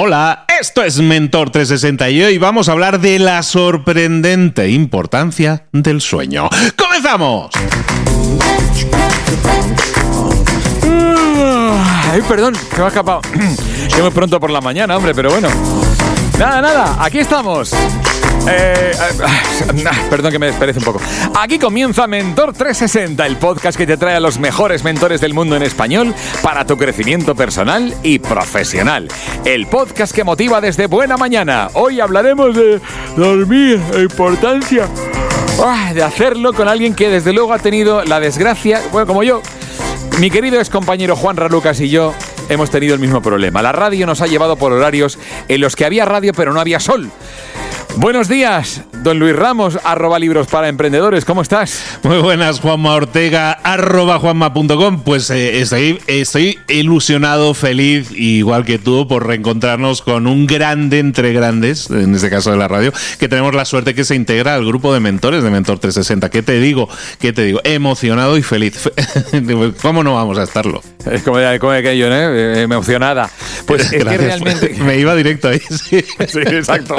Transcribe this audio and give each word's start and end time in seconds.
hola, 0.00 0.44
esto 0.60 0.84
es 0.84 1.00
Mentor 1.00 1.50
360 1.50 2.10
y 2.10 2.22
hoy 2.22 2.38
vamos 2.38 2.68
a 2.68 2.72
hablar 2.72 3.00
de 3.00 3.18
la 3.18 3.42
sorprendente 3.42 4.68
importancia 4.68 5.66
del 5.72 6.00
sueño. 6.00 6.48
¡Comenzamos! 6.76 7.50
Ay, 12.12 12.22
perdón, 12.28 12.54
que 12.70 12.76
me 12.76 12.84
ha 12.84 12.88
escapado. 12.88 13.20
que 13.94 14.02
muy 14.02 14.10
pronto 14.12 14.38
por 14.38 14.50
la 14.50 14.60
mañana, 14.60 14.96
hombre, 14.96 15.14
pero 15.14 15.30
bueno. 15.30 15.48
Nada, 16.38 16.62
nada, 16.62 16.96
aquí 17.00 17.18
estamos. 17.18 17.74
Eh, 18.48 18.92
eh, 18.92 19.90
perdón 20.10 20.32
que 20.32 20.38
me 20.38 20.46
desperece 20.46 20.78
un 20.78 20.84
poco. 20.84 21.00
Aquí 21.38 21.58
comienza 21.58 22.06
Mentor 22.06 22.52
360, 22.52 23.26
el 23.26 23.36
podcast 23.36 23.76
que 23.76 23.86
te 23.86 23.96
trae 23.96 24.14
a 24.14 24.20
los 24.20 24.38
mejores 24.38 24.84
mentores 24.84 25.20
del 25.20 25.34
mundo 25.34 25.56
en 25.56 25.62
español 25.62 26.14
para 26.42 26.64
tu 26.64 26.76
crecimiento 26.76 27.34
personal 27.34 27.94
y 28.02 28.18
profesional. 28.18 29.08
El 29.44 29.66
podcast 29.66 30.14
que 30.14 30.24
motiva 30.24 30.60
desde 30.60 30.86
buena 30.86 31.16
mañana. 31.16 31.68
Hoy 31.74 32.00
hablaremos 32.00 32.54
de 32.56 32.80
dormir, 33.16 33.80
la 33.92 34.00
importancia 34.00 34.88
ah, 35.62 35.92
de 35.92 36.02
hacerlo 36.02 36.52
con 36.52 36.68
alguien 36.68 36.94
que 36.94 37.08
desde 37.08 37.32
luego 37.32 37.52
ha 37.52 37.58
tenido 37.58 38.04
la 38.04 38.20
desgracia, 38.20 38.80
bueno, 38.92 39.06
como 39.06 39.22
yo. 39.22 39.42
Mi 40.20 40.30
querido 40.30 40.58
ex 40.58 40.70
compañero 40.70 41.14
Juan 41.14 41.36
Ralucas 41.36 41.80
y 41.80 41.90
yo 41.90 42.14
hemos 42.48 42.70
tenido 42.70 42.94
el 42.94 43.00
mismo 43.00 43.20
problema. 43.22 43.62
La 43.62 43.72
radio 43.72 44.06
nos 44.06 44.20
ha 44.20 44.26
llevado 44.26 44.56
por 44.56 44.72
horarios 44.72 45.18
en 45.48 45.60
los 45.60 45.76
que 45.76 45.84
había 45.84 46.04
radio 46.04 46.32
pero 46.32 46.52
no 46.52 46.60
había 46.60 46.80
sol. 46.80 47.10
Buenos 47.96 48.28
días, 48.28 48.82
don 49.02 49.18
Luis 49.18 49.34
Ramos, 49.34 49.78
arroba 49.82 50.18
libros 50.18 50.46
para 50.46 50.68
emprendedores, 50.68 51.24
¿cómo 51.24 51.42
estás? 51.42 51.82
Muy 52.04 52.18
buenas, 52.18 52.60
Juanma 52.60 52.94
Ortega, 52.94 53.52
arroba 53.52 54.18
juanma.com. 54.20 55.02
Pues 55.02 55.30
eh, 55.30 55.60
estoy, 55.60 55.98
estoy 56.06 56.58
ilusionado, 56.68 57.54
feliz, 57.54 58.10
igual 58.12 58.64
que 58.64 58.78
tú, 58.78 59.08
por 59.08 59.26
reencontrarnos 59.26 60.02
con 60.02 60.26
un 60.26 60.46
grande 60.46 61.00
entre 61.00 61.32
grandes, 61.32 61.90
en 61.90 62.14
este 62.14 62.30
caso 62.30 62.52
de 62.52 62.56
la 62.56 62.68
radio, 62.68 62.92
que 63.18 63.28
tenemos 63.28 63.54
la 63.54 63.64
suerte 63.64 63.94
que 63.94 64.04
se 64.04 64.14
integra 64.14 64.54
al 64.54 64.64
grupo 64.64 64.94
de 64.94 65.00
mentores 65.00 65.42
de 65.42 65.50
Mentor 65.50 65.80
360. 65.80 66.30
¿Qué 66.30 66.42
te 66.42 66.60
digo? 66.60 66.88
¿Qué 67.18 67.32
te 67.32 67.42
digo? 67.42 67.60
Emocionado 67.64 68.36
y 68.36 68.42
feliz. 68.42 68.90
¿Cómo 69.82 70.04
no 70.04 70.14
vamos 70.14 70.38
a 70.38 70.44
estarlo? 70.44 70.82
Es 71.10 71.22
como, 71.22 71.38
como 71.58 71.72
aquello, 71.72 72.06
¿eh? 72.10 72.62
Emocionada. 72.62 73.28
Pues 73.66 73.82
es 73.92 74.04
que 74.04 74.04
realmente... 74.04 74.74
Me 74.78 74.98
iba 74.98 75.14
directo 75.14 75.48
ahí, 75.48 75.60
sí. 75.60 76.04
sí 76.26 76.38
exacto. 76.38 76.96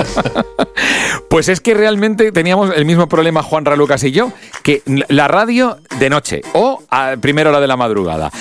Pues 1.30 1.50
es 1.50 1.62
que 1.62 1.74
realmente 1.74 2.32
teníamos 2.32 2.72
el 2.76 2.86
mismo 2.86 3.08
problema 3.08 3.44
Juan 3.44 3.66
Ralucas 3.66 4.04
y 4.04 4.12
yo, 4.12 4.32
que 4.64 4.82
la 4.86 5.28
radio 5.28 5.78
de 6.00 6.10
noche 6.10 6.42
o 6.54 6.84
a 6.90 7.16
primera 7.20 7.50
hora 7.50 7.60
de 7.60 7.68
la 7.68 7.78
madrugada. 7.78 8.32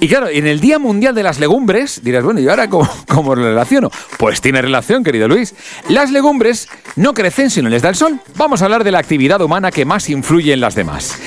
Y 0.00 0.08
claro, 0.08 0.26
en 0.28 0.48
el 0.48 0.58
Día 0.58 0.80
Mundial 0.80 1.14
de 1.14 1.22
las 1.22 1.38
Legumbres, 1.38 2.02
dirás, 2.02 2.24
bueno, 2.24 2.40
¿y 2.40 2.48
ahora 2.48 2.68
cómo, 2.68 2.88
cómo 3.08 3.36
lo 3.36 3.44
relaciono? 3.44 3.88
Pues 4.18 4.40
tiene 4.40 4.60
relación, 4.60 5.04
querido 5.04 5.28
Luis. 5.28 5.54
Las 5.88 6.10
legumbres 6.10 6.68
no 6.96 7.14
crecen 7.14 7.50
si 7.50 7.62
no 7.62 7.68
les 7.68 7.82
da 7.82 7.88
el 7.88 7.94
sol. 7.94 8.18
Vamos 8.36 8.62
a 8.62 8.64
hablar 8.64 8.82
de 8.82 8.90
la 8.90 8.98
actividad 8.98 9.40
humana 9.40 9.70
que 9.70 9.84
más 9.84 10.10
influye 10.10 10.52
en 10.52 10.60
las 10.60 10.74
demás. 10.74 11.18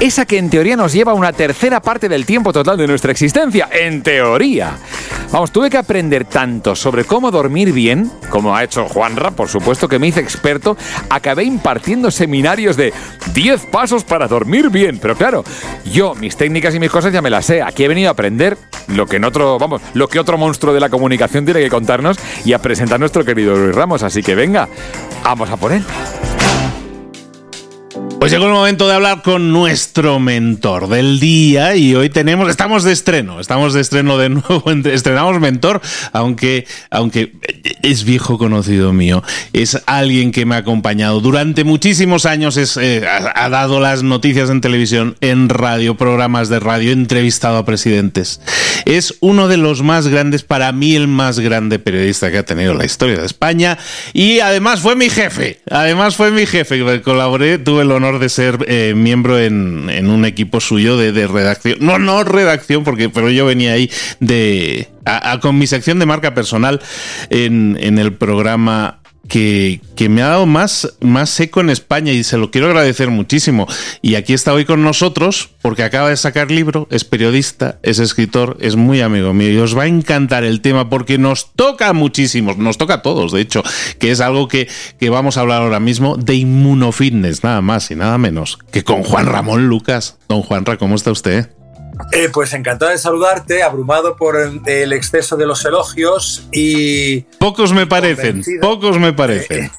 Esa 0.00 0.26
que 0.26 0.38
en 0.38 0.50
teoría 0.50 0.74
nos 0.76 0.92
lleva 0.92 1.14
una 1.14 1.32
tercera 1.32 1.80
parte 1.80 2.08
del 2.08 2.26
tiempo 2.26 2.52
total 2.52 2.76
de 2.76 2.88
nuestra 2.88 3.12
existencia. 3.12 3.68
En 3.70 4.02
teoría. 4.02 4.78
Vamos, 5.30 5.52
tuve 5.52 5.70
que 5.70 5.78
aprender 5.78 6.24
tanto 6.24 6.74
sobre 6.74 7.04
cómo 7.04 7.30
dormir 7.30 7.72
bien, 7.72 8.10
como 8.30 8.54
ha 8.54 8.64
hecho 8.64 8.88
Juanra, 8.88 9.30
por 9.30 9.48
supuesto 9.48 9.88
que 9.88 9.98
me 9.98 10.08
experto, 10.16 10.76
acabé 11.10 11.44
impartiendo 11.44 12.10
seminarios 12.10 12.76
de 12.76 12.92
10 13.32 13.66
pasos 13.66 14.04
para 14.04 14.28
dormir 14.28 14.70
bien. 14.70 14.98
Pero 14.98 15.16
claro, 15.16 15.44
yo 15.84 16.14
mis 16.14 16.36
técnicas 16.36 16.74
y 16.74 16.80
mis 16.80 16.90
cosas 16.90 17.12
ya 17.12 17.22
me 17.22 17.30
las 17.30 17.46
sé. 17.46 17.62
Aquí 17.62 17.84
he 17.84 17.88
venido 17.88 18.08
a 18.08 18.12
aprender 18.12 18.56
lo 18.88 19.06
que 19.06 19.16
en 19.16 19.24
otro, 19.24 19.58
vamos, 19.58 19.82
lo 19.94 20.08
que 20.08 20.18
otro 20.18 20.38
monstruo 20.38 20.74
de 20.74 20.80
la 20.80 20.88
comunicación 20.88 21.44
tiene 21.44 21.60
que 21.60 21.70
contarnos 21.70 22.18
y 22.44 22.52
a 22.52 22.58
presentar 22.58 23.00
nuestro 23.00 23.24
querido 23.24 23.56
Luis 23.56 23.74
Ramos. 23.74 24.02
Así 24.02 24.22
que 24.22 24.34
venga, 24.34 24.68
vamos 25.22 25.50
a 25.50 25.56
por 25.56 25.72
él. 25.72 25.84
Pues 28.24 28.32
llegó 28.32 28.46
el 28.46 28.52
momento 28.52 28.88
de 28.88 28.94
hablar 28.94 29.20
con 29.20 29.52
nuestro 29.52 30.18
mentor 30.18 30.88
del 30.88 31.20
día 31.20 31.76
y 31.76 31.94
hoy 31.94 32.08
tenemos, 32.08 32.48
estamos 32.48 32.82
de 32.82 32.90
estreno, 32.90 33.38
estamos 33.38 33.74
de 33.74 33.82
estreno 33.82 34.16
de 34.16 34.30
nuevo, 34.30 34.64
estrenamos 34.86 35.38
mentor, 35.40 35.82
aunque, 36.14 36.66
aunque 36.88 37.34
es 37.82 38.04
viejo 38.04 38.38
conocido 38.38 38.94
mío, 38.94 39.22
es 39.52 39.82
alguien 39.84 40.32
que 40.32 40.46
me 40.46 40.54
ha 40.54 40.58
acompañado 40.60 41.20
durante 41.20 41.64
muchísimos 41.64 42.24
años, 42.24 42.56
es, 42.56 42.78
eh, 42.78 43.06
ha, 43.06 43.44
ha, 43.44 43.50
dado 43.50 43.78
las 43.78 44.02
noticias 44.02 44.48
en 44.48 44.62
televisión, 44.62 45.16
en 45.20 45.50
radio, 45.50 45.94
programas 45.94 46.48
de 46.48 46.60
radio, 46.60 46.92
entrevistado 46.92 47.58
a 47.58 47.66
presidentes. 47.66 48.40
Es 48.86 49.16
uno 49.20 49.48
de 49.48 49.58
los 49.58 49.82
más 49.82 50.08
grandes, 50.08 50.44
para 50.44 50.72
mí 50.72 50.96
el 50.96 51.08
más 51.08 51.40
grande 51.40 51.78
periodista 51.78 52.30
que 52.30 52.38
ha 52.38 52.46
tenido 52.46 52.72
la 52.72 52.86
historia 52.86 53.18
de 53.18 53.26
España 53.26 53.76
y 54.14 54.40
además 54.40 54.80
fue 54.80 54.96
mi 54.96 55.10
jefe, 55.10 55.60
además 55.70 56.16
fue 56.16 56.30
mi 56.30 56.46
jefe, 56.46 57.02
colaboré, 57.02 57.58
tuve 57.58 57.82
el 57.82 57.92
honor 57.92 58.13
de 58.18 58.28
ser 58.28 58.64
eh, 58.68 58.94
miembro 58.96 59.38
en, 59.38 59.88
en, 59.90 60.10
un 60.10 60.24
equipo 60.24 60.60
suyo 60.60 60.96
de, 60.96 61.12
de, 61.12 61.26
redacción. 61.26 61.78
No, 61.80 61.98
no 61.98 62.24
redacción, 62.24 62.84
porque 62.84 63.08
pero 63.08 63.30
yo 63.30 63.46
venía 63.46 63.72
ahí 63.72 63.90
de 64.20 64.88
a, 65.04 65.38
con 65.40 65.58
mi 65.58 65.66
sección 65.66 65.98
de 65.98 66.06
marca 66.06 66.34
personal 66.34 66.80
en, 67.30 67.76
en 67.80 67.98
el 67.98 68.12
programa 68.12 69.00
que, 69.28 69.80
que, 69.96 70.08
me 70.08 70.22
ha 70.22 70.28
dado 70.28 70.46
más, 70.46 70.94
más 71.00 71.30
seco 71.30 71.60
en 71.60 71.70
España 71.70 72.12
y 72.12 72.24
se 72.24 72.38
lo 72.38 72.50
quiero 72.50 72.68
agradecer 72.68 73.10
muchísimo. 73.10 73.66
Y 74.02 74.16
aquí 74.16 74.32
está 74.32 74.52
hoy 74.52 74.64
con 74.64 74.82
nosotros 74.82 75.50
porque 75.62 75.82
acaba 75.82 76.10
de 76.10 76.16
sacar 76.16 76.50
libro, 76.50 76.86
es 76.90 77.04
periodista, 77.04 77.78
es 77.82 77.98
escritor, 77.98 78.56
es 78.60 78.76
muy 78.76 79.00
amigo 79.00 79.32
mío 79.32 79.50
y 79.50 79.58
os 79.58 79.76
va 79.76 79.84
a 79.84 79.86
encantar 79.86 80.44
el 80.44 80.60
tema 80.60 80.90
porque 80.90 81.18
nos 81.18 81.52
toca 81.52 81.92
muchísimo, 81.92 82.54
nos 82.54 82.78
toca 82.78 82.94
a 82.94 83.02
todos, 83.02 83.32
de 83.32 83.40
hecho, 83.40 83.62
que 83.98 84.10
es 84.10 84.20
algo 84.20 84.48
que, 84.48 84.68
que 84.98 85.10
vamos 85.10 85.36
a 85.36 85.40
hablar 85.40 85.62
ahora 85.62 85.80
mismo 85.80 86.16
de 86.16 86.34
inmunofitness, 86.34 87.44
nada 87.44 87.60
más 87.60 87.90
y 87.90 87.96
nada 87.96 88.18
menos 88.18 88.58
que 88.70 88.84
con 88.84 89.02
Juan 89.02 89.26
Ramón 89.26 89.68
Lucas. 89.68 90.18
Don 90.28 90.42
Juanra, 90.42 90.76
¿cómo 90.76 90.96
está 90.96 91.10
usted? 91.10 91.48
Eh, 92.12 92.28
pues 92.32 92.52
encantado 92.52 92.90
de 92.90 92.98
saludarte, 92.98 93.62
abrumado 93.62 94.16
por 94.16 94.36
el 94.66 94.92
exceso 94.92 95.36
de 95.36 95.46
los 95.46 95.64
elogios 95.64 96.48
y... 96.52 97.20
Pocos 97.38 97.72
me 97.72 97.86
parecen, 97.86 98.42
pocos 98.60 98.98
me 98.98 99.12
parecen. 99.12 99.70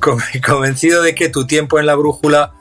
Convencido 0.46 1.02
de 1.02 1.14
que 1.14 1.28
tu 1.28 1.46
tiempo 1.46 1.78
en 1.78 1.86
la 1.86 1.94
brújula 1.96 2.52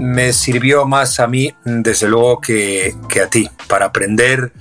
me 0.00 0.32
sirvió 0.32 0.84
más 0.84 1.20
a 1.20 1.26
mí, 1.26 1.54
desde 1.64 2.08
luego, 2.08 2.40
que, 2.40 2.94
que 3.08 3.20
a 3.20 3.28
ti, 3.28 3.48
para 3.68 3.86
aprender 3.86 4.52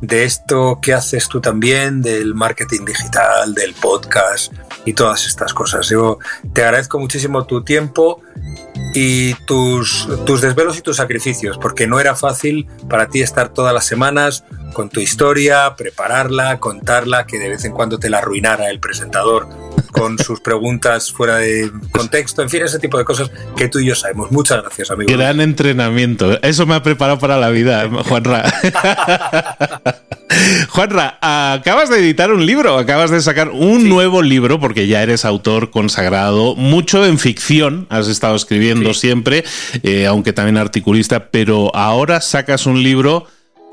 de 0.00 0.24
esto 0.24 0.78
que 0.82 0.92
haces 0.92 1.28
tú 1.28 1.40
también, 1.40 2.02
del 2.02 2.34
marketing 2.34 2.84
digital, 2.84 3.54
del 3.54 3.74
podcast 3.74 4.52
y 4.84 4.92
todas 4.92 5.26
estas 5.26 5.54
cosas. 5.54 5.88
Yo 5.88 6.18
te 6.52 6.62
agradezco 6.62 6.98
muchísimo 6.98 7.44
tu 7.46 7.62
tiempo 7.64 8.22
y 8.94 9.34
tus, 9.46 10.08
tus 10.26 10.40
desvelos 10.40 10.78
y 10.78 10.82
tus 10.82 10.96
sacrificios, 10.96 11.58
porque 11.58 11.86
no 11.86 12.00
era 12.00 12.14
fácil 12.14 12.66
para 12.88 13.08
ti 13.08 13.20
estar 13.20 13.50
todas 13.50 13.74
las 13.74 13.86
semanas 13.86 14.44
con 14.72 14.88
tu 14.88 15.00
historia, 15.00 15.74
prepararla, 15.76 16.60
contarla, 16.60 17.26
que 17.26 17.38
de 17.38 17.48
vez 17.48 17.64
en 17.64 17.72
cuando 17.72 17.98
te 17.98 18.10
la 18.10 18.18
arruinara 18.18 18.70
el 18.70 18.80
presentador 18.80 19.48
con 19.92 20.18
sus 20.24 20.40
preguntas 20.40 21.12
fuera 21.12 21.36
de 21.36 21.70
contexto, 21.90 22.42
en 22.42 22.50
fin, 22.50 22.62
ese 22.62 22.78
tipo 22.78 22.98
de 22.98 23.04
cosas 23.04 23.30
que 23.56 23.68
tú 23.68 23.78
y 23.78 23.86
yo 23.86 23.94
sabemos. 23.94 24.30
Muchas 24.30 24.62
gracias, 24.62 24.90
amigo. 24.90 25.12
Gran 25.12 25.40
entrenamiento. 25.40 26.40
Eso 26.42 26.66
me 26.66 26.74
ha 26.74 26.82
preparado 26.82 27.18
para 27.18 27.36
la 27.38 27.50
vida, 27.50 27.88
Juanra. 28.04 28.44
Juanra, 30.68 31.18
acabas 31.20 31.88
de 31.88 31.98
editar 31.98 32.32
un 32.32 32.44
libro, 32.44 32.78
acabas 32.78 33.10
de 33.10 33.20
sacar 33.20 33.50
un 33.50 33.82
sí. 33.82 33.88
nuevo 33.88 34.22
libro, 34.22 34.60
porque 34.60 34.86
ya 34.86 35.02
eres 35.02 35.24
autor 35.24 35.70
consagrado, 35.70 36.54
mucho 36.54 37.04
en 37.04 37.18
ficción, 37.18 37.86
has 37.90 38.08
estado 38.08 38.36
escribiendo 38.36 38.94
sí. 38.94 39.00
siempre, 39.00 39.44
eh, 39.82 40.06
aunque 40.06 40.32
también 40.32 40.56
articulista, 40.56 41.30
pero 41.30 41.74
ahora 41.74 42.20
sacas 42.20 42.66
un 42.66 42.82
libro 42.82 43.26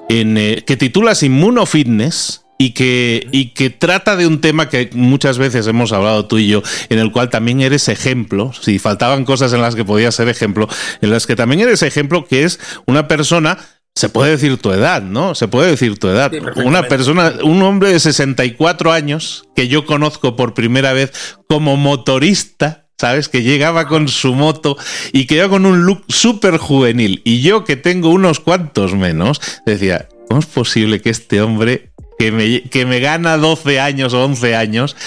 en, 0.09 0.37
eh, 0.37 0.63
que 0.65 0.77
titulas 0.77 1.23
Inmunofitness 1.23 2.45
y 2.57 2.71
que, 2.71 3.27
y 3.31 3.49
que 3.49 3.69
trata 3.69 4.15
de 4.15 4.27
un 4.27 4.39
tema 4.39 4.69
que 4.69 4.89
muchas 4.93 5.37
veces 5.37 5.67
hemos 5.67 5.91
hablado 5.91 6.25
tú 6.25 6.37
y 6.37 6.47
yo, 6.47 6.63
en 6.89 6.99
el 6.99 7.11
cual 7.11 7.29
también 7.29 7.61
eres 7.61 7.89
ejemplo, 7.89 8.53
si 8.53 8.79
faltaban 8.79 9.25
cosas 9.25 9.51
en 9.51 9.61
las 9.61 9.75
que 9.75 9.83
podías 9.83 10.15
ser 10.15 10.29
ejemplo, 10.29 10.69
en 11.01 11.09
las 11.09 11.27
que 11.27 11.35
también 11.35 11.61
eres 11.61 11.81
ejemplo, 11.81 12.25
que 12.25 12.43
es 12.43 12.59
una 12.85 13.07
persona 13.07 13.57
se 13.97 14.09
puede 14.09 14.31
decir 14.31 14.57
tu 14.57 14.71
edad, 14.71 15.01
¿no? 15.01 15.35
Se 15.35 15.47
puede 15.47 15.71
decir 15.71 15.97
tu 15.97 16.09
edad. 16.09 16.29
Sí, 16.29 16.39
una 16.65 16.83
persona, 16.83 17.33
un 17.43 17.61
hombre 17.63 17.93
de 17.93 17.99
64 18.01 18.91
años 18.91 19.47
que 19.55 19.69
yo 19.69 19.85
conozco 19.85 20.35
por 20.35 20.53
primera 20.53 20.91
vez 20.91 21.13
como 21.47 21.77
motorista, 21.77 22.87
¿sabes? 22.97 23.29
Que 23.29 23.41
llegaba 23.41 23.87
con 23.87 24.09
su 24.09 24.35
moto 24.35 24.77
y 25.13 25.27
que 25.27 25.35
iba 25.35 25.47
con 25.47 25.65
un 25.65 25.85
look 25.85 26.03
súper 26.09 26.57
juvenil. 26.57 27.21
Y 27.23 27.41
yo 27.41 27.63
que 27.63 27.77
tengo 27.77 28.09
unos 28.09 28.41
cuantos 28.41 28.93
menos, 28.93 29.39
decía, 29.65 30.09
¿cómo 30.27 30.41
es 30.41 30.45
posible 30.45 30.99
que 30.99 31.09
este 31.09 31.41
hombre 31.41 31.91
que 32.19 32.33
me, 32.33 32.63
que 32.63 32.85
me 32.85 32.99
gana 32.99 33.37
12 33.37 33.79
años 33.79 34.13
o 34.13 34.25
11 34.25 34.57
años 34.57 34.97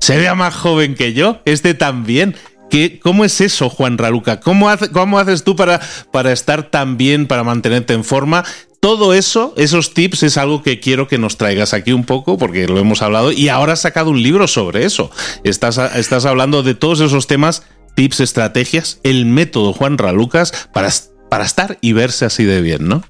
se 0.00 0.16
vea 0.16 0.34
más 0.34 0.52
joven 0.52 0.96
que 0.96 1.12
yo? 1.12 1.40
Este 1.44 1.74
también. 1.74 2.34
¿Qué, 2.72 2.98
¿Cómo 3.02 3.26
es 3.26 3.42
eso, 3.42 3.68
Juan 3.68 3.98
Raluca? 3.98 4.40
¿Cómo, 4.40 4.70
hace, 4.70 4.90
cómo 4.90 5.18
haces 5.18 5.44
tú 5.44 5.54
para, 5.56 5.78
para 6.10 6.32
estar 6.32 6.70
tan 6.70 6.96
bien, 6.96 7.26
para 7.26 7.44
mantenerte 7.44 7.92
en 7.92 8.02
forma, 8.02 8.46
todo 8.80 9.12
eso, 9.12 9.52
esos 9.58 9.92
tips, 9.92 10.22
es 10.22 10.38
algo 10.38 10.62
que 10.62 10.80
quiero 10.80 11.06
que 11.06 11.18
nos 11.18 11.36
traigas 11.36 11.74
aquí 11.74 11.92
un 11.92 12.04
poco, 12.04 12.38
porque 12.38 12.66
lo 12.66 12.78
hemos 12.78 13.02
hablado, 13.02 13.30
y 13.30 13.50
ahora 13.50 13.74
has 13.74 13.82
sacado 13.82 14.08
un 14.08 14.22
libro 14.22 14.48
sobre 14.48 14.86
eso. 14.86 15.10
Estás, 15.44 15.76
estás 15.96 16.24
hablando 16.24 16.62
de 16.62 16.74
todos 16.74 17.00
esos 17.00 17.26
temas, 17.26 17.62
tips, 17.94 18.20
estrategias, 18.20 19.00
el 19.02 19.26
método 19.26 19.74
Juan 19.74 19.98
Ralucas 19.98 20.66
para, 20.72 20.88
para 21.28 21.44
estar 21.44 21.76
y 21.82 21.92
verse 21.92 22.24
así 22.24 22.44
de 22.44 22.62
bien, 22.62 22.88
¿no? 22.88 23.02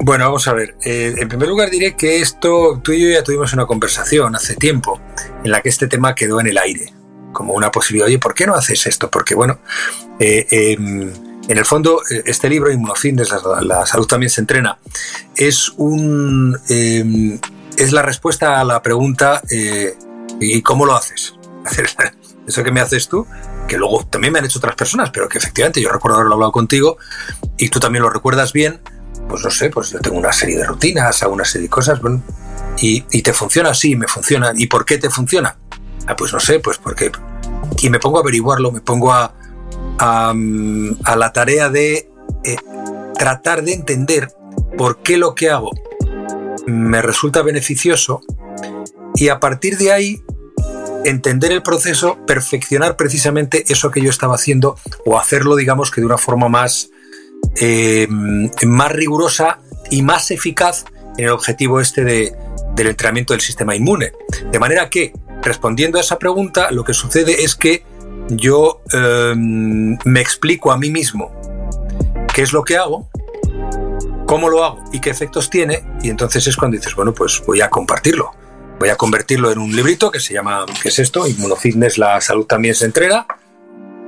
Bueno, 0.00 0.26
vamos 0.26 0.46
a 0.46 0.52
ver. 0.52 0.74
Eh, 0.84 1.14
en 1.16 1.28
primer 1.30 1.48
lugar 1.48 1.70
diré 1.70 1.96
que 1.96 2.20
esto, 2.20 2.82
tú 2.84 2.92
y 2.92 3.00
yo 3.00 3.08
ya 3.08 3.24
tuvimos 3.24 3.54
una 3.54 3.64
conversación 3.64 4.36
hace 4.36 4.56
tiempo 4.56 5.00
en 5.42 5.52
la 5.52 5.62
que 5.62 5.70
este 5.70 5.86
tema 5.88 6.14
quedó 6.14 6.38
en 6.38 6.48
el 6.48 6.58
aire, 6.58 6.92
como 7.34 7.52
una 7.52 7.70
posibilidad. 7.70 8.06
Oye, 8.06 8.18
¿por 8.18 8.32
qué 8.32 8.46
no 8.46 8.54
haces 8.54 8.86
esto? 8.86 9.10
Porque 9.10 9.34
bueno, 9.34 9.58
eh, 10.18 10.46
em, 10.50 11.12
en 11.46 11.58
el 11.58 11.66
fondo, 11.66 12.00
eh, 12.10 12.22
este 12.24 12.48
libro, 12.48 12.72
Inmunofitness, 12.72 13.30
la, 13.30 13.60
la 13.60 13.86
salud 13.86 14.06
también 14.06 14.30
se 14.30 14.40
entrena, 14.40 14.78
es, 15.36 15.70
un, 15.76 16.58
em, 16.68 17.38
es 17.76 17.92
la 17.92 18.00
respuesta 18.00 18.60
a 18.60 18.64
la 18.64 18.80
pregunta 18.80 19.42
eh, 19.50 19.94
¿y 20.40 20.62
cómo 20.62 20.86
lo 20.86 20.94
haces? 20.94 21.34
Eso 22.46 22.62
que 22.62 22.72
me 22.72 22.80
haces 22.80 23.08
tú, 23.08 23.26
que 23.66 23.78
luego 23.78 24.06
también 24.06 24.32
me 24.32 24.38
han 24.38 24.44
hecho 24.44 24.58
otras 24.58 24.74
personas, 24.74 25.10
pero 25.10 25.28
que 25.28 25.38
efectivamente 25.38 25.80
yo 25.80 25.90
recuerdo 25.90 26.16
haberlo 26.16 26.34
hablado 26.34 26.52
contigo 26.52 26.98
y 27.56 27.68
tú 27.70 27.80
también 27.80 28.02
lo 28.02 28.10
recuerdas 28.10 28.52
bien, 28.52 28.80
pues 29.28 29.42
no 29.42 29.50
sé, 29.50 29.70
pues 29.70 29.90
yo 29.90 29.98
tengo 30.00 30.18
una 30.18 30.32
serie 30.32 30.58
de 30.58 30.64
rutinas, 30.64 31.22
hago 31.22 31.32
una 31.32 31.44
serie 31.44 31.68
de 31.68 31.70
cosas, 31.70 32.00
bueno, 32.00 32.22
y, 32.78 33.04
y 33.10 33.22
te 33.22 33.32
funciona 33.32 33.70
así, 33.70 33.96
me 33.96 34.06
funciona. 34.06 34.52
¿Y 34.54 34.66
por 34.66 34.84
qué 34.84 34.98
te 34.98 35.08
funciona? 35.08 35.56
Ah, 36.06 36.16
pues 36.16 36.32
no 36.32 36.40
sé, 36.40 36.60
pues 36.60 36.78
porque... 36.78 37.10
Y 37.80 37.90
me 37.90 37.98
pongo 37.98 38.18
a 38.18 38.20
averiguarlo, 38.20 38.72
me 38.72 38.80
pongo 38.80 39.12
a, 39.12 39.34
a, 39.98 40.34
la 41.16 41.32
tarea 41.32 41.68
de 41.68 42.10
eh, 42.44 42.56
tratar 43.18 43.62
de 43.62 43.72
entender 43.72 44.28
por 44.76 44.98
qué 44.98 45.16
lo 45.16 45.34
que 45.34 45.50
hago 45.50 45.70
me 46.66 47.02
resulta 47.02 47.42
beneficioso 47.42 48.20
y 49.14 49.28
a 49.28 49.40
partir 49.40 49.76
de 49.78 49.92
ahí 49.92 50.22
entender 51.04 51.52
el 51.52 51.62
proceso, 51.62 52.18
perfeccionar 52.26 52.96
precisamente 52.96 53.64
eso 53.68 53.90
que 53.90 54.00
yo 54.00 54.10
estaba 54.10 54.34
haciendo 54.34 54.76
o 55.04 55.18
hacerlo, 55.18 55.56
digamos, 55.56 55.90
que 55.90 56.00
de 56.00 56.06
una 56.06 56.18
forma 56.18 56.48
más, 56.48 56.90
eh, 57.60 58.08
más 58.08 58.92
rigurosa 58.92 59.60
y 59.90 60.02
más 60.02 60.30
eficaz 60.30 60.84
en 61.18 61.26
el 61.26 61.30
objetivo 61.30 61.80
este 61.80 62.04
de, 62.04 62.34
del 62.74 62.88
entrenamiento 62.88 63.34
del 63.34 63.40
sistema 63.40 63.76
inmune. 63.76 64.12
De 64.50 64.58
manera 64.58 64.88
que, 64.88 65.12
respondiendo 65.44 65.98
a 65.98 66.00
esa 66.00 66.18
pregunta, 66.18 66.70
lo 66.70 66.84
que 66.84 66.94
sucede 66.94 67.44
es 67.44 67.54
que 67.54 67.84
yo 68.28 68.82
em, 68.92 69.96
me 70.04 70.20
explico 70.20 70.72
a 70.72 70.78
mí 70.78 70.90
mismo 70.90 71.30
qué 72.34 72.42
es 72.42 72.52
lo 72.52 72.64
que 72.64 72.76
hago, 72.76 73.08
cómo 74.26 74.48
lo 74.48 74.64
hago 74.64 74.82
y 74.92 75.00
qué 75.00 75.10
efectos 75.10 75.50
tiene, 75.50 75.84
y 76.02 76.08
entonces 76.08 76.46
es 76.46 76.56
cuando 76.56 76.76
dices, 76.76 76.94
bueno, 76.94 77.12
pues 77.12 77.42
voy 77.46 77.60
a 77.60 77.70
compartirlo. 77.70 78.32
Voy 78.80 78.88
a 78.88 78.96
convertirlo 78.96 79.52
en 79.52 79.58
un 79.58 79.74
librito 79.74 80.10
que 80.10 80.18
se 80.18 80.34
llama, 80.34 80.66
¿qué 80.82 80.88
es 80.88 80.98
esto? 80.98 81.28
Inmunofitness, 81.28 81.96
la 81.96 82.20
salud 82.20 82.44
también 82.44 82.74
se 82.74 82.86
entrena. 82.86 83.26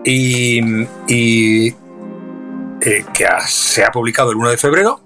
Y, 0.05 0.61
y 1.07 1.69
eh, 1.69 3.05
que 3.13 3.27
se 3.47 3.85
ha 3.85 3.91
publicado 3.91 4.31
el 4.31 4.37
1 4.37 4.51
de 4.51 4.57
febrero, 4.57 5.01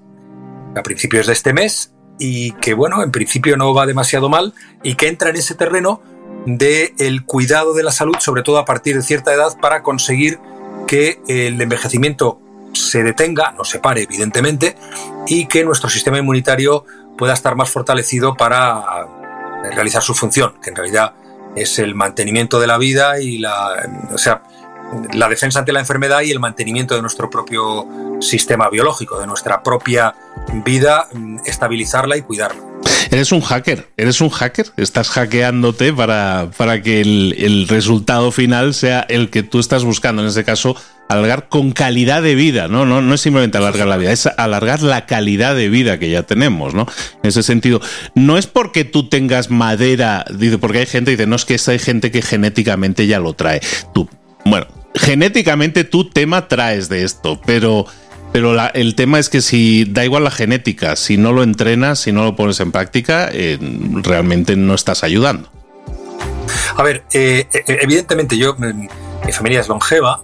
a 0.75 0.83
principios 0.83 1.27
de 1.27 1.35
este 1.35 1.53
mes, 1.53 1.93
y 2.19 2.53
que, 2.53 2.75
bueno, 2.75 3.03
en 3.03 3.11
principio 3.11 3.57
no 3.57 3.75
va 3.75 3.87
demasiado 3.87 4.29
mal, 4.29 4.55
y 4.83 4.95
que 4.95 5.09
entra 5.09 5.31
en 5.31 5.37
ese 5.37 5.55
terreno 5.55 6.03
del 6.47 7.25
cuidado 7.25 7.75
de 7.75 7.83
la 7.83 7.93
salud, 7.93 8.17
sobre 8.19 8.43
todo 8.43 8.59
a 8.59 8.65
partir 8.65 8.97
de 8.97 9.03
cierta 9.03 9.33
edad, 9.33 9.59
para 9.61 9.83
conseguir 9.83 10.39
que 10.87 11.21
el 11.29 11.61
envejecimiento 11.61 12.41
se 12.73 13.03
detenga, 13.03 13.53
no 13.53 13.65
se 13.65 13.79
pare 13.79 14.03
evidentemente, 14.03 14.77
y 15.27 15.47
que 15.47 15.65
nuestro 15.65 15.91
sistema 15.91 16.19
inmunitario 16.19 16.85
pueda 17.19 17.35
estar 17.35 17.57
más 17.57 17.71
fortalecido 17.71 18.37
para 18.37 19.07
realizar 19.73 20.03
su 20.03 20.15
función, 20.15 20.55
que 20.63 20.71
en 20.71 20.77
realidad 20.77 21.15
es 21.57 21.79
el 21.79 21.95
mantenimiento 21.95 22.61
de 22.61 22.67
la 22.67 22.79
vida 22.79 23.21
y 23.21 23.39
la, 23.39 23.89
o 24.13 24.19
sea, 24.19 24.43
la 25.13 25.29
defensa 25.29 25.59
ante 25.59 25.73
la 25.73 25.81
enfermedad 25.81 26.23
y 26.23 26.31
el 26.31 26.41
mantenimiento 26.41 26.95
de 26.95 27.03
nuestro 27.03 27.29
propio 27.31 27.87
sistema 28.21 28.69
biológico, 28.71 29.19
de 29.19 29.27
nuestra 29.27 29.63
propia 29.63 30.15
vida, 30.65 31.09
estabilizarla 31.45 32.17
y 32.17 32.23
cuidarla. 32.23 32.71
Eres 33.11 33.33
un 33.33 33.41
hacker, 33.41 33.89
eres 33.97 34.21
un 34.21 34.31
hacker, 34.31 34.67
estás 34.77 35.09
hackeándote 35.11 35.93
para, 35.93 36.51
para 36.57 36.81
que 36.81 37.01
el, 37.01 37.67
resultado 37.69 38.31
final 38.31 38.73
sea 38.73 39.01
el 39.09 39.31
que 39.31 39.43
tú 39.43 39.59
estás 39.59 39.85
buscando, 39.85 40.23
en 40.23 40.29
este 40.29 40.45
caso, 40.45 40.77
alargar 41.09 41.49
con 41.49 41.73
calidad 41.73 42.23
de 42.23 42.37
vida, 42.37 42.69
¿no? 42.69 42.87
No, 42.87 43.03
no 43.03 43.15
es 43.15 43.21
simplemente 43.21 43.59
alargar 43.59 43.89
la 43.89 43.97
vida, 43.97 44.13
es 44.13 44.27
alargar 44.27 44.83
la 44.83 45.07
calidad 45.07 45.57
de 45.57 45.69
vida 45.69 45.99
que 45.99 46.09
ya 46.09 46.23
tenemos, 46.23 46.73
¿no? 46.73 46.87
En 47.23 47.29
ese 47.29 47.43
sentido, 47.43 47.81
no 48.15 48.39
es 48.39 48.47
porque 48.47 48.85
tú 48.85 49.09
tengas 49.09 49.51
madera, 49.51 50.25
porque 50.61 50.79
hay 50.79 50.87
gente 50.87 51.11
que 51.11 51.17
dice, 51.17 51.27
no 51.27 51.37
es 51.37 51.45
que 51.45 51.59
hay 51.67 51.79
gente 51.81 52.13
que 52.13 52.23
genéticamente 52.23 53.09
ya 53.09 53.19
lo 53.19 53.33
trae. 53.33 53.61
Tú, 53.93 54.09
bueno, 54.45 54.67
genéticamente 54.95 55.85
tú 55.85 56.09
tema 56.09 56.49
traes 56.49 56.89
de 56.89 57.03
esto, 57.03 57.41
pero 57.45 57.87
pero 58.33 58.57
el 58.75 58.95
tema 58.95 59.19
es 59.19 59.29
que 59.29 59.41
si 59.41 59.85
da 59.85 60.05
igual 60.05 60.25
la 60.25 60.31
genética, 60.31 60.97
si 60.97 61.17
no 61.17 61.33
lo 61.33 61.43
entrenas, 61.43 61.99
si 61.99 62.13
no 62.13 62.25
lo 62.25 62.37
pones 62.37 62.61
en 62.61 62.73
práctica, 62.73 63.29
eh, 63.33 63.59
realmente 64.03 64.57
no 64.57 64.75
estás 64.75 65.03
ayudando. 65.05 65.51
A 66.77 66.83
ver, 66.83 67.05
eh, 67.13 67.47
eh, 67.53 67.79
evidentemente 67.83 68.37
yo, 68.37 68.57
mi 68.57 69.33
familia 69.33 69.61
es 69.61 69.69
longeva, 69.69 70.23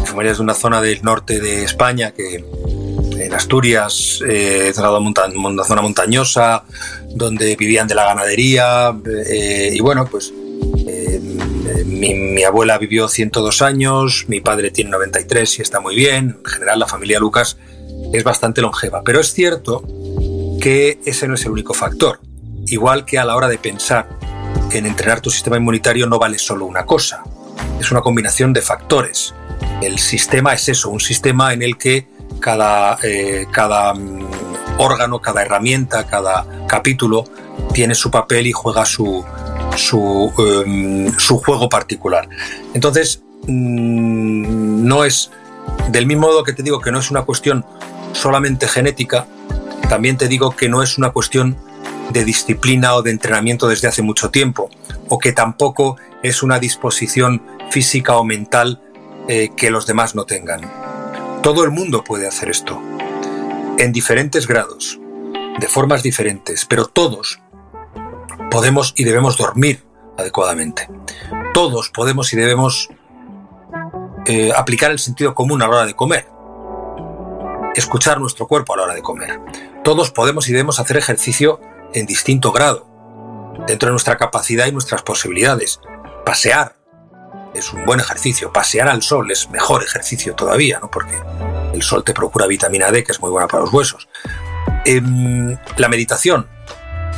mi 0.00 0.06
familia 0.06 0.32
es 0.32 0.38
de 0.38 0.44
una 0.44 0.54
zona 0.54 0.80
del 0.80 1.02
norte 1.02 1.40
de 1.40 1.64
España 1.64 2.12
que 2.12 2.44
en 3.18 3.34
Asturias, 3.34 4.22
eh, 4.28 4.72
una 4.76 5.64
zona 5.64 5.82
montañosa, 5.82 6.64
donde 7.14 7.56
vivían 7.56 7.86
de 7.86 7.94
la 7.94 8.04
ganadería, 8.04 8.94
y 9.72 9.80
bueno, 9.80 10.06
pues 10.06 10.32
mi, 12.10 12.42
abuela 12.42 12.78
vivió 12.78 13.08
102 13.08 13.62
años, 13.62 14.24
mi 14.28 14.40
padre 14.40 14.70
tiene 14.70 14.90
93 14.90 15.58
y 15.58 15.62
está 15.62 15.80
muy 15.80 15.94
bien. 15.94 16.38
En 16.38 16.44
general, 16.44 16.78
la 16.80 16.86
familia 16.86 17.20
Lucas 17.20 17.58
es 18.12 18.24
bastante 18.24 18.60
longeva. 18.60 19.02
Pero 19.04 19.20
es 19.20 19.32
cierto 19.32 19.82
que 20.60 20.98
ese 21.04 21.28
no 21.28 21.34
es 21.34 21.44
el 21.44 21.52
único 21.52 21.74
factor. 21.74 22.20
Igual 22.66 23.04
que 23.04 23.18
a 23.18 23.24
la 23.24 23.36
hora 23.36 23.48
de 23.48 23.58
pensar 23.58 24.08
en 24.72 24.86
entrenar 24.86 25.20
tu 25.20 25.30
sistema 25.30 25.56
inmunitario 25.56 26.06
no 26.06 26.18
vale 26.18 26.38
solo 26.38 26.66
una 26.66 26.84
cosa. 26.86 27.22
Es 27.80 27.90
una 27.90 28.00
combinación 28.00 28.52
de 28.52 28.62
factores. 28.62 29.34
El 29.80 29.98
sistema 29.98 30.54
es 30.54 30.68
eso, 30.68 30.90
un 30.90 31.00
sistema 31.00 31.52
en 31.52 31.62
el 31.62 31.76
que 31.76 32.08
cada, 32.40 32.98
eh, 33.02 33.46
cada 33.52 33.94
mm, 33.94 34.78
órgano, 34.78 35.20
cada 35.20 35.42
herramienta, 35.42 36.06
cada 36.06 36.46
capítulo 36.66 37.24
tiene 37.72 37.94
su 37.94 38.10
papel 38.10 38.46
y 38.46 38.52
juega 38.52 38.84
su, 38.84 39.24
su, 39.76 40.32
em, 40.64 41.16
su 41.18 41.38
juego 41.38 41.68
particular. 41.68 42.28
Entonces, 42.74 43.22
mm, 43.46 44.86
no 44.86 45.04
es, 45.04 45.30
del 45.90 46.06
mismo 46.06 46.28
modo 46.28 46.44
que 46.44 46.52
te 46.52 46.62
digo 46.62 46.80
que 46.80 46.92
no 46.92 46.98
es 46.98 47.10
una 47.10 47.22
cuestión 47.22 47.64
solamente 48.12 48.68
genética, 48.68 49.26
también 49.88 50.16
te 50.16 50.28
digo 50.28 50.54
que 50.56 50.68
no 50.68 50.82
es 50.82 50.98
una 50.98 51.10
cuestión 51.10 51.56
de 52.10 52.24
disciplina 52.24 52.94
o 52.94 53.02
de 53.02 53.10
entrenamiento 53.10 53.68
desde 53.68 53.88
hace 53.88 54.02
mucho 54.02 54.30
tiempo, 54.30 54.70
o 55.08 55.18
que 55.18 55.32
tampoco 55.32 55.96
es 56.22 56.42
una 56.42 56.58
disposición 56.58 57.42
física 57.70 58.16
o 58.16 58.24
mental 58.24 58.80
eh, 59.28 59.50
que 59.56 59.70
los 59.70 59.86
demás 59.86 60.14
no 60.14 60.24
tengan. 60.24 60.60
Todo 61.42 61.64
el 61.64 61.70
mundo 61.70 62.04
puede 62.04 62.26
hacer 62.26 62.50
esto, 62.50 62.80
en 63.78 63.92
diferentes 63.92 64.46
grados, 64.46 64.98
de 65.58 65.68
formas 65.68 66.02
diferentes, 66.02 66.64
pero 66.66 66.86
todos 66.86 67.40
podemos 68.52 68.92
y 68.96 69.04
debemos 69.04 69.36
dormir 69.36 69.84
adecuadamente. 70.18 70.88
Todos 71.54 71.88
podemos 71.88 72.32
y 72.32 72.36
debemos 72.36 72.90
eh, 74.26 74.52
aplicar 74.54 74.90
el 74.90 74.98
sentido 74.98 75.34
común 75.34 75.62
a 75.62 75.66
la 75.66 75.76
hora 75.76 75.86
de 75.86 75.94
comer. 75.94 76.28
Escuchar 77.74 78.20
nuestro 78.20 78.46
cuerpo 78.46 78.74
a 78.74 78.76
la 78.76 78.82
hora 78.84 78.94
de 78.94 79.02
comer. 79.02 79.40
Todos 79.82 80.10
podemos 80.10 80.48
y 80.48 80.52
debemos 80.52 80.78
hacer 80.78 80.96
ejercicio 80.98 81.60
en 81.94 82.06
distinto 82.06 82.52
grado, 82.52 82.86
dentro 83.66 83.88
de 83.88 83.92
nuestra 83.92 84.16
capacidad 84.16 84.66
y 84.66 84.72
nuestras 84.72 85.02
posibilidades. 85.02 85.80
Pasear 86.24 86.76
es 87.54 87.72
un 87.72 87.84
buen 87.84 88.00
ejercicio. 88.00 88.52
Pasear 88.52 88.88
al 88.88 89.02
sol 89.02 89.30
es 89.30 89.50
mejor 89.50 89.82
ejercicio 89.82 90.34
todavía, 90.34 90.78
¿no? 90.80 90.90
Porque 90.90 91.16
el 91.72 91.82
sol 91.82 92.04
te 92.04 92.12
procura 92.12 92.46
vitamina 92.46 92.90
D, 92.90 93.02
que 93.04 93.12
es 93.12 93.20
muy 93.20 93.30
buena 93.30 93.48
para 93.48 93.62
los 93.62 93.72
huesos. 93.72 94.08
Em, 94.84 95.56
la 95.76 95.88
meditación 95.88 96.48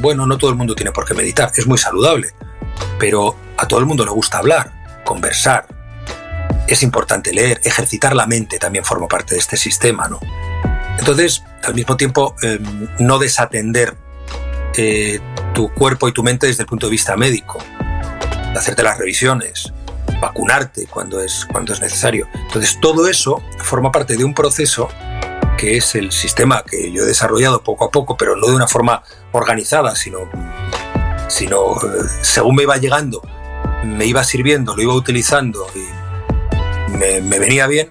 bueno, 0.01 0.27
no 0.27 0.39
todo 0.39 0.51
el 0.51 0.57
mundo 0.57 0.75
tiene 0.75 0.93
por 0.93 1.05
qué 1.05 1.15
meditar, 1.15 1.51
es 1.57 1.67
muy 1.67 1.79
saludable, 1.79 2.31
pero 2.99 3.37
a 3.57 3.67
todo 3.67 3.81
el 3.81 3.87
mundo 3.87 4.05
le 4.05 4.11
gusta 4.11 4.39
hablar, 4.39 4.73
conversar. 5.05 5.67
Es 6.67 6.83
importante 6.83 7.33
leer, 7.33 7.61
ejercitar 7.65 8.15
la 8.17 8.27
mente 8.27 8.59
también 8.59 8.85
forma 8.85 9.07
parte 9.07 9.35
de 9.35 9.41
este 9.41 9.57
sistema, 9.57 10.09
¿no? 10.09 10.19
Entonces, 10.99 11.43
al 11.63 11.75
mismo 11.75 11.97
tiempo, 11.97 12.35
em, 12.43 12.89
no 12.99 13.19
desatender 13.19 13.97
eh, 14.77 15.21
tu 15.53 15.73
cuerpo 15.73 16.09
y 16.09 16.13
tu 16.13 16.23
mente 16.23 16.47
desde 16.47 16.63
el 16.63 16.67
punto 16.67 16.87
de 16.87 16.91
vista 16.91 17.17
médico, 17.17 17.59
hacerte 18.57 18.83
las 18.83 18.99
revisiones, 18.99 19.73
vacunarte 20.25 20.87
cuando 20.87 21.21
es, 21.21 21.47
cuando 21.51 21.73
es 21.73 21.81
necesario. 21.81 22.29
Entonces, 22.35 22.79
todo 22.81 23.09
eso 23.09 23.43
forma 23.59 23.93
parte 23.93 24.17
de 24.17 24.25
un 24.25 24.35
proceso 24.35 24.89
que 25.59 25.77
es 25.77 25.95
el 25.95 26.13
sistema 26.13 26.65
que 26.65 26.91
yo 26.91 27.03
he 27.03 27.07
desarrollado 27.07 27.63
poco 27.63 27.85
a 27.85 27.91
poco, 27.91 28.17
pero 28.17 28.35
no 28.37 28.47
de 28.47 28.57
una 28.57 28.67
forma 28.67 29.03
organizada, 29.33 29.95
sino, 29.95 30.31
sino 31.29 31.75
eh, 31.77 32.05
según 32.23 32.57
me 32.57 32.63
iba 32.63 32.77
llegando, 32.79 33.23
me 33.85 34.07
iba 34.07 34.25
sirviendo, 34.25 34.75
lo 34.75 34.83
iba 34.83 34.95
utilizando 34.95 35.67
y 35.75 36.97
me, 36.97 37.21
venía 37.21 37.67
bien, 37.67 37.91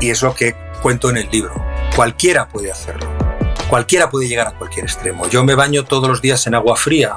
y 0.00 0.10
es 0.10 0.22
lo 0.22 0.34
que 0.34 0.54
cuento 0.80 1.10
en 1.10 1.16
el 1.16 1.28
libro. 1.30 1.54
Cualquiera 1.96 2.48
puede 2.48 2.70
hacerlo. 2.70 3.08
Cualquiera 3.68 4.10
puede 4.10 4.28
llegar 4.28 4.46
a 4.46 4.52
cualquier 4.52 4.84
extremo. 4.84 5.28
Yo 5.28 5.44
me 5.44 5.54
baño 5.54 5.84
todos 5.84 6.08
los 6.08 6.22
días 6.22 6.46
en 6.46 6.54
agua 6.54 6.76
fría, 6.76 7.16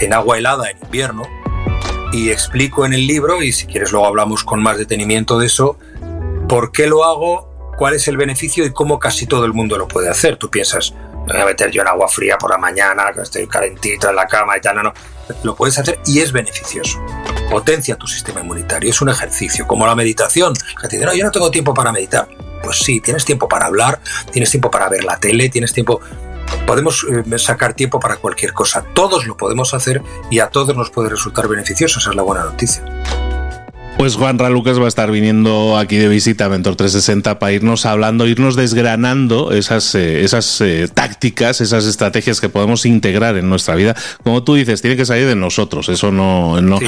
en 0.00 0.12
agua 0.12 0.38
helada 0.38 0.70
en 0.70 0.78
invierno, 0.82 1.24
y 2.16 2.30
explico 2.30 2.86
en 2.86 2.94
el 2.94 3.06
libro, 3.06 3.42
y 3.42 3.52
si 3.52 3.66
quieres 3.66 3.92
luego 3.92 4.06
hablamos 4.06 4.42
con 4.42 4.62
más 4.62 4.78
detenimiento 4.78 5.38
de 5.38 5.46
eso, 5.46 5.78
por 6.48 6.72
qué 6.72 6.86
lo 6.86 7.04
hago, 7.04 7.74
cuál 7.76 7.94
es 7.94 8.08
el 8.08 8.16
beneficio 8.16 8.64
y 8.64 8.72
cómo 8.72 8.98
casi 8.98 9.26
todo 9.26 9.44
el 9.44 9.52
mundo 9.52 9.76
lo 9.76 9.86
puede 9.86 10.08
hacer. 10.08 10.38
Tú 10.38 10.48
piensas, 10.48 10.94
me 11.26 11.34
voy 11.34 11.42
a 11.42 11.44
meter 11.44 11.70
yo 11.70 11.82
en 11.82 11.88
agua 11.88 12.08
fría 12.08 12.38
por 12.38 12.50
la 12.50 12.56
mañana, 12.56 13.12
que 13.12 13.20
estoy 13.20 13.46
calentito 13.46 14.08
en 14.08 14.16
la 14.16 14.26
cama 14.26 14.56
y 14.56 14.62
tal, 14.62 14.76
no, 14.76 14.84
no. 14.84 14.94
Lo 15.42 15.54
puedes 15.54 15.78
hacer 15.78 15.98
y 16.06 16.20
es 16.20 16.32
beneficioso. 16.32 17.04
Potencia 17.50 17.96
tu 17.96 18.06
sistema 18.06 18.40
inmunitario, 18.40 18.88
es 18.88 19.02
un 19.02 19.10
ejercicio, 19.10 19.66
como 19.66 19.86
la 19.86 19.94
meditación. 19.94 20.54
Que 20.80 20.88
te 20.88 20.96
dice, 20.96 21.04
no, 21.04 21.14
yo 21.14 21.22
no 21.22 21.30
tengo 21.30 21.50
tiempo 21.50 21.74
para 21.74 21.92
meditar. 21.92 22.28
Pues 22.62 22.78
sí, 22.78 23.00
tienes 23.00 23.26
tiempo 23.26 23.46
para 23.46 23.66
hablar, 23.66 24.00
tienes 24.32 24.50
tiempo 24.50 24.70
para 24.70 24.88
ver 24.88 25.04
la 25.04 25.18
tele, 25.18 25.50
tienes 25.50 25.74
tiempo 25.74 26.00
podemos 26.66 27.04
eh, 27.04 27.38
sacar 27.38 27.74
tiempo 27.74 28.00
para 28.00 28.16
cualquier 28.16 28.52
cosa. 28.52 28.84
Todos 28.94 29.26
lo 29.26 29.36
podemos 29.36 29.74
hacer 29.74 30.02
y 30.30 30.40
a 30.40 30.48
todos 30.48 30.76
nos 30.76 30.90
puede 30.90 31.10
resultar 31.10 31.48
beneficioso. 31.48 31.98
Esa 31.98 32.10
es 32.10 32.16
la 32.16 32.22
buena 32.22 32.44
noticia. 32.44 32.82
Pues 33.98 34.14
Juan 34.14 34.38
Ralucas 34.38 34.78
va 34.78 34.84
a 34.84 34.88
estar 34.88 35.10
viniendo 35.10 35.78
aquí 35.78 35.96
de 35.96 36.08
visita 36.08 36.44
a 36.44 36.48
Mentor 36.50 36.76
360 36.76 37.38
para 37.38 37.52
irnos 37.52 37.86
hablando, 37.86 38.26
irnos 38.26 38.54
desgranando 38.54 39.52
esas, 39.52 39.94
eh, 39.94 40.22
esas 40.22 40.60
eh, 40.60 40.86
tácticas, 40.92 41.62
esas 41.62 41.86
estrategias 41.86 42.42
que 42.42 42.50
podemos 42.50 42.84
integrar 42.84 43.38
en 43.38 43.48
nuestra 43.48 43.74
vida. 43.74 43.96
Como 44.22 44.44
tú 44.44 44.54
dices, 44.54 44.82
tiene 44.82 44.98
que 44.98 45.06
salir 45.06 45.26
de 45.26 45.34
nosotros. 45.34 45.88
Eso 45.88 46.12
no, 46.12 46.60
no 46.60 46.78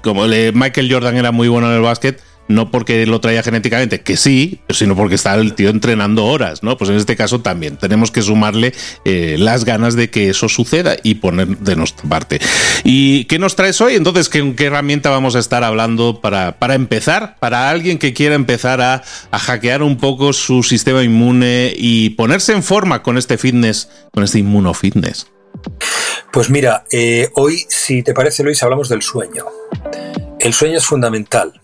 como 0.00 0.26
Michael 0.26 0.92
Jordan 0.92 1.16
era 1.16 1.32
muy 1.32 1.48
bueno 1.48 1.68
en 1.70 1.74
el 1.74 1.82
básquet, 1.82 2.22
no 2.48 2.70
porque 2.70 3.06
lo 3.06 3.20
traía 3.20 3.42
genéticamente, 3.42 4.00
que 4.00 4.16
sí, 4.16 4.60
sino 4.70 4.96
porque 4.96 5.14
está 5.14 5.34
el 5.34 5.54
tío 5.54 5.68
entrenando 5.70 6.24
horas, 6.26 6.62
¿no? 6.62 6.76
Pues 6.76 6.90
en 6.90 6.96
este 6.96 7.16
caso 7.16 7.40
también 7.40 7.76
tenemos 7.76 8.10
que 8.10 8.22
sumarle 8.22 8.74
eh, 9.04 9.36
las 9.38 9.64
ganas 9.64 9.94
de 9.94 10.10
que 10.10 10.30
eso 10.30 10.48
suceda 10.48 10.96
y 11.02 11.16
poner 11.16 11.58
de 11.58 11.76
nuestra 11.76 12.08
parte. 12.08 12.40
¿Y 12.84 13.24
qué 13.24 13.38
nos 13.38 13.54
traes 13.54 13.80
hoy? 13.80 13.94
Entonces, 13.94 14.28
¿qué, 14.28 14.54
qué 14.56 14.64
herramienta 14.66 15.10
vamos 15.10 15.36
a 15.36 15.38
estar 15.38 15.62
hablando 15.62 16.20
para, 16.20 16.58
para 16.58 16.74
empezar? 16.74 17.36
Para 17.38 17.70
alguien 17.70 17.98
que 17.98 18.14
quiera 18.14 18.34
empezar 18.34 18.80
a, 18.80 19.02
a, 19.30 19.38
hackear 19.38 19.82
un 19.82 19.96
poco 19.98 20.32
su 20.32 20.62
sistema 20.62 21.02
inmune 21.04 21.72
y 21.76 22.10
ponerse 22.10 22.52
en 22.52 22.62
forma 22.62 23.02
con 23.02 23.18
este 23.18 23.38
fitness, 23.38 23.88
con 24.12 24.24
este 24.24 24.38
inmunofitness. 24.38 25.26
Pues 26.32 26.50
mira, 26.50 26.84
eh, 26.92 27.28
hoy, 27.34 27.64
si 27.68 28.02
te 28.02 28.14
parece, 28.14 28.42
Luis, 28.42 28.62
hablamos 28.62 28.88
del 28.88 29.02
sueño. 29.02 29.44
El 30.38 30.54
sueño 30.54 30.78
es 30.78 30.84
fundamental 30.84 31.60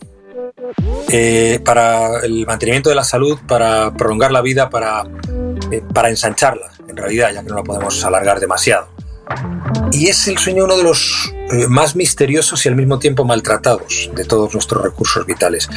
eh, 1.09 1.61
para 1.65 2.21
el 2.21 2.47
mantenimiento 2.47 2.89
de 2.89 2.97
la 2.97 3.05
salud, 3.05 3.39
para 3.47 3.93
prolongar 3.93 4.33
la 4.33 4.43
vida, 4.43 4.71
para, 4.71 5.05
eh, 5.71 5.83
para 5.93 6.11
ensancharla, 6.11 6.73
en 6.89 6.97
realidad, 6.97 7.33
ya 7.33 7.43
que 7.43 7.51
no 7.51 7.57
la 7.57 7.63
podemos 7.63 8.03
alargar 8.05 8.41
demasiado. 8.41 8.89
Y 9.93 10.09
es 10.09 10.27
el 10.29 10.39
sueño 10.39 10.65
uno 10.65 10.77
de 10.77 10.83
los 10.83 11.33
eh, 11.53 11.69
más 11.69 11.95
misteriosos 11.95 12.65
y 12.65 12.69
al 12.69 12.77
mismo 12.77 12.99
tiempo 12.99 13.25
maltratados 13.25 14.11
de 14.15 14.25
todos 14.25 14.53
nuestros 14.55 14.83
recursos 14.83 15.25
vitales. 15.25 15.69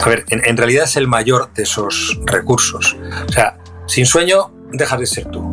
A 0.00 0.08
ver, 0.08 0.24
en, 0.28 0.44
en 0.44 0.56
realidad 0.56 0.84
es 0.84 0.96
el 0.96 1.06
mayor 1.06 1.52
de 1.54 1.62
esos 1.62 2.18
recursos. 2.24 2.96
O 3.28 3.32
sea, 3.32 3.58
sin 3.86 4.04
sueño 4.04 4.52
dejas 4.72 5.00
de 5.00 5.06
ser 5.06 5.26
tú. 5.26 5.50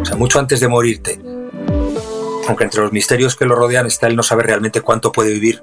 O 0.00 0.04
sea, 0.04 0.16
mucho 0.16 0.38
antes 0.38 0.60
de 0.60 0.68
morirte. 0.68 1.20
Aunque 2.48 2.64
entre 2.64 2.80
los 2.80 2.92
misterios 2.92 3.36
que 3.36 3.44
lo 3.44 3.54
rodean 3.54 3.86
está 3.86 4.08
el 4.08 4.16
no 4.16 4.22
saber 4.22 4.46
realmente 4.46 4.80
cuánto 4.80 5.12
puede 5.12 5.32
vivir 5.32 5.62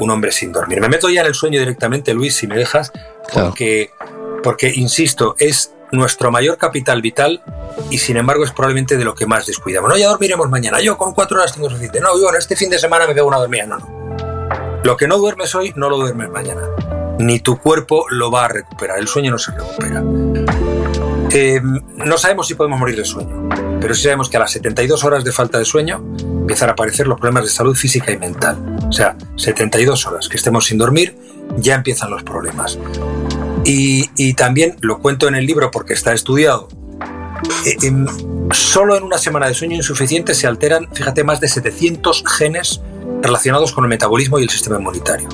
un 0.00 0.10
hombre 0.10 0.32
sin 0.32 0.52
dormir. 0.52 0.80
Me 0.80 0.88
meto 0.88 1.08
ya 1.08 1.22
en 1.22 1.28
el 1.28 1.34
sueño 1.34 1.58
directamente, 1.58 2.14
Luis, 2.14 2.36
si 2.36 2.46
me 2.46 2.56
dejas, 2.56 2.92
porque, 3.32 3.90
porque 4.42 4.72
insisto, 4.74 5.34
es 5.38 5.72
nuestro 5.92 6.30
mayor 6.30 6.58
capital 6.58 7.00
vital 7.02 7.42
y 7.90 7.98
sin 7.98 8.16
embargo 8.16 8.44
es 8.44 8.50
probablemente 8.50 8.96
de 8.96 9.04
lo 9.04 9.14
que 9.14 9.26
más 9.26 9.46
descuidamos. 9.46 9.88
No, 9.90 9.96
ya 9.96 10.08
dormiremos 10.08 10.48
mañana, 10.50 10.80
yo 10.80 10.98
con 10.98 11.14
cuatro 11.14 11.38
horas 11.38 11.52
tengo 11.52 11.68
suficiente. 11.68 12.00
No, 12.00 12.18
bueno, 12.20 12.38
este 12.38 12.56
fin 12.56 12.70
de 12.70 12.78
semana 12.78 13.06
me 13.06 13.14
veo 13.14 13.26
una 13.26 13.38
dormida. 13.38 13.66
No, 13.66 13.78
no. 13.78 14.04
Lo 14.82 14.96
que 14.96 15.08
no 15.08 15.16
duermes 15.16 15.54
hoy, 15.54 15.72
no 15.76 15.88
lo 15.88 15.96
duermes 15.96 16.28
mañana. 16.30 16.62
Ni 17.18 17.40
tu 17.40 17.58
cuerpo 17.58 18.06
lo 18.10 18.30
va 18.30 18.46
a 18.46 18.48
recuperar. 18.48 18.98
El 18.98 19.08
sueño 19.08 19.30
no 19.30 19.38
se 19.38 19.52
recupera. 19.52 20.02
Eh, 21.30 21.60
no 21.62 22.18
sabemos 22.18 22.46
si 22.46 22.54
podemos 22.54 22.78
morir 22.78 22.96
de 22.96 23.04
sueño, 23.04 23.48
pero 23.80 23.94
sí 23.94 24.02
sabemos 24.02 24.28
que 24.28 24.36
a 24.36 24.40
las 24.40 24.52
72 24.52 25.02
horas 25.04 25.24
de 25.24 25.32
falta 25.32 25.58
de 25.58 25.64
sueño 25.64 26.04
empiezan 26.20 26.68
a 26.68 26.72
aparecer 26.72 27.06
los 27.08 27.18
problemas 27.18 27.44
de 27.44 27.50
salud 27.50 27.74
física 27.74 28.12
y 28.12 28.18
mental. 28.18 28.73
O 28.88 28.92
sea, 28.92 29.16
72 29.36 30.06
horas 30.06 30.28
que 30.28 30.36
estemos 30.36 30.66
sin 30.66 30.78
dormir, 30.78 31.16
ya 31.56 31.74
empiezan 31.74 32.10
los 32.10 32.22
problemas. 32.22 32.78
Y, 33.64 34.34
también 34.34 34.76
lo 34.80 34.98
cuento 34.98 35.26
en 35.28 35.34
el 35.34 35.46
libro 35.46 35.70
porque 35.70 35.94
está 35.94 36.12
estudiado. 36.12 36.68
Eh, 37.66 37.76
solo 38.52 38.96
en 38.96 39.02
una 39.02 39.18
semana 39.18 39.48
de 39.48 39.54
sueño 39.54 39.76
insuficiente 39.76 40.34
se 40.34 40.46
alteran, 40.46 40.88
fíjate, 40.92 41.24
más 41.24 41.40
de 41.40 41.48
700 41.48 42.24
genes 42.26 42.82
relacionados 43.22 43.72
con 43.72 43.84
el 43.84 43.88
metabolismo 43.88 44.38
y 44.38 44.42
el 44.42 44.50
sistema 44.50 44.76
inmunitario. 44.76 45.28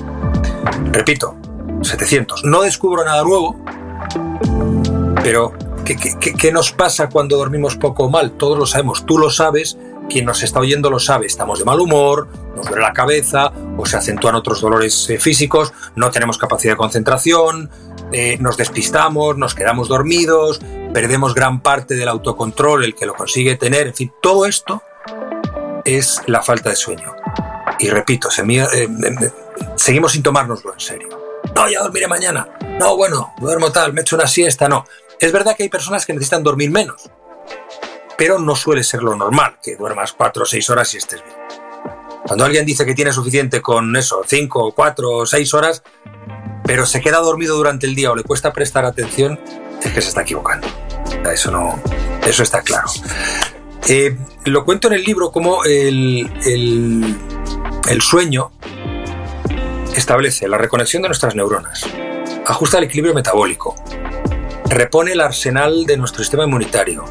Repito, 0.92 1.36
700. 1.82 2.44
No 2.44 2.62
descubro 2.62 3.04
nada 3.04 3.22
nuevo, 3.24 3.62
pero 5.22 5.52
¿qué, 5.84 5.96
qué, 5.96 6.34
qué 6.34 6.52
nos 6.52 6.72
pasa 6.72 7.08
cuando 7.08 7.36
dormimos 7.36 7.76
poco 7.76 8.04
o 8.04 8.10
mal? 8.10 8.32
Todos 8.32 8.58
lo 8.58 8.66
sabemos, 8.66 9.04
tú 9.06 9.18
lo 9.18 9.30
sabes, 9.30 9.76
quien 10.10 10.26
nos 10.26 10.42
está 10.42 10.60
oyendo 10.60 10.90
lo 10.90 10.98
sabe, 10.98 11.26
estamos 11.26 11.60
de 11.60 11.64
mal 11.64 11.80
humor, 11.80 12.28
nos 12.54 12.66
duele 12.66 12.82
la 12.82 12.92
cabeza 12.92 13.52
o 13.78 13.86
se 13.86 13.96
acentúan 13.96 14.34
otros 14.34 14.60
dolores 14.60 15.08
eh, 15.08 15.18
físicos, 15.18 15.72
no 15.96 16.10
tenemos 16.10 16.36
capacidad 16.36 16.74
de 16.74 16.76
concentración, 16.76 17.70
eh, 18.12 18.36
nos 18.40 18.56
despistamos, 18.56 19.38
nos 19.38 19.54
quedamos 19.54 19.88
dormidos, 19.88 20.60
perdemos 20.92 21.34
gran 21.34 21.62
parte 21.62 21.94
del 21.94 22.08
autocontrol, 22.08 22.84
el 22.84 22.94
que 22.94 23.06
lo 23.06 23.14
consigue 23.14 23.56
tener, 23.56 23.86
en 23.86 23.94
fin, 23.94 24.12
todo 24.20 24.44
esto 24.44 24.82
es 25.84 26.20
la 26.26 26.42
falta 26.42 26.70
de 26.70 26.76
sueño. 26.76 27.14
Y 27.78 27.88
repito, 27.88 28.28
eh, 28.46 28.88
seguimos 29.76 30.12
sin 30.12 30.22
tomárnoslo 30.22 30.74
en 30.74 30.80
serio. 30.80 31.08
No, 31.54 31.70
ya 31.70 31.80
dormiré 31.80 32.06
mañana. 32.06 32.48
No, 32.78 32.96
bueno, 32.96 33.32
duermo 33.40 33.72
tal, 33.72 33.94
me 33.94 34.02
echo 34.02 34.16
una 34.16 34.26
siesta, 34.26 34.68
no. 34.68 34.84
Es 35.18 35.32
verdad 35.32 35.56
que 35.56 35.62
hay 35.62 35.68
personas 35.68 36.04
que 36.04 36.12
necesitan 36.12 36.42
dormir 36.42 36.70
menos 36.70 37.10
pero 38.20 38.38
no 38.38 38.54
suele 38.54 38.84
ser 38.84 39.02
lo 39.02 39.16
normal, 39.16 39.56
que 39.62 39.76
duermas 39.76 40.12
cuatro 40.12 40.42
o 40.42 40.46
seis 40.46 40.68
horas 40.68 40.92
y 40.92 40.98
estés 40.98 41.24
bien. 41.24 41.36
Cuando 42.26 42.44
alguien 42.44 42.66
dice 42.66 42.84
que 42.84 42.94
tiene 42.94 43.14
suficiente 43.14 43.62
con 43.62 43.96
eso, 43.96 44.20
cinco, 44.26 44.72
cuatro 44.72 45.10
o 45.10 45.24
seis 45.24 45.54
horas, 45.54 45.82
pero 46.62 46.84
se 46.84 47.00
queda 47.00 47.16
dormido 47.20 47.56
durante 47.56 47.86
el 47.86 47.94
día 47.94 48.10
o 48.10 48.14
le 48.14 48.22
cuesta 48.22 48.52
prestar 48.52 48.84
atención, 48.84 49.40
es 49.82 49.90
que 49.90 50.02
se 50.02 50.08
está 50.08 50.20
equivocando. 50.20 50.68
Eso 51.32 51.50
no, 51.50 51.80
eso 52.26 52.42
está 52.42 52.60
claro. 52.60 52.88
Eh, 53.88 54.14
lo 54.44 54.66
cuento 54.66 54.88
en 54.88 54.92
el 54.92 55.02
libro 55.02 55.32
como 55.32 55.64
el, 55.64 56.30
el, 56.44 57.16
el 57.88 58.02
sueño 58.02 58.52
establece 59.96 60.46
la 60.46 60.58
reconexión 60.58 61.00
de 61.00 61.08
nuestras 61.08 61.34
neuronas, 61.34 61.86
ajusta 62.44 62.76
el 62.76 62.84
equilibrio 62.84 63.14
metabólico, 63.14 63.76
repone 64.66 65.12
el 65.12 65.22
arsenal 65.22 65.86
de 65.86 65.96
nuestro 65.96 66.22
sistema 66.22 66.44
inmunitario, 66.44 67.06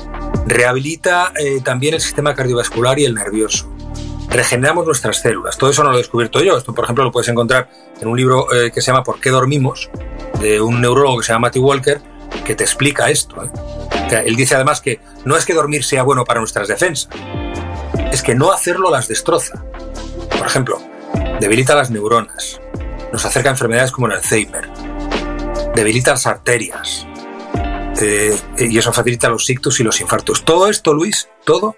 Rehabilita 0.45 1.31
eh, 1.36 1.62
también 1.63 1.93
el 1.93 2.01
sistema 2.01 2.33
cardiovascular 2.33 3.00
y 3.00 3.05
el 3.05 3.13
nervioso. 3.13 3.71
Regeneramos 4.29 4.86
nuestras 4.86 5.21
células. 5.21 5.57
Todo 5.57 5.71
eso 5.71 5.83
no 5.83 5.89
lo 5.89 5.95
he 5.95 6.00
descubierto 6.00 6.41
yo. 6.41 6.57
Esto, 6.57 6.74
por 6.74 6.83
ejemplo, 6.83 7.03
lo 7.03 7.12
puedes 7.12 7.29
encontrar 7.29 7.69
en 8.00 8.07
un 8.07 8.17
libro 8.17 8.53
eh, 8.53 8.71
que 8.71 8.81
se 8.81 8.91
llama 8.91 9.03
¿Por 9.03 9.19
qué 9.19 9.29
dormimos? 9.29 9.89
de 10.39 10.62
un 10.62 10.81
neurólogo 10.81 11.19
que 11.19 11.25
se 11.25 11.33
llama 11.33 11.48
Matthew 11.48 11.65
Walker, 11.65 12.01
que 12.45 12.55
te 12.55 12.63
explica 12.63 13.09
esto. 13.09 13.43
¿eh? 13.43 14.24
él 14.25 14.36
dice 14.36 14.55
además 14.55 14.81
que 14.81 15.00
no 15.25 15.36
es 15.36 15.45
que 15.45 15.53
dormir 15.53 15.83
sea 15.83 16.03
bueno 16.03 16.25
para 16.25 16.39
nuestras 16.39 16.67
defensas, 16.67 17.09
es 18.12 18.24
que 18.24 18.36
no 18.36 18.51
hacerlo 18.51 18.89
las 18.89 19.07
destroza. 19.07 19.63
Por 20.38 20.48
ejemplo, 20.48 20.81
debilita 21.39 21.75
las 21.75 21.91
neuronas, 21.91 22.59
nos 23.12 23.25
acerca 23.25 23.50
a 23.50 23.51
enfermedades 23.51 23.91
como 23.91 24.07
el 24.07 24.13
Alzheimer, 24.13 24.69
debilita 25.75 26.12
las 26.12 26.25
arterias, 26.25 27.05
eh, 28.01 28.39
y 28.57 28.77
eso 28.77 28.93
facilita 28.93 29.29
los 29.29 29.49
ictus 29.49 29.79
y 29.79 29.83
los 29.83 29.99
infartos. 30.01 30.43
Todo 30.45 30.67
esto, 30.67 30.93
Luis, 30.93 31.29
todo 31.43 31.75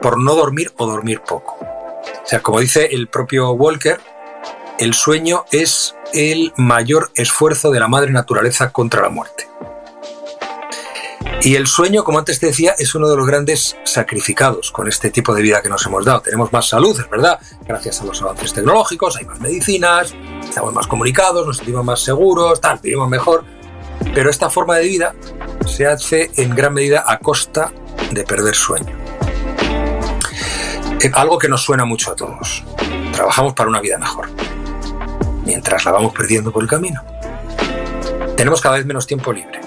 por 0.00 0.20
no 0.20 0.34
dormir 0.34 0.72
o 0.76 0.86
dormir 0.86 1.20
poco. 1.20 1.58
O 1.60 2.28
sea, 2.28 2.42
como 2.42 2.60
dice 2.60 2.88
el 2.92 3.08
propio 3.08 3.50
Walker, 3.52 4.00
el 4.78 4.94
sueño 4.94 5.44
es 5.52 5.94
el 6.12 6.52
mayor 6.56 7.10
esfuerzo 7.14 7.70
de 7.70 7.80
la 7.80 7.88
madre 7.88 8.10
naturaleza 8.12 8.72
contra 8.72 9.02
la 9.02 9.08
muerte. 9.08 9.48
Y 11.42 11.54
el 11.54 11.66
sueño, 11.66 12.02
como 12.02 12.18
antes 12.18 12.40
te 12.40 12.46
decía, 12.46 12.74
es 12.78 12.94
uno 12.94 13.08
de 13.08 13.16
los 13.16 13.26
grandes 13.26 13.76
sacrificados 13.84 14.72
con 14.72 14.88
este 14.88 15.10
tipo 15.10 15.34
de 15.34 15.42
vida 15.42 15.62
que 15.62 15.68
nos 15.68 15.84
hemos 15.86 16.04
dado. 16.04 16.20
Tenemos 16.20 16.52
más 16.52 16.68
salud, 16.68 16.98
es 16.98 17.08
verdad, 17.08 17.38
gracias 17.64 18.00
a 18.00 18.04
los 18.04 18.20
avances 18.22 18.52
tecnológicos, 18.52 19.16
hay 19.16 19.26
más 19.26 19.38
medicinas, 19.40 20.14
estamos 20.42 20.74
más 20.74 20.86
comunicados, 20.86 21.46
nos 21.46 21.58
sentimos 21.58 21.84
más 21.84 22.00
seguros, 22.00 22.60
tal, 22.60 22.80
vivimos 22.82 23.08
mejor 23.08 23.44
Pero 24.14 24.30
esta 24.30 24.50
forma 24.50 24.76
de 24.76 24.84
vida 24.84 25.14
se 25.66 25.86
hace 25.86 26.30
en 26.36 26.54
gran 26.54 26.74
medida 26.74 27.04
a 27.06 27.18
costa 27.18 27.72
de 28.10 28.24
perder 28.24 28.54
sueño. 28.54 28.96
Eh, 31.02 31.10
algo 31.14 31.38
que 31.38 31.48
nos 31.48 31.62
suena 31.62 31.84
mucho 31.84 32.12
a 32.12 32.16
todos. 32.16 32.64
Trabajamos 33.12 33.54
para 33.54 33.68
una 33.68 33.80
vida 33.80 33.98
mejor, 33.98 34.28
mientras 35.44 35.84
la 35.84 35.92
vamos 35.92 36.12
perdiendo 36.12 36.52
por 36.52 36.62
el 36.62 36.68
camino. 36.68 37.02
Tenemos 38.36 38.60
cada 38.60 38.76
vez 38.76 38.86
menos 38.86 39.06
tiempo 39.06 39.32
libre 39.32 39.60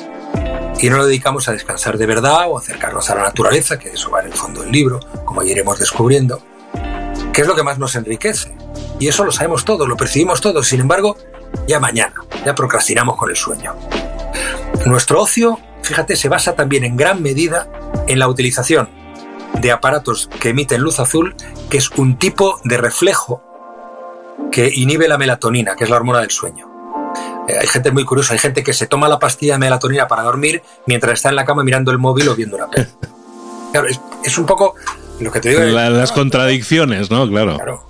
y 0.81 0.89
no 0.89 0.97
lo 0.97 1.05
dedicamos 1.05 1.47
a 1.49 1.51
descansar 1.51 1.97
de 1.97 2.05
verdad 2.05 2.49
o 2.49 2.57
acercarnos 2.57 3.09
a 3.09 3.15
la 3.15 3.23
naturaleza, 3.23 3.77
que 3.77 3.89
eso 3.89 4.09
va 4.09 4.21
en 4.21 4.27
el 4.27 4.33
fondo 4.33 4.61
del 4.61 4.71
libro, 4.71 4.99
como 5.25 5.43
ya 5.43 5.51
iremos 5.51 5.77
descubriendo, 5.77 6.41
que 7.33 7.41
es 7.41 7.47
lo 7.47 7.55
que 7.55 7.63
más 7.63 7.77
nos 7.77 7.95
enriquece. 7.95 8.55
Y 8.99 9.07
eso 9.07 9.25
lo 9.25 9.31
sabemos 9.31 9.65
todos, 9.65 9.87
lo 9.87 9.97
percibimos 9.97 10.39
todos, 10.41 10.67
sin 10.67 10.79
embargo, 10.79 11.17
ya 11.67 11.79
mañana, 11.79 12.13
ya 12.45 12.55
procrastinamos 12.55 13.17
con 13.17 13.29
el 13.29 13.35
sueño. 13.35 13.75
Nuestro 14.85 15.21
ocio, 15.21 15.59
fíjate, 15.83 16.15
se 16.15 16.29
basa 16.29 16.55
también 16.55 16.83
en 16.83 16.97
gran 16.97 17.21
medida 17.21 17.67
en 18.07 18.19
la 18.19 18.27
utilización 18.27 18.89
de 19.61 19.71
aparatos 19.71 20.29
que 20.39 20.49
emiten 20.49 20.81
luz 20.81 20.99
azul, 20.99 21.35
que 21.69 21.77
es 21.77 21.89
un 21.91 22.17
tipo 22.17 22.59
de 22.63 22.77
reflejo 22.77 23.43
que 24.51 24.71
inhibe 24.73 25.07
la 25.07 25.17
melatonina, 25.17 25.75
que 25.75 25.83
es 25.83 25.89
la 25.89 25.97
hormona 25.97 26.19
del 26.21 26.31
sueño. 26.31 26.67
Eh, 27.47 27.55
hay 27.59 27.67
gente 27.67 27.91
muy 27.91 28.05
curiosa, 28.05 28.33
hay 28.33 28.39
gente 28.39 28.63
que 28.63 28.73
se 28.73 28.87
toma 28.87 29.09
la 29.09 29.19
pastilla 29.19 29.53
de 29.53 29.59
melatonina 29.59 30.07
para 30.07 30.23
dormir 30.23 30.61
mientras 30.85 31.13
está 31.13 31.29
en 31.29 31.35
la 31.35 31.45
cama 31.45 31.63
mirando 31.63 31.91
el 31.91 31.97
móvil 31.97 32.29
o 32.29 32.35
viendo 32.35 32.55
una 32.55 32.69
peli. 32.69 32.87
Claro, 33.71 33.87
es, 34.23 34.37
un 34.39 34.47
poco 34.47 34.73
lo 35.19 35.31
que 35.31 35.39
te 35.39 35.49
digo. 35.49 35.61
las 35.61 36.11
contradicciones, 36.11 37.11
¿no? 37.11 37.29
Claro. 37.29 37.55
Claro. 37.55 37.83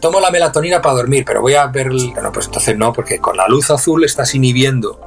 Tomo 0.00 0.20
la 0.20 0.30
melatonina 0.30 0.80
para 0.80 0.94
dormir, 0.94 1.24
pero 1.26 1.40
voy 1.40 1.54
a 1.54 1.66
ver. 1.66 1.88
El... 1.88 2.14
No, 2.14 2.30
pues 2.30 2.46
entonces 2.46 2.78
no, 2.78 2.92
porque 2.92 3.18
con 3.18 3.36
la 3.36 3.48
luz 3.48 3.68
azul 3.72 4.04
estás 4.04 4.32
inhibiendo 4.36 5.00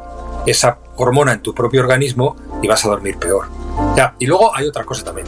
esa 0.46 0.80
hormona 0.98 1.34
en 1.34 1.42
tu 1.42 1.54
propio 1.54 1.82
organismo 1.82 2.36
y 2.62 2.68
vas 2.68 2.86
a 2.86 2.90
dormir 2.90 3.18
peor. 3.18 3.48
Y 4.20 4.25
luego 4.25 4.56
hay 4.56 4.68
otra 4.68 4.84
cosa 4.84 5.04
también. 5.04 5.28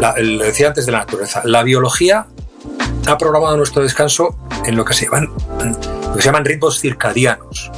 lo 0.00 0.44
decía 0.44 0.68
antes 0.68 0.86
de 0.86 0.92
la 0.92 0.98
naturaleza. 0.98 1.42
La 1.44 1.62
biología 1.62 2.26
ha 3.06 3.18
programado 3.18 3.56
nuestro 3.56 3.82
descanso 3.82 4.36
en 4.64 4.76
lo 4.76 4.84
que 4.84 4.94
se 4.94 5.06
llaman 5.06 6.44
ritmos 6.44 6.80
circadianos, 6.80 7.70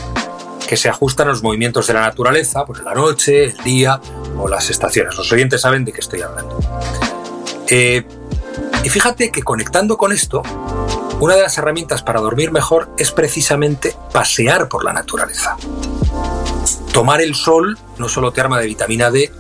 que 0.67 0.77
se 0.77 0.89
ajustan 0.89 1.29
a 1.29 1.31
los 1.31 1.43
movimientos 1.43 1.87
de 1.87 1.95
la 1.95 2.01
naturaleza, 2.01 2.65
por 2.65 2.83
la 2.83 2.95
noche, 2.95 3.45
el 3.45 3.57
día 3.59 4.01
o 4.39 4.49
las 4.49 4.71
estaciones. 4.71 5.17
Los 5.17 5.31
oyentes 5.33 5.61
saben 5.61 5.85
de 5.85 5.93
qué 5.93 6.01
estoy 6.01 6.23
hablando. 6.23 6.59
Eh, 7.69 8.05
y 8.83 8.89
fíjate 8.89 9.31
que 9.31 9.43
conectando 9.43 9.99
con 9.99 10.13
esto, 10.13 10.43
una 11.21 11.35
de 11.35 11.43
las 11.43 11.59
herramientas 11.59 12.03
para 12.03 12.21
dormir 12.21 12.53
mejor 12.53 12.89
es 12.97 13.11
precisamente 13.11 13.95
pasear 14.13 14.69
por 14.69 14.85
la 14.85 14.93
naturaleza. 14.93 15.57
Tomar 16.99 17.21
el 17.21 17.37
sol 17.37 17.79
no 17.99 18.09
solo 18.09 18.33
te 18.33 18.41
arma 18.41 18.59
de 18.59 18.67
vitamina 18.67 19.13
D, 19.13 19.31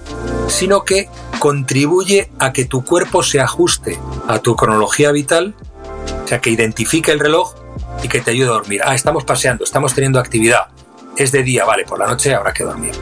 sino 0.46 0.84
que 0.84 1.08
contribuye 1.40 2.30
a 2.38 2.52
que 2.52 2.66
tu 2.66 2.84
cuerpo 2.84 3.24
se 3.24 3.40
ajuste 3.40 3.98
a 4.28 4.38
tu 4.38 4.54
cronología 4.54 5.10
vital, 5.10 5.56
o 6.24 6.28
sea, 6.28 6.40
que 6.40 6.50
identifique 6.50 7.10
el 7.10 7.18
reloj 7.18 7.56
y 8.00 8.06
que 8.06 8.20
te 8.20 8.30
ayude 8.30 8.46
a 8.46 8.52
dormir. 8.52 8.82
Ah, 8.84 8.94
estamos 8.94 9.24
paseando, 9.24 9.64
estamos 9.64 9.92
teniendo 9.92 10.20
actividad. 10.20 10.68
Es 11.16 11.32
de 11.32 11.42
día, 11.42 11.64
vale, 11.64 11.84
por 11.84 11.98
la 11.98 12.06
noche 12.06 12.32
habrá 12.32 12.52
que 12.52 12.62
dormir. 12.62 12.92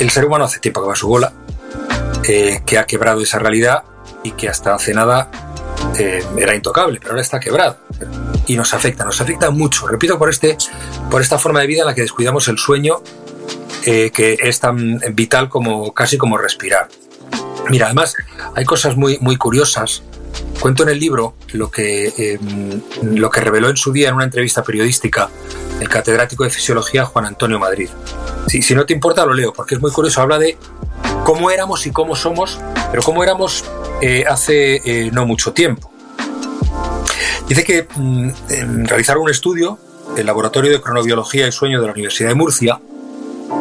El 0.00 0.08
ser 0.08 0.24
humano 0.24 0.46
hace 0.46 0.58
tiempo 0.58 0.80
que 0.80 0.86
va 0.86 0.94
a 0.94 0.96
su 0.96 1.08
bola, 1.08 1.30
eh, 2.24 2.62
que 2.64 2.78
ha 2.78 2.86
quebrado 2.86 3.20
esa 3.20 3.38
realidad 3.38 3.84
y 4.22 4.30
que 4.30 4.48
hasta 4.48 4.74
hace 4.74 4.94
nada 4.94 5.30
eh, 5.98 6.24
era 6.38 6.54
intocable, 6.54 7.00
pero 7.00 7.10
ahora 7.10 7.20
está 7.20 7.38
quebrado. 7.38 7.76
Y 8.46 8.56
nos 8.56 8.74
afecta, 8.74 9.04
nos 9.04 9.20
afecta 9.20 9.50
mucho. 9.50 9.86
Repito, 9.86 10.18
por, 10.18 10.30
este, 10.30 10.56
por 11.10 11.22
esta 11.22 11.38
forma 11.38 11.60
de 11.60 11.66
vida 11.66 11.80
en 11.80 11.86
la 11.86 11.94
que 11.94 12.02
descuidamos 12.02 12.48
el 12.48 12.58
sueño, 12.58 13.02
eh, 13.84 14.10
que 14.10 14.36
es 14.40 14.60
tan 14.60 15.00
vital 15.12 15.48
como 15.48 15.92
casi 15.94 16.18
como 16.18 16.38
respirar. 16.38 16.88
Mira, 17.68 17.86
además 17.86 18.14
hay 18.54 18.64
cosas 18.64 18.96
muy, 18.96 19.18
muy 19.20 19.36
curiosas 19.36 20.02
Cuento 20.60 20.84
en 20.84 20.90
el 20.90 21.00
libro 21.00 21.34
lo 21.52 21.70
que, 21.70 22.12
em, 22.16 22.80
lo 23.02 23.30
que 23.30 23.40
reveló 23.40 23.68
en 23.68 23.76
su 23.76 23.92
día 23.92 24.08
en 24.08 24.14
una 24.14 24.24
entrevista 24.24 24.62
periodística 24.62 25.28
el 25.80 25.88
catedrático 25.88 26.44
de 26.44 26.50
Fisiología 26.50 27.04
Juan 27.04 27.26
Antonio 27.26 27.58
Madrid. 27.58 27.88
Si, 28.46 28.62
si 28.62 28.74
no 28.74 28.86
te 28.86 28.92
importa, 28.92 29.26
lo 29.26 29.34
leo, 29.34 29.52
porque 29.52 29.74
es 29.74 29.80
muy 29.80 29.90
curioso. 29.90 30.20
Habla 30.20 30.38
de 30.38 30.56
cómo 31.24 31.50
éramos 31.50 31.86
y 31.86 31.90
cómo 31.90 32.14
somos, 32.14 32.60
pero 32.92 33.02
cómo 33.02 33.24
éramos 33.24 33.64
eh, 34.00 34.24
hace 34.28 34.76
eh, 34.84 35.10
no 35.12 35.26
mucho 35.26 35.52
tiempo. 35.52 35.91
Dice 37.48 37.64
que 37.64 37.86
mm, 37.94 38.84
realizaron 38.84 39.24
un 39.24 39.30
estudio, 39.30 39.78
el 40.16 40.26
Laboratorio 40.26 40.70
de 40.70 40.80
Cronobiología 40.80 41.46
y 41.46 41.52
Sueño 41.52 41.80
de 41.80 41.86
la 41.86 41.92
Universidad 41.92 42.30
de 42.30 42.34
Murcia, 42.34 42.80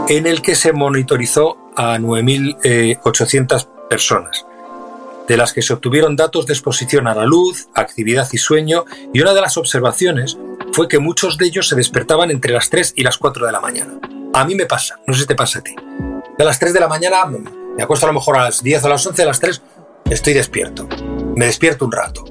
en 0.07 0.27
el 0.27 0.41
que 0.41 0.55
se 0.55 0.73
monitorizó 0.73 1.57
a 1.75 1.97
9.800 1.97 3.67
personas 3.89 4.45
de 5.27 5.37
las 5.37 5.53
que 5.53 5.61
se 5.61 5.71
obtuvieron 5.71 6.17
datos 6.17 6.45
de 6.45 6.53
exposición 6.53 7.07
a 7.07 7.15
la 7.15 7.25
luz, 7.25 7.69
actividad 7.73 8.27
y 8.33 8.37
sueño, 8.37 8.83
y 9.13 9.21
una 9.21 9.33
de 9.33 9.39
las 9.39 9.55
observaciones 9.55 10.37
fue 10.73 10.87
que 10.89 10.99
muchos 10.99 11.37
de 11.37 11.45
ellos 11.45 11.69
se 11.69 11.75
despertaban 11.75 12.31
entre 12.31 12.51
las 12.51 12.69
3 12.69 12.95
y 12.97 13.03
las 13.03 13.17
4 13.17 13.45
de 13.45 13.51
la 13.51 13.61
mañana. 13.61 13.93
A 14.33 14.43
mí 14.43 14.55
me 14.55 14.65
pasa, 14.65 14.99
no 15.07 15.13
sé 15.13 15.21
si 15.21 15.27
te 15.27 15.35
pasa 15.35 15.59
a 15.59 15.61
ti. 15.61 15.73
A 16.37 16.43
las 16.43 16.59
3 16.59 16.73
de 16.73 16.79
la 16.79 16.87
mañana 16.87 17.25
me 17.25 17.83
acuesto 17.83 18.05
a 18.05 18.09
lo 18.09 18.13
mejor 18.13 18.37
a 18.37 18.43
las 18.43 18.61
10 18.61 18.83
o 18.83 18.87
a 18.87 18.89
las 18.89 19.05
11, 19.05 19.23
a 19.23 19.25
las 19.25 19.39
3 19.39 19.61
estoy 20.09 20.33
despierto. 20.33 20.89
Me 21.35 21.45
despierto 21.45 21.85
un 21.85 21.93
rato. 21.93 22.25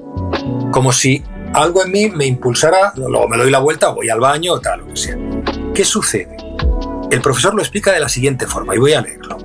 Como 0.71 0.91
si 0.91 1.23
algo 1.53 1.83
en 1.83 1.91
mí 1.91 2.09
me 2.09 2.25
impulsara, 2.25 2.93
luego 2.95 3.27
me 3.27 3.37
doy 3.37 3.51
la 3.51 3.59
vuelta, 3.59 3.89
voy 3.89 4.09
al 4.09 4.19
baño 4.19 4.53
o 4.53 4.59
tal, 4.59 4.81
lo 4.81 4.87
que 4.87 4.97
sea. 4.97 5.17
¿Qué 5.73 5.85
sucede? 5.85 6.37
El 7.09 7.21
profesor 7.21 7.53
lo 7.53 7.61
explica 7.61 7.91
de 7.91 7.99
la 7.99 8.09
siguiente 8.09 8.47
forma, 8.47 8.75
y 8.75 8.79
voy 8.79 8.93
a 8.93 9.01
leerlo. 9.01 9.37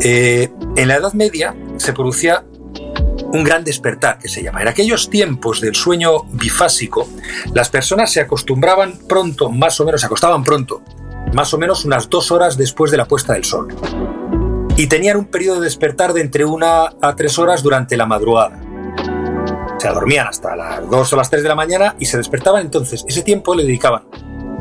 Eh, 0.00 0.50
en 0.76 0.88
la 0.88 0.96
Edad 0.96 1.12
Media 1.12 1.54
se 1.76 1.92
producía 1.92 2.44
un 3.32 3.44
gran 3.44 3.64
despertar, 3.64 4.18
que 4.18 4.28
se 4.28 4.42
llama. 4.42 4.62
En 4.62 4.68
aquellos 4.68 5.08
tiempos 5.10 5.60
del 5.60 5.74
sueño 5.74 6.24
bifásico, 6.32 7.08
las 7.54 7.70
personas 7.70 8.12
se 8.12 8.20
acostumbraban 8.20 8.98
pronto, 9.08 9.50
más 9.50 9.80
o 9.80 9.84
menos, 9.84 10.00
se 10.02 10.06
acostaban 10.06 10.44
pronto, 10.44 10.82
más 11.32 11.52
o 11.54 11.58
menos 11.58 11.84
unas 11.84 12.10
dos 12.10 12.30
horas 12.30 12.56
después 12.56 12.90
de 12.90 12.98
la 12.98 13.06
puesta 13.06 13.32
del 13.32 13.44
sol. 13.44 13.68
Y 14.76 14.86
tenían 14.86 15.16
un 15.16 15.26
periodo 15.26 15.60
de 15.60 15.66
despertar 15.66 16.12
de 16.12 16.20
entre 16.20 16.44
una 16.44 16.92
a 17.00 17.16
tres 17.16 17.38
horas 17.38 17.62
durante 17.62 17.96
la 17.96 18.06
madrugada. 18.06 18.60
Sea, 19.82 19.92
dormían 19.94 20.28
hasta 20.28 20.54
las 20.54 20.88
dos 20.88 21.12
o 21.12 21.16
las 21.16 21.28
tres 21.28 21.42
de 21.42 21.48
la 21.48 21.56
mañana 21.56 21.96
y 21.98 22.06
se 22.06 22.16
despertaban 22.16 22.62
entonces. 22.62 23.04
Ese 23.08 23.22
tiempo 23.22 23.52
le 23.56 23.64
dedicaban 23.64 24.04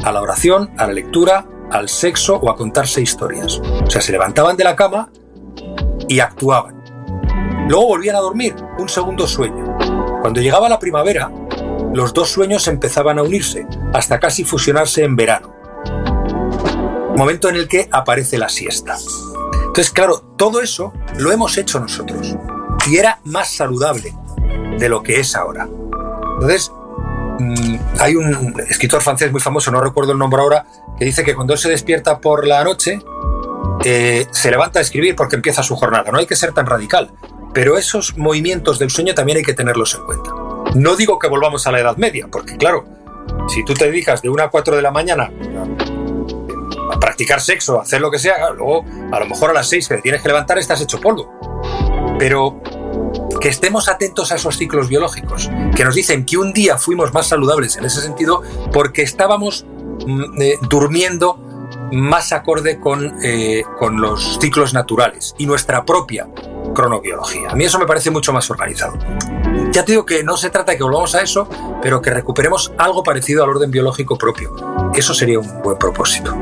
a 0.03 0.11
la 0.11 0.19
oración, 0.19 0.71
a 0.79 0.87
la 0.87 0.93
lectura, 0.93 1.45
al 1.69 1.89
sexo 1.89 2.37
o 2.37 2.49
a 2.49 2.55
contarse 2.55 3.03
historias. 3.03 3.61
O 3.85 3.87
sea, 3.87 4.01
se 4.01 4.11
levantaban 4.11 4.57
de 4.57 4.63
la 4.63 4.75
cama 4.75 5.11
y 6.07 6.21
actuaban. 6.21 6.83
Luego 7.69 7.85
volvían 7.85 8.15
a 8.15 8.19
dormir, 8.19 8.55
un 8.79 8.89
segundo 8.89 9.27
sueño. 9.27 9.77
Cuando 10.21 10.41
llegaba 10.41 10.67
la 10.67 10.79
primavera, 10.79 11.31
los 11.93 12.15
dos 12.15 12.31
sueños 12.31 12.67
empezaban 12.67 13.19
a 13.19 13.21
unirse, 13.21 13.67
hasta 13.93 14.19
casi 14.19 14.43
fusionarse 14.43 15.03
en 15.03 15.15
verano. 15.15 15.53
Momento 17.15 17.47
en 17.47 17.57
el 17.57 17.67
que 17.67 17.87
aparece 17.91 18.39
la 18.39 18.49
siesta. 18.49 18.97
Entonces, 19.53 19.91
claro, 19.91 20.33
todo 20.35 20.61
eso 20.61 20.93
lo 21.19 21.31
hemos 21.31 21.59
hecho 21.59 21.79
nosotros. 21.79 22.35
Y 22.87 22.97
era 22.97 23.19
más 23.23 23.51
saludable 23.51 24.15
de 24.81 24.89
lo 24.89 25.03
que 25.03 25.19
es 25.19 25.35
ahora. 25.35 25.67
Entonces, 26.33 26.71
mm, 27.39 27.75
hay 27.99 28.15
un 28.15 28.55
escritor 28.67 29.01
francés 29.01 29.31
muy 29.31 29.39
famoso, 29.39 29.71
no 29.71 29.79
recuerdo 29.79 30.11
el 30.11 30.17
nombre 30.17 30.41
ahora, 30.41 30.65
que 30.97 31.05
dice 31.05 31.23
que 31.23 31.35
cuando 31.35 31.55
se 31.55 31.69
despierta 31.69 32.19
por 32.19 32.47
la 32.47 32.63
noche, 32.63 32.99
eh, 33.85 34.25
se 34.31 34.49
levanta 34.49 34.79
a 34.79 34.81
escribir 34.81 35.15
porque 35.15 35.35
empieza 35.35 35.61
su 35.61 35.75
jornada. 35.75 36.11
No 36.11 36.17
hay 36.17 36.25
que 36.25 36.35
ser 36.35 36.51
tan 36.51 36.65
radical, 36.65 37.11
pero 37.53 37.77
esos 37.77 38.17
movimientos 38.17 38.79
del 38.79 38.89
sueño 38.89 39.13
también 39.13 39.37
hay 39.37 39.43
que 39.43 39.53
tenerlos 39.53 39.93
en 39.93 40.03
cuenta. 40.03 40.31
No 40.73 40.95
digo 40.95 41.19
que 41.19 41.27
volvamos 41.27 41.67
a 41.67 41.71
la 41.71 41.79
Edad 41.79 41.97
Media, 41.97 42.27
porque 42.31 42.57
claro, 42.57 42.85
si 43.47 43.63
tú 43.63 43.75
te 43.75 43.85
dedicas 43.85 44.23
de 44.23 44.29
una 44.29 44.45
a 44.45 44.49
4 44.49 44.75
de 44.75 44.81
la 44.81 44.89
mañana 44.89 45.31
a 46.91 46.99
practicar 46.99 47.39
sexo, 47.39 47.77
a 47.77 47.83
hacer 47.83 48.01
lo 48.01 48.09
que 48.09 48.17
sea, 48.17 48.49
luego 48.49 48.83
a 49.11 49.19
lo 49.19 49.27
mejor 49.27 49.51
a 49.51 49.53
las 49.53 49.69
6 49.69 49.87
que 49.87 49.95
te 49.97 50.01
tienes 50.01 50.23
que 50.23 50.27
levantar 50.27 50.57
estás 50.57 50.81
hecho 50.81 50.99
polvo. 50.99 51.31
Pero 52.17 52.61
que 53.41 53.49
estemos 53.49 53.89
atentos 53.89 54.31
a 54.31 54.35
esos 54.35 54.57
ciclos 54.57 54.87
biológicos, 54.87 55.49
que 55.75 55.83
nos 55.83 55.95
dicen 55.95 56.25
que 56.25 56.37
un 56.37 56.53
día 56.53 56.77
fuimos 56.77 57.13
más 57.13 57.27
saludables 57.27 57.75
en 57.75 57.85
ese 57.85 58.01
sentido 58.01 58.41
porque 58.71 59.01
estábamos 59.01 59.65
mm, 60.05 60.41
eh, 60.41 60.57
durmiendo 60.69 61.39
más 61.91 62.31
acorde 62.31 62.79
con, 62.79 63.13
eh, 63.23 63.63
con 63.77 63.99
los 63.99 64.39
ciclos 64.39 64.73
naturales 64.73 65.35
y 65.37 65.45
nuestra 65.45 65.83
propia 65.83 66.29
cronobiología. 66.73 67.49
A 67.49 67.55
mí 67.55 67.65
eso 67.65 67.79
me 67.79 67.85
parece 67.85 68.11
mucho 68.11 68.31
más 68.31 68.49
organizado. 68.49 68.97
Ya 69.71 69.83
te 69.83 69.93
digo 69.93 70.05
que 70.05 70.23
no 70.23 70.37
se 70.37 70.49
trata 70.49 70.71
de 70.71 70.77
que 70.77 70.83
volvamos 70.83 71.15
a 71.15 71.21
eso, 71.21 71.49
pero 71.81 72.01
que 72.01 72.11
recuperemos 72.11 72.71
algo 72.77 73.03
parecido 73.03 73.43
al 73.43 73.49
orden 73.49 73.71
biológico 73.71 74.17
propio. 74.17 74.55
Eso 74.93 75.13
sería 75.13 75.39
un 75.39 75.61
buen 75.61 75.77
propósito. 75.77 76.37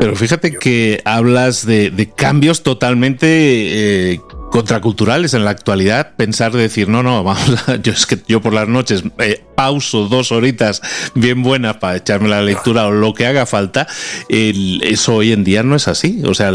Pero 0.00 0.14
fíjate 0.16 0.52
que 0.56 1.00
hablas 1.04 1.64
de, 1.64 2.12
cambios 2.14 2.62
totalmente... 2.62 4.12
Eh, 4.12 4.20
contraculturales 4.50 5.34
en 5.34 5.44
la 5.44 5.50
actualidad 5.50 6.14
pensar 6.16 6.52
de 6.52 6.62
decir, 6.62 6.88
no, 6.88 7.02
no, 7.02 7.24
vamos 7.24 7.68
a, 7.68 7.76
yo 7.82 7.92
es 7.92 8.06
que 8.06 8.18
yo 8.28 8.40
por 8.40 8.52
las 8.52 8.68
noches 8.68 9.04
eh, 9.18 9.42
pauso 9.54 10.08
dos 10.08 10.32
horitas 10.32 10.82
bien 11.14 11.42
buenas 11.42 11.76
para 11.76 11.96
echarme 11.96 12.28
la 12.28 12.42
lectura 12.42 12.86
o 12.86 12.90
lo 12.90 13.14
que 13.14 13.26
haga 13.26 13.46
falta, 13.46 13.86
eso 14.28 15.14
hoy 15.14 15.32
en 15.32 15.44
día 15.44 15.62
no 15.62 15.76
es 15.76 15.88
así. 15.88 16.22
O 16.24 16.34
sea, 16.34 16.50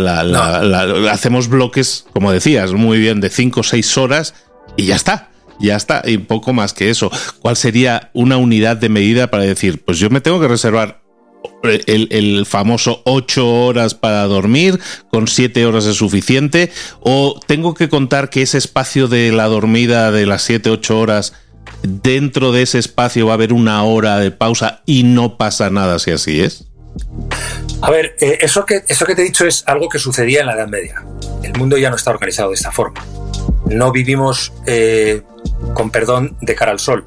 hacemos 1.12 1.47
bloques, 1.47 2.05
como 2.13 2.31
decías, 2.31 2.73
muy 2.73 2.99
bien, 2.99 3.21
de 3.21 3.29
cinco 3.29 3.62
o 3.62 3.63
seis 3.63 3.97
horas 3.97 4.34
y 4.75 4.86
ya 4.86 4.95
está. 4.95 5.29
Ya 5.58 5.77
está, 5.77 6.01
y 6.05 6.17
poco 6.17 6.51
más 6.51 6.73
que 6.73 6.89
eso. 6.89 7.10
¿Cuál 7.39 7.55
sería 7.55 8.10
una 8.13 8.36
unidad 8.36 8.75
de 8.75 8.89
medida 8.89 9.27
para 9.27 9.43
decir, 9.43 9.84
pues 9.86 9.99
yo 9.99 10.10
me 10.10 10.19
tengo 10.19 10.41
que 10.41 10.49
reservar 10.49 11.05
el, 11.63 12.45
famoso 12.45 13.01
8 13.05 13.47
horas 13.47 13.95
para 13.95 14.23
dormir, 14.23 14.79
con 15.12 15.27
7 15.27 15.65
horas 15.65 15.86
es 15.86 15.95
suficiente, 15.95 16.71
o 16.99 17.39
tengo 17.47 17.73
que 17.73 17.89
contar 17.89 18.29
que 18.29 18.41
ese 18.41 18.58
espacio 18.58 19.08
de 19.08 19.31
la 19.31 19.45
dormida 19.45 20.12
de 20.12 20.25
las 20.25 20.43
7, 20.43 20.69
8 20.69 20.99
horas, 20.99 21.34
dentro 21.84 22.51
de 22.51 22.63
ese 22.63 22.79
espacio 22.79 23.27
va 23.27 23.34
a 23.34 23.36
haber 23.36 23.53
una 23.53 23.84
hora 23.84 24.17
de 24.19 24.31
pausa 24.31 24.81
y 24.86 25.03
no 25.03 25.38
pasa 25.38 25.69
nada 25.69 25.99
si 25.99 26.12
así 26.12 26.41
es? 26.41 26.65
A 27.81 27.91
ver, 27.91 28.15
eh, 28.21 28.39
eso, 28.41 28.65
que, 28.65 28.84
eso 28.88 29.05
que 29.05 29.15
te 29.15 29.21
he 29.21 29.25
dicho 29.25 29.45
es 29.45 29.63
algo 29.67 29.89
que 29.89 29.99
sucedía 29.99 30.41
en 30.41 30.47
la 30.47 30.53
Edad 30.53 30.67
Media. 30.67 31.03
El 31.43 31.53
mundo 31.58 31.77
ya 31.77 31.89
no 31.89 31.97
está 31.97 32.12
organizado 32.12 32.49
de 32.49 32.55
esta 32.55 32.71
forma. 32.71 33.05
No 33.67 33.91
vivimos, 33.91 34.53
eh, 34.65 35.23
con 35.73 35.91
perdón, 35.91 36.38
de 36.41 36.55
cara 36.55 36.71
al 36.71 36.79
sol 36.79 37.05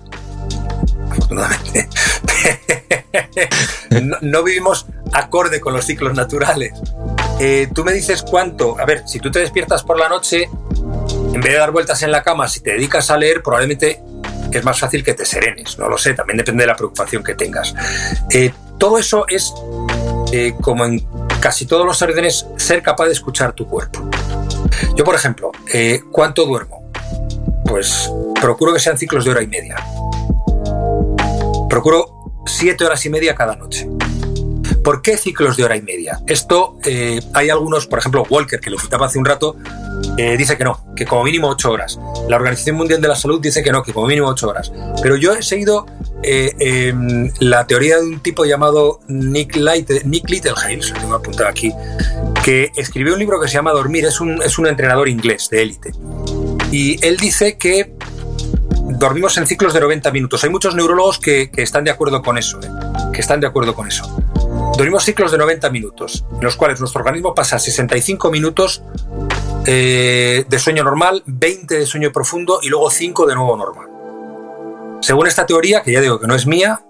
afortunadamente. 1.11 1.89
no, 4.21 4.43
vivimos 4.43 4.87
acorde 5.13 5.61
con 5.61 5.73
los 5.73 5.85
ciclos 5.85 6.15
naturales. 6.15 6.73
Eh, 7.41 7.69
tú 7.75 7.85
me 7.85 7.93
dices 7.93 8.23
cuánto. 8.23 8.79
A 8.79 8.85
ver, 8.85 9.03
si 9.07 9.21
tú 9.21 9.31
te 9.31 9.41
despiertas 9.41 9.83
por 9.83 9.99
la 9.99 10.09
noche, 10.09 10.49
en 11.35 11.41
vez 11.41 11.53
de 11.53 11.59
dar 11.59 11.71
vueltas 11.71 12.03
en 12.03 12.11
la 12.11 12.23
cama, 12.23 12.49
si 12.49 12.61
te 12.61 12.73
dedicas 12.73 13.11
a 13.11 13.17
leer, 13.17 13.43
probablemente 13.43 14.03
es 14.51 14.65
más 14.65 14.79
fácil 14.79 15.05
que 15.05 15.15
te 15.15 15.25
serenes. 15.25 15.79
No 15.79 15.89
lo 15.89 15.99
sé, 15.99 16.15
también 16.15 16.39
depende 16.39 16.63
de 16.63 16.67
la 16.69 16.77
preocupación 16.77 17.23
que 17.23 17.35
tengas. 17.35 17.75
Eh, 18.31 18.53
todo 18.79 18.99
eso 18.99 19.27
es, 19.29 19.53
eh, 20.33 20.55
como 20.61 20.85
en 20.85 21.07
casi 21.41 21.67
todos 21.67 21.87
los 21.87 22.01
órdenes, 22.03 22.47
ser 22.57 22.83
capaz 22.83 23.07
de 23.07 23.13
escuchar 23.13 23.53
tu 23.53 23.67
cuerpo. 23.67 24.09
Yo, 24.97 25.05
por 25.05 25.15
ejemplo, 25.15 25.53
¿cuánto 26.11 26.45
duermo? 26.45 26.91
Pues 27.65 28.11
procuro 28.41 28.73
que 28.73 28.81
sean 28.81 28.99
ciclos 28.99 29.25
de 29.25 29.31
hora 29.31 29.43
y 29.43 29.47
media. 29.47 29.77
Procuro 31.69 32.18
siete 32.49 32.85
horas 32.85 33.05
y 33.07 33.11
media 33.11 33.35
cada 33.35 33.57
noche. 33.57 33.89
¿Por 34.83 35.03
qué 35.03 35.17
ciclos 35.17 35.57
de 35.57 35.65
hora 35.65 35.77
y 35.77 35.83
media? 35.83 36.21
Esto 36.27 36.79
eh, 36.85 37.21
hay 37.35 37.51
algunos, 37.51 37.87
por 37.87 37.99
ejemplo, 37.99 38.27
Walker, 38.29 38.61
que 38.61 38.71
lo 38.71 38.79
citaba 38.79 39.07
hace 39.07 39.19
un 39.19 39.25
rato, 39.25 39.57
eh, 40.17 40.37
dice 40.37 40.57
que 40.57 40.65
no, 40.65 40.83
que 40.95 41.05
como 41.05 41.25
mínimo 41.25 41.49
ocho 41.49 41.71
horas. 41.71 41.99
La 42.29 42.37
Organización 42.37 42.77
Mundial 42.77 43.01
de 43.01 43.09
la 43.09 43.17
Salud 43.17 43.41
dice 43.41 43.63
que 43.63 43.71
no, 43.71 43.83
que 43.83 43.93
como 43.93 44.07
mínimo 44.07 44.29
ocho 44.29 44.49
horas. 44.49 44.73
Pero 45.03 45.17
yo 45.17 45.35
he 45.35 45.43
seguido 45.43 45.87
eh, 46.23 46.53
em, 46.59 47.31
la 47.41 47.67
teoría 47.67 47.99
de 47.99 48.07
un 48.07 48.21
tipo 48.21 48.45
llamado 48.45 49.01
Nick, 49.09 49.57
Light, 49.57 49.91
Nick 50.05 50.29
Littlehale, 50.31 50.77
lo 50.77 50.95
tengo 50.95 51.15
apuntado 51.15 51.49
aquí, 51.49 51.73
que 52.45 52.71
escribió 52.77 53.15
un 53.15 53.19
libro 53.19 53.41
que 53.41 53.49
se 53.49 53.55
llama 53.55 53.73
Dormir, 53.73 54.07
es 54.07 54.21
un, 54.21 54.43
es 54.43 54.59
un 54.59 54.67
entrenador 54.67 55.09
inglés 55.09 55.49
de 55.51 55.63
élite. 55.63 55.93
Y 56.71 57.05
él 57.05 57.17
dice 57.17 57.59
que 57.59 57.95
dormimos 58.89 59.37
en 59.37 59.47
ciclos 59.47 59.73
de 59.75 59.81
90 59.81 60.11
minutos. 60.11 60.43
Hay 60.45 60.51
muchos 60.51 60.75
neurólogos 60.75 61.19
que, 61.19 61.51
están 61.57 61.85
de 61.85 61.91
acuerdo 61.91 62.23
con 62.23 62.39
eso, 62.39 62.59
¿eh? 62.61 62.69
que 63.13 63.21
están 63.21 63.41
de 63.41 63.47
acuerdo 63.47 63.75
con 63.75 63.87
eso. 63.89 64.05
Dormimos 64.77 65.05
ciclos 65.05 65.33
de 65.33 65.39
90 65.39 65.71
minutos, 65.71 66.25
en 66.33 66.41
los 66.43 66.57
cuales 66.57 66.81
nuestro 66.81 67.01
organismo 67.01 67.35
pasa 67.35 67.59
65 67.59 68.31
minutos 68.31 68.83
eh, 69.67 70.45
de 70.49 70.59
sueño 70.59 70.85
normal, 70.85 71.23
20 71.27 71.79
de 71.79 71.87
sueño 71.87 72.13
profundo 72.13 72.61
y 72.63 72.69
luego 72.69 72.91
5 72.91 73.27
de 73.27 73.35
nuevo 73.35 73.57
normal. 73.57 73.89
Según 75.01 75.27
esta 75.27 75.47
teoría, 75.47 75.83
que 75.83 75.93
ya 75.93 76.01
digo 76.01 76.19
que 76.19 76.27
no 76.27 76.35
es 76.35 76.47
mía, 76.47 76.81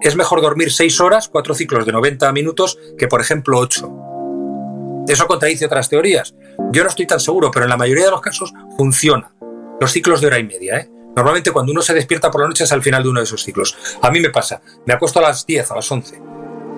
es 0.00 0.16
mejor 0.16 0.40
dormir 0.40 0.72
6 0.72 1.00
horas, 1.00 1.28
4 1.28 1.54
ciclos 1.54 1.86
de 1.86 1.92
90 1.92 2.30
minutos, 2.32 2.78
que 2.98 3.08
por 3.08 3.20
ejemplo 3.20 3.58
8. 3.58 5.04
Eso 5.08 5.26
contradice 5.26 5.66
otras 5.66 5.88
teorías. 5.88 6.34
Yo 6.72 6.82
no 6.82 6.88
estoy 6.88 7.06
tan 7.06 7.20
seguro, 7.20 7.50
pero 7.50 7.66
en 7.66 7.70
la 7.70 7.76
mayoría 7.76 8.06
de 8.06 8.10
los 8.10 8.22
casos 8.22 8.52
funciona. 8.76 9.34
Los 9.80 9.92
ciclos 9.92 10.20
de 10.20 10.28
hora 10.28 10.38
y 10.38 10.44
media, 10.44 10.78
¿eh? 10.78 10.90
Normalmente 11.16 11.52
cuando 11.52 11.72
uno 11.72 11.82
se 11.82 11.94
despierta 11.94 12.30
por 12.30 12.40
la 12.40 12.48
noche 12.48 12.64
es 12.64 12.72
al 12.72 12.82
final 12.82 13.02
de 13.02 13.08
uno 13.08 13.20
de 13.20 13.24
esos 13.24 13.42
ciclos. 13.42 13.76
A 14.02 14.10
mí 14.10 14.20
me 14.20 14.30
pasa, 14.30 14.60
me 14.86 14.94
acuesto 14.94 15.20
a 15.20 15.22
las 15.22 15.46
10, 15.46 15.70
a 15.70 15.76
las 15.76 15.90
11. 15.90 16.22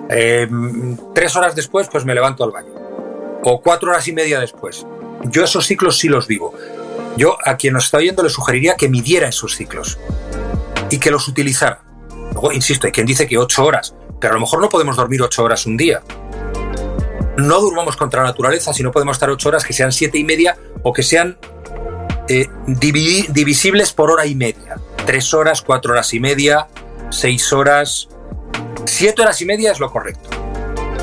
Eh, 0.09 0.47
tres 1.13 1.35
horas 1.35 1.55
después 1.55 1.87
pues 1.91 2.05
me 2.05 2.13
levanto 2.13 2.43
al 2.43 2.51
baño. 2.51 2.73
O 3.43 3.61
cuatro 3.61 3.91
horas 3.91 4.07
y 4.07 4.13
media 4.13 4.39
después. 4.39 4.85
Yo 5.25 5.43
esos 5.43 5.65
ciclos 5.65 5.97
sí 5.97 6.07
los 6.07 6.27
vivo. 6.27 6.53
Yo 7.17 7.37
a 7.43 7.57
quien 7.57 7.73
nos 7.73 7.85
está 7.85 7.97
oyendo 7.97 8.23
le 8.23 8.29
sugeriría 8.29 8.75
que 8.75 8.89
midiera 8.89 9.27
esos 9.27 9.55
ciclos 9.55 9.97
y 10.89 10.99
que 10.99 11.11
los 11.11 11.27
utilizara. 11.27 11.81
Luego, 12.33 12.51
insisto, 12.51 12.85
hay 12.85 12.93
quien 12.93 13.07
dice 13.07 13.27
que 13.27 13.37
ocho 13.37 13.65
horas, 13.65 13.95
pero 14.19 14.33
a 14.33 14.35
lo 14.35 14.41
mejor 14.41 14.61
no 14.61 14.69
podemos 14.69 14.95
dormir 14.95 15.21
ocho 15.21 15.43
horas 15.43 15.65
un 15.65 15.77
día. 15.77 16.01
No 17.37 17.59
durmamos 17.59 17.95
contra 17.95 18.21
la 18.21 18.29
naturaleza 18.29 18.73
si 18.73 18.83
no 18.83 18.91
podemos 18.91 19.15
estar 19.15 19.29
ocho 19.29 19.49
horas 19.49 19.63
que 19.63 19.73
sean 19.73 19.91
siete 19.91 20.17
y 20.17 20.23
media 20.23 20.57
o 20.83 20.93
que 20.93 21.03
sean 21.03 21.37
eh, 22.29 22.47
divisibles 22.65 23.93
por 23.93 24.11
hora 24.11 24.25
y 24.25 24.35
media. 24.35 24.77
Tres 25.05 25.33
horas, 25.33 25.61
cuatro 25.61 25.93
horas 25.93 26.13
y 26.13 26.19
media, 26.19 26.67
seis 27.09 27.51
horas, 27.53 28.09
siete 28.85 29.21
horas 29.21 29.41
y 29.41 29.45
media 29.45 29.71
es 29.71 29.79
lo 29.79 29.91
correcto. 29.91 30.46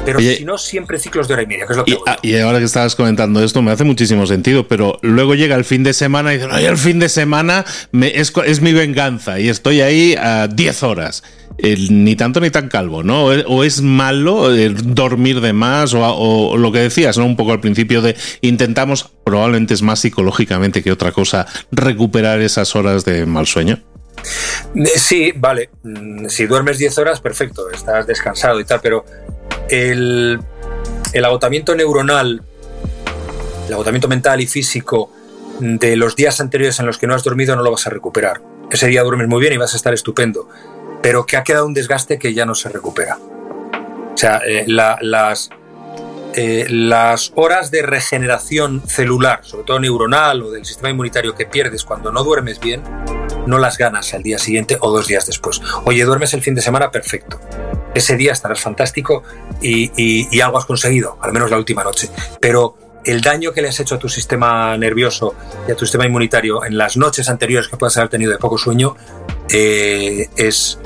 Pero 0.05 0.21
si 0.21 0.45
no, 0.45 0.59
siempre 0.59 0.99
ciclos 0.99 1.29
de 1.29 1.35
hora 1.35 1.43
y 1.43 1.47
media, 1.47 1.67
que 1.67 1.73
es 1.73 1.77
lo 1.77 1.85
que 1.85 1.93
y, 1.93 1.99
ah, 2.07 2.19
y, 2.23 2.37
ahora 2.39 2.59
que 2.59 2.65
estabas 2.65 2.95
comentando 2.95 3.43
esto, 3.43 3.63
me 3.63 3.71
hace 3.71 3.85
muchísimo 3.85 4.27
sentido, 4.27 4.69
pero 4.69 4.99
luego 5.03 5.35
llega 5.35 5.57
el 5.57 5.65
fin 5.65 5.83
de 5.83 5.93
semana 5.93 6.33
y 6.33 6.37
dicen, 6.37 6.51
ay, 6.53 6.67
el 6.67 6.77
fin 6.77 6.99
de 6.99 7.09
semana 7.09 7.65
es, 7.93 8.33
es 8.45 8.61
mi 8.61 8.73
venganza 8.73 9.41
y 9.41 9.49
estoy 9.49 9.81
ahí 9.81 10.15
a 10.19 10.49
10 10.49 10.83
horas 10.83 11.23
ni 11.59 12.17
tanto 12.17 12.41
ni 12.41 12.51
tan 12.51 12.69
calvo, 12.69 13.03
¿no? 13.03 13.27
O 13.27 13.65
es 13.65 13.81
malo 13.81 14.49
dormir 14.83 15.41
de 15.41 15.53
más, 15.53 15.95
o, 15.95 16.57
lo 16.57 16.73
que 16.73 16.81
decías, 16.81 17.17
¿no? 17.17 17.25
Un 17.25 17.37
poco 17.37 17.53
al 17.53 17.61
principio 17.61 18.03
de 18.03 18.17
intentamos, 18.41 19.11
probablemente 19.25 19.75
es 19.75 19.83
más 19.83 20.01
psicológicamente 20.01 20.83
que 20.83 20.93
otra 20.93 21.13
cosa, 21.13 21.47
recuperar 21.71 22.41
esas 22.41 22.75
horas 22.75 23.05
de 23.05 23.27
mal 23.27 23.47
sueño. 23.47 23.81
Eh, 24.75 24.87
sí, 24.97 25.33
vale. 25.37 25.71
Mm, 25.83 26.27
si 26.29 26.47
duermes 26.47 26.79
10 26.79 26.99
horas, 26.99 27.21
perfecto, 27.21 27.71
estás 27.71 28.07
descansado 28.07 28.59
y 28.61 28.65
tal, 28.65 28.81
pero 28.83 29.05
el, 29.69 30.41
el 31.13 31.25
agotamiento 31.25 31.75
neuronal, 31.75 32.43
el 33.67 33.73
agotamiento 33.73 34.09
mental 34.09 34.41
y 34.41 34.47
físico 34.47 35.11
de 35.61 35.97
los 35.97 36.17
días 36.17 36.41
anteriores 36.41 36.81
en 36.81 36.87
los 36.87 36.99
que 36.99 37.07
no 37.07 37.15
has 37.15 37.23
dormido 37.23 37.55
no 37.57 37.63
lo 37.63 37.71
vas 37.71 37.87
a 37.87 37.91
recuperar. 37.91 38.41
Ese 38.71 38.87
día 38.89 39.03
duermes 39.03 39.29
muy 39.29 39.41
bien 39.41 39.53
y 39.53 39.57
vas 39.57 39.75
a 39.75 39.77
estar 39.77 39.95
estupendo 39.95 40.49
pero 41.05 41.27
que 41.27 41.37
ha 41.37 41.45
quedado 41.45 41.67
un 41.67 41.75
desgaste 41.75 42.19
que 42.19 42.33
ya 42.33 42.47
no 42.47 42.55
se 42.55 42.71
recupera. 42.71 43.19
O 43.19 44.17
sea, 44.17 44.39
eh, 44.39 44.65
las, 44.67 45.51
eh, 46.37 46.67
las 46.69 47.33
horas 47.37 47.71
de 47.71 47.83
regeneración 47.83 48.83
celular, 48.87 49.41
sobre 49.43 49.65
todo 49.65 49.79
neuronal 49.79 50.43
o 50.43 50.51
del 50.51 50.65
sistema 50.65 50.91
inmunitario 50.91 51.35
que 51.35 51.47
pierdes 51.47 51.85
cuando 51.85 52.11
no 52.11 52.25
duermes 52.25 52.59
bien, 52.59 52.83
no 53.47 53.59
las 53.59 53.79
ganas 53.79 54.13
al 54.15 54.23
día 54.23 54.39
siguiente 54.39 54.77
o 54.81 54.91
dos 54.91 55.07
días 55.07 55.27
después. 55.27 55.61
Oye, 55.85 56.05
duermes 56.05 56.35
el 56.35 56.43
fin 56.43 56.55
de 56.55 56.63
semana, 56.63 56.91
perfecto. 56.91 57.41
Ese 57.95 58.17
día 58.17 58.33
estarás 58.33 58.61
fantástico 58.61 59.23
y, 59.63 60.41
algo 60.41 60.59
has 60.59 60.65
conseguido, 60.65 61.19
al 61.21 61.33
menos 61.33 61.51
la 61.51 61.59
última 61.59 61.85
noche. 61.85 62.11
Pero 62.41 62.77
el 63.05 63.21
daño 63.21 63.53
que 63.53 63.63
le 63.63 63.69
has 63.69 63.79
hecho 63.79 63.95
a 63.95 63.99
tu 63.99 64.09
sistema 64.09 64.77
nervioso 64.77 65.35
y 65.69 65.71
a 65.71 65.77
tu 65.77 65.85
sistema 65.85 66.07
inmunitario 66.07 66.65
en 66.65 66.77
las 66.77 66.97
noches 66.97 67.29
anteriores 67.29 67.69
que 67.69 67.77
puedas 67.77 67.97
haber 67.97 68.09
tenido 68.09 68.33
de 68.33 68.39
poco 68.39 68.59
sueño 68.59 68.97
eh, 69.51 70.31
es 70.37 70.79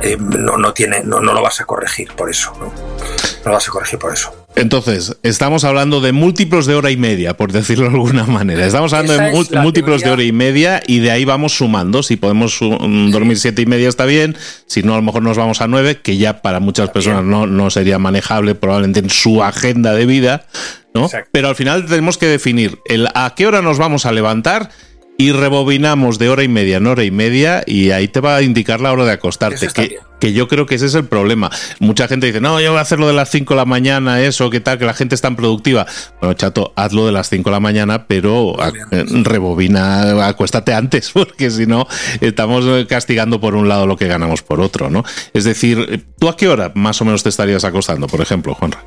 eh, 0.00 0.16
no, 0.16 0.56
no, 0.56 0.72
tiene 0.72 1.02
no, 1.02 1.18
no, 1.18 1.34
lo 1.34 1.42
vas 1.42 1.60
a 1.60 1.64
corregir 1.64 2.12
por 2.14 2.30
eso 2.30 2.52
no, 2.60 2.66
no 2.66 3.44
lo 3.44 3.52
vas 3.52 3.68
a 3.68 3.72
corregir 3.72 3.98
por 3.98 4.12
eso 4.12 4.37
entonces, 4.60 5.16
estamos 5.22 5.64
hablando 5.64 6.00
de 6.00 6.12
múltiplos 6.12 6.66
de 6.66 6.74
hora 6.74 6.90
y 6.90 6.96
media, 6.96 7.36
por 7.36 7.52
decirlo 7.52 7.88
de 7.88 7.94
alguna 7.94 8.24
manera. 8.24 8.66
Estamos 8.66 8.92
hablando 8.92 9.14
de 9.14 9.60
múltiplos 9.60 10.02
de 10.02 10.10
hora 10.10 10.22
y 10.22 10.32
media 10.32 10.82
y 10.86 10.98
de 11.00 11.10
ahí 11.10 11.24
vamos 11.24 11.56
sumando. 11.56 12.02
Si 12.02 12.16
podemos 12.16 12.58
dormir 12.60 13.38
siete 13.38 13.62
y 13.62 13.66
media 13.66 13.88
está 13.88 14.04
bien, 14.04 14.36
si 14.66 14.82
no, 14.82 14.94
a 14.94 14.96
lo 14.96 15.02
mejor 15.02 15.22
nos 15.22 15.36
vamos 15.36 15.60
a 15.60 15.68
nueve, 15.68 16.00
que 16.00 16.16
ya 16.16 16.42
para 16.42 16.60
muchas 16.60 16.90
personas 16.90 17.24
no, 17.24 17.46
no 17.46 17.70
sería 17.70 17.98
manejable 17.98 18.54
probablemente 18.54 19.00
en 19.00 19.10
su 19.10 19.42
agenda 19.42 19.94
de 19.94 20.06
vida, 20.06 20.46
¿no? 20.94 21.08
Pero 21.32 21.48
al 21.48 21.56
final 21.56 21.86
tenemos 21.86 22.18
que 22.18 22.26
definir 22.26 22.78
el 22.86 23.08
a 23.14 23.34
qué 23.36 23.46
hora 23.46 23.62
nos 23.62 23.78
vamos 23.78 24.06
a 24.06 24.12
levantar 24.12 24.70
y 25.20 25.32
rebobinamos 25.32 26.20
de 26.20 26.28
hora 26.28 26.44
y 26.44 26.48
media 26.48 26.76
en 26.76 26.86
hora 26.86 27.02
y 27.02 27.10
media 27.10 27.64
y 27.66 27.90
ahí 27.90 28.06
te 28.06 28.20
va 28.20 28.36
a 28.36 28.42
indicar 28.42 28.80
la 28.80 28.92
hora 28.92 29.04
de 29.04 29.10
acostarte. 29.10 29.66
Que, 29.66 29.98
que, 30.20 30.32
yo 30.32 30.46
creo 30.46 30.64
que 30.64 30.76
ese 30.76 30.86
es 30.86 30.94
el 30.94 31.06
problema. 31.06 31.50
Mucha 31.80 32.06
gente 32.06 32.28
dice, 32.28 32.40
no, 32.40 32.60
yo 32.60 32.70
voy 32.70 32.78
a 32.78 32.82
hacerlo 32.82 33.08
de 33.08 33.14
las 33.14 33.28
5 33.28 33.52
de 33.52 33.56
la 33.56 33.64
mañana, 33.64 34.22
eso, 34.22 34.48
qué 34.48 34.60
tal, 34.60 34.78
que 34.78 34.84
la 34.84 34.94
gente 34.94 35.16
es 35.16 35.20
tan 35.20 35.34
productiva. 35.34 35.86
Bueno, 36.20 36.34
chato, 36.34 36.72
hazlo 36.76 37.04
de 37.04 37.10
las 37.10 37.28
5 37.30 37.50
de 37.50 37.52
la 37.52 37.58
mañana, 37.58 38.06
pero 38.06 38.54
eh, 38.92 39.04
rebobina, 39.24 40.24
acuéstate 40.28 40.72
antes, 40.72 41.10
porque 41.12 41.50
si 41.50 41.66
no, 41.66 41.88
estamos 42.20 42.86
castigando 42.86 43.40
por 43.40 43.56
un 43.56 43.68
lado 43.68 43.88
lo 43.88 43.96
que 43.96 44.06
ganamos 44.06 44.42
por 44.42 44.60
otro, 44.60 44.88
¿no? 44.88 45.02
Es 45.34 45.42
decir, 45.42 46.06
¿tú 46.20 46.28
a 46.28 46.36
qué 46.36 46.46
hora 46.46 46.70
más 46.76 47.00
o 47.00 47.04
menos 47.04 47.24
te 47.24 47.28
estarías 47.28 47.64
acostando, 47.64 48.06
por 48.06 48.20
ejemplo, 48.20 48.54
Juanra? 48.54 48.84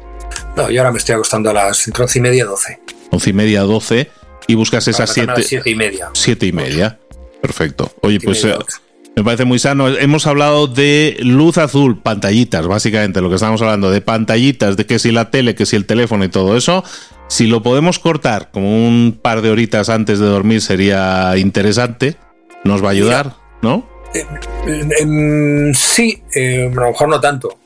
No, 0.56 0.72
yo 0.72 0.80
ahora 0.80 0.94
me 0.94 1.00
estoy 1.00 1.16
acostando 1.16 1.50
a 1.50 1.54
las 1.54 1.92
11 1.94 2.20
y 2.20 2.22
media, 2.22 2.46
12. 2.46 2.80
11 3.12 3.30
y 3.30 3.34
media, 3.34 3.62
12 3.64 4.21
Y 4.48 4.56
buscas 4.56 4.88
esas 4.88 5.12
siete, 5.12 5.44
siete 5.44 5.70
y 5.70 5.76
media. 5.76 6.10
siete 6.14 6.46
y 6.48 6.52
media. 6.52 7.00
Perfecto. 7.42 7.92
Oye, 8.02 8.20
Siete 8.20 8.26
pues 8.26 8.46
eh, 8.46 8.56
me 9.16 9.24
parece 9.24 9.46
muy 9.46 9.60
sano. 9.60 9.88
Hemos 9.88 10.26
hablado 10.28 10.68
de 10.68 11.18
luz 11.22 11.58
azul, 11.58 12.00
pantallitas, 12.02 12.68
básicamente 12.68 13.22
lo 13.22 13.30
que 13.30 13.36
estamos 13.36 13.62
hablando, 13.62 13.92
de 13.92 14.02
pantallitas, 14.02 14.78
de 14.78 14.86
que 14.86 15.00
si 15.00 15.12
la 15.12 15.30
tele, 15.32 15.56
que 15.56 15.66
si 15.66 15.76
el 15.76 15.86
teléfono 15.86 16.24
y 16.24 16.30
todo 16.30 16.56
eso. 16.56 16.84
Si 17.28 17.48
lo 17.48 17.64
podemos 17.64 18.00
cortar 18.00 18.52
como 18.52 18.88
un 18.88 19.18
par 19.22 19.42
de 19.42 19.50
horitas 19.52 19.90
antes 19.90 20.20
de 20.20 20.26
dormir 20.26 20.62
sería 20.62 21.38
interesante. 21.38 22.18
Nos 22.64 22.84
va 22.84 22.90
a 22.90 22.92
ayudar, 22.92 23.36
¿no? 23.62 23.90
Eh, 24.14 24.26
em, 25.00 25.74
sí, 25.74 26.22
eh, 26.36 26.70
a 26.72 26.76
lo 26.76 26.88
mejor 26.92 27.10
no 27.10 27.20
tanto. 27.20 27.58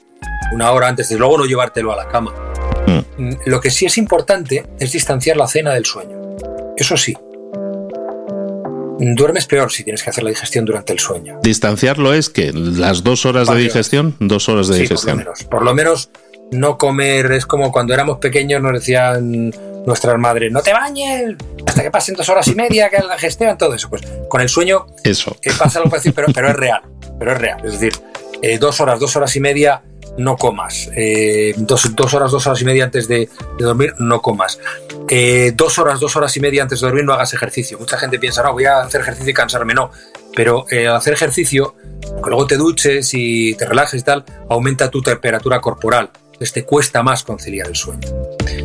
Una 0.53 0.71
hora 0.71 0.87
antes, 0.87 1.09
desde 1.09 1.19
luego 1.19 1.39
no 1.39 1.45
llevártelo 1.45 1.91
a 1.91 1.95
la 1.95 2.07
cama. 2.07 2.31
Mm, 3.17 3.31
Lo 3.47 3.59
que 3.59 3.71
sí 3.71 3.85
es 3.85 3.97
importante 3.97 4.63
es 4.79 4.91
distanciar 4.91 5.37
la 5.37 5.47
cena 5.47 5.73
del 5.73 5.85
sueño. 5.85 6.24
Eso 6.77 6.97
sí. 6.97 7.15
Duermes 8.97 9.45
peor 9.45 9.71
si 9.71 9.83
tienes 9.83 10.01
que 10.03 10.09
hacer 10.09 10.23
la 10.23 10.29
digestión 10.29 10.63
durante 10.65 10.93
el 10.93 10.99
sueño. 10.99 11.39
Distanciarlo 11.43 12.13
es 12.13 12.29
que 12.29 12.51
las 12.53 13.03
dos 13.03 13.25
horas 13.25 13.47
de 13.49 13.55
digestión, 13.57 14.15
dos 14.19 14.47
horas 14.47 14.67
de 14.69 14.75
Sí, 14.75 14.79
por 14.79 14.87
lo 14.87 14.89
digestión. 14.89 15.17
menos. 15.17 15.43
Por 15.43 15.63
lo 15.63 15.73
menos 15.75 16.09
no 16.51 16.77
comer 16.77 17.31
es 17.33 17.45
como 17.45 17.71
cuando 17.71 17.93
éramos 17.93 18.19
pequeños 18.19 18.61
nos 18.61 18.73
decían 18.73 19.51
nuestras 19.85 20.17
madres, 20.17 20.51
no 20.51 20.61
te 20.61 20.71
bañes 20.73 21.35
hasta 21.65 21.83
que 21.83 21.91
pasen 21.91 22.15
dos 22.15 22.29
horas 22.29 22.47
y 22.47 22.55
media, 22.55 22.89
que 22.89 22.97
la 23.03 23.17
gestión, 23.17 23.57
todo 23.57 23.73
eso. 23.73 23.89
Pues 23.89 24.01
con 24.29 24.41
el 24.41 24.49
sueño 24.49 24.85
Eso. 25.03 25.35
eh, 25.41 25.51
pasa 25.57 25.79
algo 25.79 25.91
parecido, 25.91 26.15
pero, 26.15 26.27
pero 26.33 26.49
es 26.49 26.55
real. 26.55 26.81
Pero 27.19 27.31
es 27.33 27.37
real. 27.37 27.65
Es 27.65 27.73
decir, 27.73 27.93
eh, 28.41 28.57
dos 28.57 28.79
horas, 28.79 28.99
dos 28.99 29.15
horas 29.15 29.35
y 29.35 29.39
media 29.41 29.83
no 30.17 30.37
comas. 30.37 30.89
Eh, 30.95 31.53
dos, 31.57 31.95
dos 31.95 32.13
horas, 32.13 32.31
dos 32.31 32.45
horas 32.47 32.61
y 32.61 32.65
media 32.65 32.85
antes 32.85 33.07
de, 33.07 33.29
dormir 33.57 33.93
no 33.99 34.21
comas. 34.21 34.59
Eh, 35.09 35.53
dos 35.55 35.77
horas, 35.77 35.99
dos 35.99 36.15
horas 36.15 36.35
y 36.37 36.39
media 36.39 36.63
antes 36.63 36.79
de 36.79 36.87
dormir 36.87 37.05
no 37.05 37.13
hagas 37.13 37.33
ejercicio. 37.33 37.77
Mucha 37.79 37.97
gente 37.97 38.19
piensa, 38.19 38.43
no, 38.43 38.53
voy 38.53 38.65
a 38.65 38.81
hacer 38.81 39.01
ejercicio 39.01 39.31
y 39.31 39.33
cansarme. 39.33 39.73
No. 39.73 39.91
Pero 40.35 40.65
eh, 40.69 40.87
hacer 40.87 41.13
ejercicio, 41.13 41.75
que 42.01 42.29
luego 42.29 42.47
te 42.47 42.57
duches 42.57 43.13
y 43.13 43.55
te 43.55 43.65
relajes 43.65 44.01
y 44.01 44.03
tal, 44.03 44.25
aumenta 44.49 44.89
tu 44.89 45.01
temperatura 45.01 45.61
corporal. 45.61 46.09
Entonces 46.25 46.51
te 46.51 46.65
cuesta 46.65 47.01
más 47.01 47.23
conciliar 47.23 47.67
el 47.67 47.75
sueño. 47.75 48.09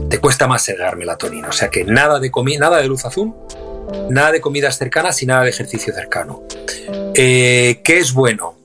Te 0.08 0.18
cuesta 0.18 0.48
más 0.48 0.62
segar 0.62 0.96
melatonina. 0.96 1.48
O 1.48 1.52
sea 1.52 1.68
que 1.68 1.84
nada 1.84 2.18
de 2.18 2.32
nada 2.58 2.78
de 2.78 2.88
luz 2.88 3.04
azul, 3.04 3.32
nada 4.08 4.32
de 4.32 4.40
comidas 4.40 4.76
cercanas 4.76 5.22
y 5.22 5.26
nada 5.26 5.44
de 5.44 5.50
ejercicio 5.50 5.94
cercano. 5.94 6.42
¿Qué 7.14 7.80
es 7.86 8.12
bueno? 8.12 8.56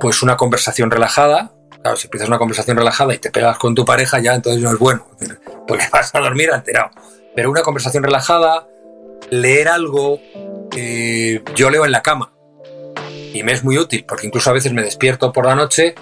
Pues 0.00 0.22
una 0.22 0.36
conversación 0.36 0.90
relajada. 0.90 1.52
Claro, 1.82 1.96
si 1.96 2.06
empiezas 2.06 2.28
una 2.28 2.38
conversación 2.38 2.76
relajada 2.76 3.12
y 3.12 3.18
te 3.18 3.30
pegas 3.30 3.58
con 3.58 3.74
tu 3.74 3.84
pareja, 3.84 4.20
ya 4.20 4.34
entonces 4.34 4.62
no 4.62 4.70
es 4.70 4.78
bueno, 4.78 5.06
porque 5.66 5.84
vas 5.92 6.14
a 6.14 6.20
dormir 6.20 6.50
alterado. 6.52 6.90
Pero 7.34 7.50
una 7.50 7.62
conversación 7.62 8.04
relajada, 8.04 8.68
leer 9.30 9.68
algo, 9.68 10.20
eh, 10.76 11.42
yo 11.56 11.70
leo 11.70 11.84
en 11.84 11.90
la 11.90 12.02
cama 12.02 12.32
y 13.34 13.42
me 13.42 13.52
es 13.52 13.64
muy 13.64 13.78
útil, 13.78 14.04
porque 14.06 14.28
incluso 14.28 14.50
a 14.50 14.52
veces 14.52 14.72
me 14.72 14.82
despierto 14.82 15.32
por 15.32 15.46
la 15.46 15.56
noche, 15.56 15.96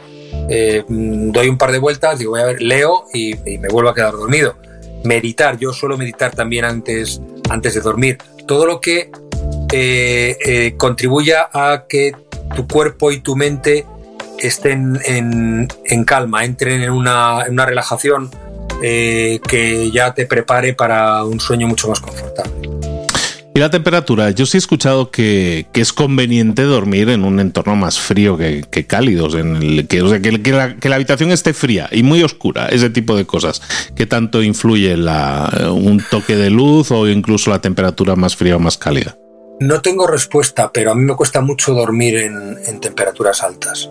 eh, 0.51 0.85
doy 0.87 1.49
un 1.49 1.57
par 1.57 1.73
de 1.73 1.79
vueltas, 1.79 2.19
digo, 2.19 2.33
voy 2.33 2.41
a 2.41 2.47
ver, 2.47 2.61
leo 2.61 3.05
y, 3.15 3.37
me 3.59 3.69
vuelvo 3.69 3.89
a 3.89 3.95
quedar 3.95 4.13
dormido. 4.13 4.57
Meditar, 5.05 5.57
yo 5.57 5.73
suelo 5.73 5.97
meditar 5.97 6.35
también 6.35 6.67
antes, 6.67 7.23
antes 7.49 7.73
de 7.73 7.81
dormir. 7.81 8.19
Todo 8.47 8.67
lo 8.67 8.83
que 8.83 9.11
eh, 9.73 10.75
contribuya 10.77 11.49
a 11.51 11.87
que 11.89 12.15
tu 12.55 12.69
cuerpo 12.69 13.13
y 13.13 13.21
tu 13.21 13.35
mente 13.35 13.87
estén 14.41 14.99
en, 15.05 15.69
en 15.85 16.05
calma, 16.05 16.45
entren 16.45 16.83
en 16.83 16.91
una, 16.91 17.45
en 17.47 17.53
una 17.53 17.67
relajación 17.67 18.31
eh, 18.83 19.41
que 19.49 19.91
ya 19.91 20.15
te 20.15 20.27
prepare 20.27 20.75
para 20.75 21.25
un 21.25 21.41
sueño 21.41 21.69
mucho 21.69 21.89
más 21.89 22.01
confortable. 22.01 22.71
Y 23.53 23.59
la 23.59 23.69
temperatura, 23.69 24.31
yo 24.31 24.47
sí 24.47 24.57
he 24.57 24.61
escuchado 24.61 25.11
que, 25.11 25.67
que 25.73 25.81
es 25.81 25.93
conveniente 25.93 26.63
dormir 26.63 27.09
en 27.09 27.25
un 27.25 27.41
entorno 27.41 27.75
más 27.75 27.99
frío 27.99 28.37
que, 28.37 28.65
que 28.71 28.87
cálidos, 28.87 29.35
en 29.35 29.57
el, 29.57 29.89
que, 29.89 30.03
o 30.03 30.09
sea, 30.09 30.21
que, 30.21 30.41
que 30.41 30.53
la, 30.53 30.77
que 30.77 30.89
la 30.89 30.95
habitación 30.95 31.33
esté 31.33 31.53
fría 31.53 31.89
y 31.91 32.05
muy 32.05 32.23
oscura, 32.23 32.69
ese 32.69 32.91
tipo 32.91 33.17
de 33.17 33.27
cosas. 33.27 33.61
¿Qué 33.97 34.07
tanto 34.07 34.41
influye 34.45 34.97
la, 34.97 35.69
un 35.73 36.01
toque 36.11 36.37
de 36.37 36.49
luz 36.49 36.93
o 36.93 37.09
incluso 37.09 37.51
la 37.51 37.61
temperatura 37.61 38.15
más 38.15 38.37
fría 38.37 38.55
o 38.55 38.61
más 38.61 38.79
cálida? 38.79 39.17
No 39.59 39.83
tengo 39.83 40.07
respuesta, 40.07 40.71
pero 40.73 40.93
a 40.93 40.95
mí 40.95 41.03
me 41.03 41.17
cuesta 41.17 41.41
mucho 41.41 41.75
dormir 41.75 42.19
en, 42.19 42.57
en 42.65 42.81
temperaturas 42.81 43.43
altas. 43.43 43.91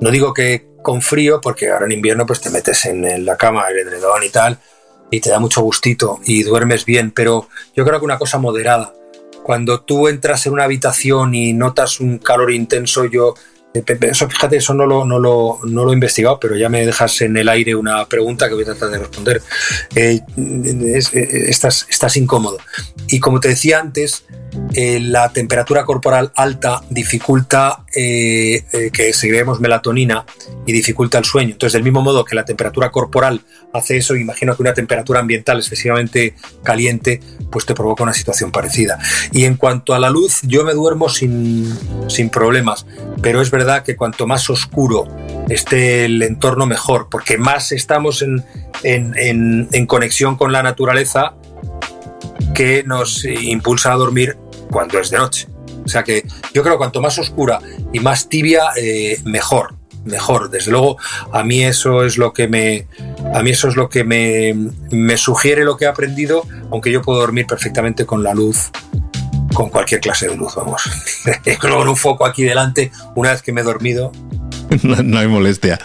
No 0.00 0.10
digo 0.10 0.34
que 0.34 0.66
con 0.82 1.02
frío, 1.02 1.40
porque 1.40 1.70
ahora 1.70 1.86
en 1.86 1.92
invierno 1.92 2.26
pues 2.26 2.40
te 2.40 2.50
metes 2.50 2.86
en, 2.86 3.24
la 3.24 3.36
cama, 3.36 3.64
el 3.68 3.78
edredón 3.78 4.22
y 4.22 4.28
tal, 4.28 4.58
y 5.10 5.20
te 5.20 5.30
da 5.30 5.38
mucho 5.38 5.62
gustito 5.62 6.20
y 6.24 6.42
duermes 6.42 6.84
bien, 6.84 7.10
pero 7.10 7.48
yo 7.74 7.84
creo 7.84 7.98
que 7.98 8.04
una 8.04 8.18
cosa 8.18 8.38
moderada. 8.38 8.92
Cuando 9.42 9.80
tú 9.80 10.08
entras 10.08 10.46
en 10.46 10.52
una 10.52 10.64
habitación 10.64 11.34
y 11.34 11.52
notas 11.52 12.00
un 12.00 12.18
calor 12.18 12.52
intenso, 12.52 13.04
yo 13.04 13.34
eso 14.02 14.28
fíjate, 14.28 14.56
eso 14.56 14.74
no 14.74 14.86
lo, 14.86 15.04
no, 15.04 15.18
lo, 15.18 15.58
no 15.64 15.84
lo 15.84 15.90
he 15.90 15.94
investigado, 15.94 16.38
pero 16.40 16.56
ya 16.56 16.68
me 16.68 16.84
dejas 16.84 17.20
en 17.20 17.36
el 17.36 17.48
aire 17.48 17.74
una 17.74 18.06
pregunta 18.06 18.48
que 18.48 18.54
voy 18.54 18.62
a 18.62 18.66
tratar 18.66 18.90
de 18.90 18.98
responder. 18.98 19.42
Eh, 19.94 20.20
eh, 20.36 21.00
estás, 21.48 21.86
estás 21.88 22.16
incómodo. 22.16 22.58
Y 23.08 23.20
como 23.20 23.40
te 23.40 23.48
decía 23.48 23.80
antes, 23.80 24.24
eh, 24.74 25.00
la 25.00 25.30
temperatura 25.30 25.84
corporal 25.84 26.32
alta 26.34 26.82
dificulta 26.90 27.84
eh, 27.94 28.64
eh, 28.72 28.90
que 28.92 29.12
segreguemos 29.12 29.60
melatonina 29.60 30.24
y 30.66 30.72
dificulta 30.72 31.18
el 31.18 31.24
sueño. 31.24 31.52
Entonces, 31.52 31.74
del 31.74 31.82
mismo 31.82 32.02
modo 32.02 32.24
que 32.24 32.34
la 32.34 32.44
temperatura 32.44 32.90
corporal 32.90 33.42
hace 33.72 33.96
eso, 33.96 34.16
imagino 34.16 34.54
que 34.56 34.62
una 34.62 34.74
temperatura 34.74 35.20
ambiental 35.20 35.58
excesivamente 35.58 36.34
caliente, 36.62 37.20
pues 37.50 37.64
te 37.64 37.74
provoca 37.74 38.02
una 38.02 38.12
situación 38.12 38.50
parecida. 38.50 38.98
Y 39.32 39.44
en 39.44 39.56
cuanto 39.56 39.94
a 39.94 39.98
la 39.98 40.10
luz, 40.10 40.40
yo 40.42 40.64
me 40.64 40.74
duermo 40.74 41.08
sin, 41.08 41.72
sin 42.08 42.28
problemas, 42.28 42.86
pero 43.22 43.40
es 43.40 43.50
verdad 43.50 43.65
que 43.82 43.96
cuanto 43.96 44.26
más 44.26 44.48
oscuro 44.50 45.06
esté 45.48 46.04
el 46.04 46.22
entorno, 46.22 46.66
mejor, 46.66 47.08
porque 47.10 47.38
más 47.38 47.72
estamos 47.72 48.22
en, 48.22 48.44
en, 48.82 49.68
en, 49.72 49.86
conexión 49.86 50.36
con 50.36 50.52
la 50.52 50.62
naturaleza 50.62 51.34
que 52.54 52.84
nos 52.84 53.24
impulsa 53.24 53.92
a 53.92 53.96
dormir 53.96 54.36
cuando 54.70 54.98
es 54.98 55.10
de 55.10 55.18
noche. 55.18 55.48
O 55.84 55.88
sea 55.88 56.02
que 56.02 56.24
yo 56.52 56.62
creo 56.62 56.74
que 56.74 56.78
cuanto 56.78 57.00
más 57.00 57.18
oscura 57.18 57.60
y 57.92 58.00
más 58.00 58.28
tibia, 58.28 58.70
eh, 58.76 59.20
mejor. 59.24 59.74
Mejor. 60.04 60.50
Desde 60.50 60.70
luego, 60.70 60.98
a 61.32 61.42
mí 61.42 61.64
eso 61.64 62.04
es 62.04 62.16
lo 62.16 62.32
que 62.32 62.46
me. 62.46 62.86
A 63.34 63.42
mí 63.42 63.50
eso 63.50 63.66
es 63.68 63.74
lo 63.74 63.88
que 63.88 64.04
me, 64.04 64.54
me 64.90 65.16
sugiere 65.16 65.64
lo 65.64 65.76
que 65.76 65.84
he 65.84 65.88
aprendido, 65.88 66.44
aunque 66.70 66.92
yo 66.92 67.02
puedo 67.02 67.18
dormir 67.18 67.46
perfectamente 67.46 68.06
con 68.06 68.22
la 68.22 68.32
luz, 68.32 68.70
con 69.56 69.70
cualquier 69.70 70.02
clase 70.02 70.28
de 70.28 70.36
luz, 70.36 70.54
vamos. 70.54 70.82
con 71.60 71.72
un 71.72 71.96
foco 71.96 72.26
aquí 72.26 72.44
delante, 72.44 72.92
una 73.14 73.30
vez 73.30 73.40
que 73.40 73.52
me 73.52 73.62
he 73.62 73.64
dormido, 73.64 74.12
no, 74.82 75.18
hay 75.18 75.28
molestia. 75.28 75.78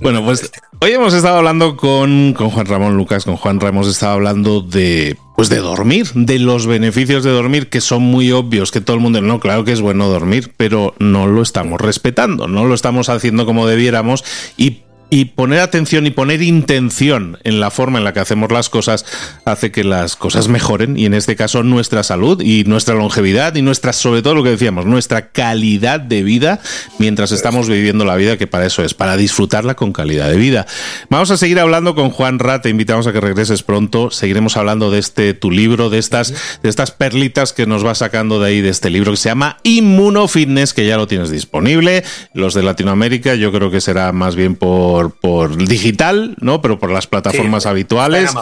Bueno, 0.00 0.24
pues 0.24 0.50
hoy 0.80 0.92
hemos 0.92 1.12
estado 1.12 1.36
hablando 1.36 1.76
con, 1.76 2.32
con, 2.32 2.48
Juan 2.48 2.64
Ramón 2.64 2.96
Lucas, 2.96 3.26
con 3.26 3.36
Juan 3.36 3.60
Ramos, 3.60 3.86
hemos 3.86 3.88
estado 3.88 4.12
hablando 4.12 4.62
de, 4.62 5.18
pues 5.36 5.50
de 5.50 5.58
dormir, 5.58 6.06
de 6.14 6.38
los 6.38 6.66
beneficios 6.66 7.22
de 7.22 7.30
dormir, 7.30 7.68
que 7.68 7.82
son 7.82 8.02
muy 8.02 8.32
obvios, 8.32 8.70
que 8.70 8.80
todo 8.80 8.96
el 8.96 9.02
mundo, 9.02 9.20
no, 9.20 9.40
claro 9.40 9.64
que 9.64 9.72
es 9.72 9.82
bueno 9.82 10.08
dormir, 10.08 10.54
pero 10.56 10.94
no 10.98 11.26
lo 11.26 11.42
estamos 11.42 11.78
respetando, 11.82 12.48
no 12.48 12.64
lo 12.64 12.74
estamos 12.74 13.10
haciendo 13.10 13.44
como 13.44 13.66
debiéramos 13.66 14.24
y 14.56 14.84
y 15.10 15.26
poner 15.26 15.60
atención 15.60 16.06
y 16.06 16.10
poner 16.10 16.42
intención 16.42 17.38
en 17.44 17.60
la 17.60 17.70
forma 17.70 17.98
en 17.98 18.04
la 18.04 18.12
que 18.12 18.20
hacemos 18.20 18.52
las 18.52 18.68
cosas 18.68 19.06
hace 19.44 19.72
que 19.72 19.84
las 19.84 20.16
cosas 20.16 20.48
mejoren 20.48 20.98
y 20.98 21.06
en 21.06 21.14
este 21.14 21.34
caso 21.34 21.62
nuestra 21.62 22.02
salud 22.02 22.42
y 22.42 22.64
nuestra 22.64 22.94
longevidad 22.94 23.54
y 23.54 23.62
nuestra, 23.62 23.92
sobre 23.92 24.22
todo 24.22 24.34
lo 24.34 24.42
que 24.42 24.50
decíamos, 24.50 24.84
nuestra 24.84 25.28
calidad 25.30 26.00
de 26.00 26.22
vida 26.22 26.60
mientras 26.98 27.32
estamos 27.32 27.68
viviendo 27.68 28.04
la 28.04 28.16
vida 28.16 28.36
que 28.36 28.46
para 28.46 28.66
eso 28.66 28.84
es, 28.84 28.94
para 28.94 29.16
disfrutarla 29.16 29.74
con 29.74 29.92
calidad 29.92 30.28
de 30.28 30.36
vida. 30.36 30.66
Vamos 31.08 31.30
a 31.30 31.36
seguir 31.36 31.58
hablando 31.58 31.94
con 31.94 32.10
Juan 32.10 32.38
Rat, 32.38 32.62
te 32.62 32.68
invitamos 32.68 33.06
a 33.06 33.12
que 33.12 33.20
regreses 33.20 33.62
pronto, 33.62 34.10
seguiremos 34.10 34.56
hablando 34.56 34.90
de 34.90 34.98
este 34.98 35.32
tu 35.32 35.50
libro, 35.50 35.88
de 35.88 35.98
estas, 35.98 36.60
de 36.62 36.68
estas 36.68 36.90
perlitas 36.90 37.52
que 37.52 37.66
nos 37.66 37.84
va 37.84 37.94
sacando 37.94 38.40
de 38.40 38.48
ahí 38.48 38.60
de 38.60 38.68
este 38.68 38.90
libro 38.90 39.12
que 39.12 39.16
se 39.16 39.30
llama 39.30 39.58
Inmunofitness, 39.62 40.74
que 40.74 40.86
ya 40.86 40.96
lo 40.96 41.06
tienes 41.06 41.30
disponible, 41.30 42.04
los 42.34 42.54
de 42.54 42.62
Latinoamérica 42.62 43.34
yo 43.34 43.52
creo 43.52 43.70
que 43.70 43.80
será 43.80 44.12
más 44.12 44.36
bien 44.36 44.54
por 44.54 44.97
por, 44.98 45.12
por, 45.12 45.56
digital, 45.56 46.34
¿no? 46.40 46.60
Pero 46.60 46.80
por 46.80 46.90
las 46.90 47.06
plataformas 47.06 47.62
sí, 47.62 47.68
habituales. 47.68 48.32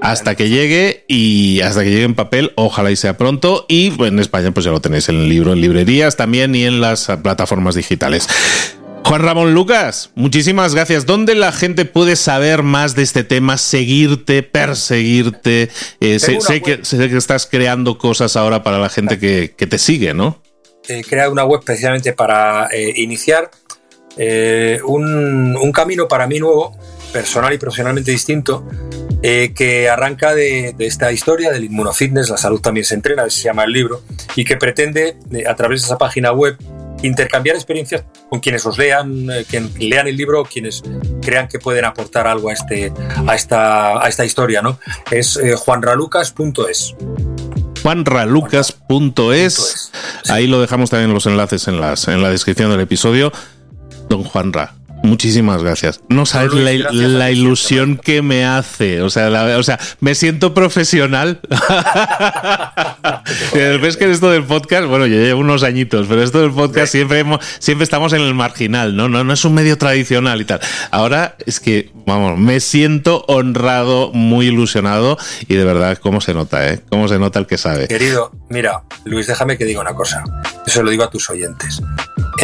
Hasta 0.00 0.34
que 0.34 0.48
llegue 0.48 1.04
y 1.08 1.60
hasta 1.60 1.84
que 1.84 1.90
llegue 1.90 2.02
en 2.02 2.14
papel, 2.14 2.52
ojalá 2.56 2.90
y 2.90 2.96
sea 2.96 3.16
pronto. 3.16 3.64
Y 3.68 3.92
pues, 3.92 4.10
en 4.10 4.18
España, 4.18 4.50
pues 4.50 4.64
ya 4.64 4.72
lo 4.72 4.80
tenéis 4.80 5.08
en 5.08 5.16
el 5.16 5.28
libro, 5.28 5.52
en 5.52 5.60
librerías 5.60 6.16
también 6.16 6.54
y 6.56 6.64
en 6.64 6.80
las 6.80 7.06
plataformas 7.22 7.76
digitales. 7.76 8.28
Juan 9.04 9.22
Ramón 9.22 9.54
Lucas, 9.54 10.10
muchísimas 10.16 10.74
gracias. 10.74 11.06
¿Dónde 11.06 11.36
la 11.36 11.52
gente 11.52 11.84
puede 11.84 12.16
saber 12.16 12.64
más 12.64 12.96
de 12.96 13.02
este 13.02 13.22
tema, 13.22 13.56
seguirte, 13.56 14.42
perseguirte? 14.42 15.70
Eh, 16.00 16.18
sé, 16.18 16.40
sé, 16.40 16.60
que, 16.60 16.84
sé, 16.84 17.08
que, 17.08 17.16
estás 17.16 17.46
creando 17.46 17.98
cosas 17.98 18.36
ahora 18.36 18.62
para 18.64 18.78
la 18.78 18.88
gente 18.88 19.18
que, 19.18 19.54
que 19.56 19.66
te 19.66 19.78
sigue, 19.78 20.12
¿no? 20.12 20.42
He 20.88 21.02
creado 21.02 21.32
una 21.32 21.44
web 21.44 21.62
precisamente 21.64 22.12
para 22.12 22.68
eh, 22.72 22.92
iniciar 22.96 23.50
eh, 24.16 24.80
un, 24.86 25.56
un, 25.56 25.72
camino 25.72 26.08
para 26.08 26.26
mí 26.26 26.38
nuevo, 26.38 26.76
personal 27.12 27.52
y 27.54 27.58
profesionalmente 27.58 28.10
distinto, 28.10 28.64
eh, 29.26 29.54
que 29.54 29.88
arranca 29.88 30.34
de, 30.34 30.74
esta 30.80 31.10
historia 31.10 31.50
del 31.50 31.64
inmunofitness, 31.64 32.28
la 32.28 32.36
salud 32.36 32.60
también 32.60 32.84
se 32.84 32.94
entrena, 32.94 33.30
se 33.30 33.44
llama 33.44 33.64
el 33.64 33.72
libro, 33.72 34.02
y 34.36 34.44
que 34.44 34.58
pretende, 34.58 35.16
eh, 35.32 35.44
a 35.48 35.56
través 35.56 35.80
de 35.80 35.86
esa 35.86 35.96
página 35.96 36.30
web, 36.32 36.58
intercambiar 37.02 37.56
experiencias 37.56 38.04
con 38.28 38.40
quienes 38.40 38.66
os 38.66 38.76
lean, 38.76 39.30
eh, 39.30 39.46
quien 39.48 39.72
lean 39.78 40.08
el 40.08 40.18
libro, 40.18 40.44
quienes 40.44 40.82
crean 41.22 41.48
que 41.48 41.58
pueden 41.58 41.86
aportar 41.86 42.26
algo 42.26 42.50
a, 42.50 42.52
este, 42.52 42.92
a, 43.26 43.34
esta, 43.34 44.04
a 44.04 44.08
esta 44.08 44.26
historia. 44.26 44.60
¿no? 44.60 44.78
Es 45.10 45.40
juanralucas.es 45.56 46.94
juanralucas.es. 47.84 49.92
Ahí 50.30 50.46
lo 50.46 50.60
dejamos 50.60 50.88
también 50.88 51.12
los 51.12 51.26
enlaces 51.26 51.68
en, 51.68 51.80
las, 51.80 52.08
en 52.08 52.22
la 52.22 52.30
descripción 52.30 52.70
del 52.70 52.80
episodio. 52.80 53.30
Don 54.08 54.24
Juanra, 54.24 54.74
Muchísimas 55.04 55.62
gracias. 55.62 56.00
No 56.08 56.24
sabes 56.24 56.54
la, 56.54 57.30
ilusión 57.30 57.98
que 57.98 58.22
me 58.22 58.46
hace. 58.46 59.02
O 59.02 59.10
sea, 59.10 59.58
o 59.58 59.62
sea, 59.62 59.78
me 60.00 60.14
siento 60.14 60.54
profesional. 60.54 61.40
Ves 63.54 63.98
que 63.98 64.10
esto 64.10 64.30
del 64.30 64.44
podcast, 64.44 64.86
bueno, 64.86 65.04
yo 65.04 65.16
llevo 65.16 65.40
unos 65.40 65.62
añitos, 65.62 66.06
pero 66.08 66.22
esto 66.22 66.40
del 66.40 66.52
podcast 66.52 66.90
siempre, 66.90 67.22
siempre 67.58 67.84
estamos 67.84 68.14
en 68.14 68.22
el 68.22 68.32
marginal, 68.32 68.96
¿no? 68.96 69.10
¿no? 69.10 69.24
No 69.24 69.34
es 69.34 69.44
un 69.44 69.52
medio 69.52 69.76
tradicional 69.76 70.40
y 70.40 70.46
tal. 70.46 70.60
Ahora 70.90 71.36
es 71.44 71.60
que, 71.60 71.92
vamos, 72.06 72.38
me 72.38 72.60
siento 72.60 73.26
honrado, 73.28 74.10
muy 74.14 74.46
ilusionado 74.46 75.18
y 75.46 75.54
de 75.54 75.64
verdad, 75.64 75.98
¿cómo 75.98 76.22
se 76.22 76.32
nota, 76.32 76.66
eh? 76.66 76.80
¿Cómo 76.88 77.08
se 77.08 77.18
nota 77.18 77.38
el 77.38 77.46
que 77.46 77.58
sabe? 77.58 77.88
Querido, 77.88 78.32
mira, 78.48 78.84
Luis, 79.04 79.26
déjame 79.26 79.58
que 79.58 79.66
diga 79.66 79.82
una 79.82 79.92
cosa. 79.92 80.24
Eso 80.66 80.82
lo 80.82 80.90
digo 80.90 81.04
a 81.04 81.10
tus 81.10 81.28
oyentes. 81.28 81.82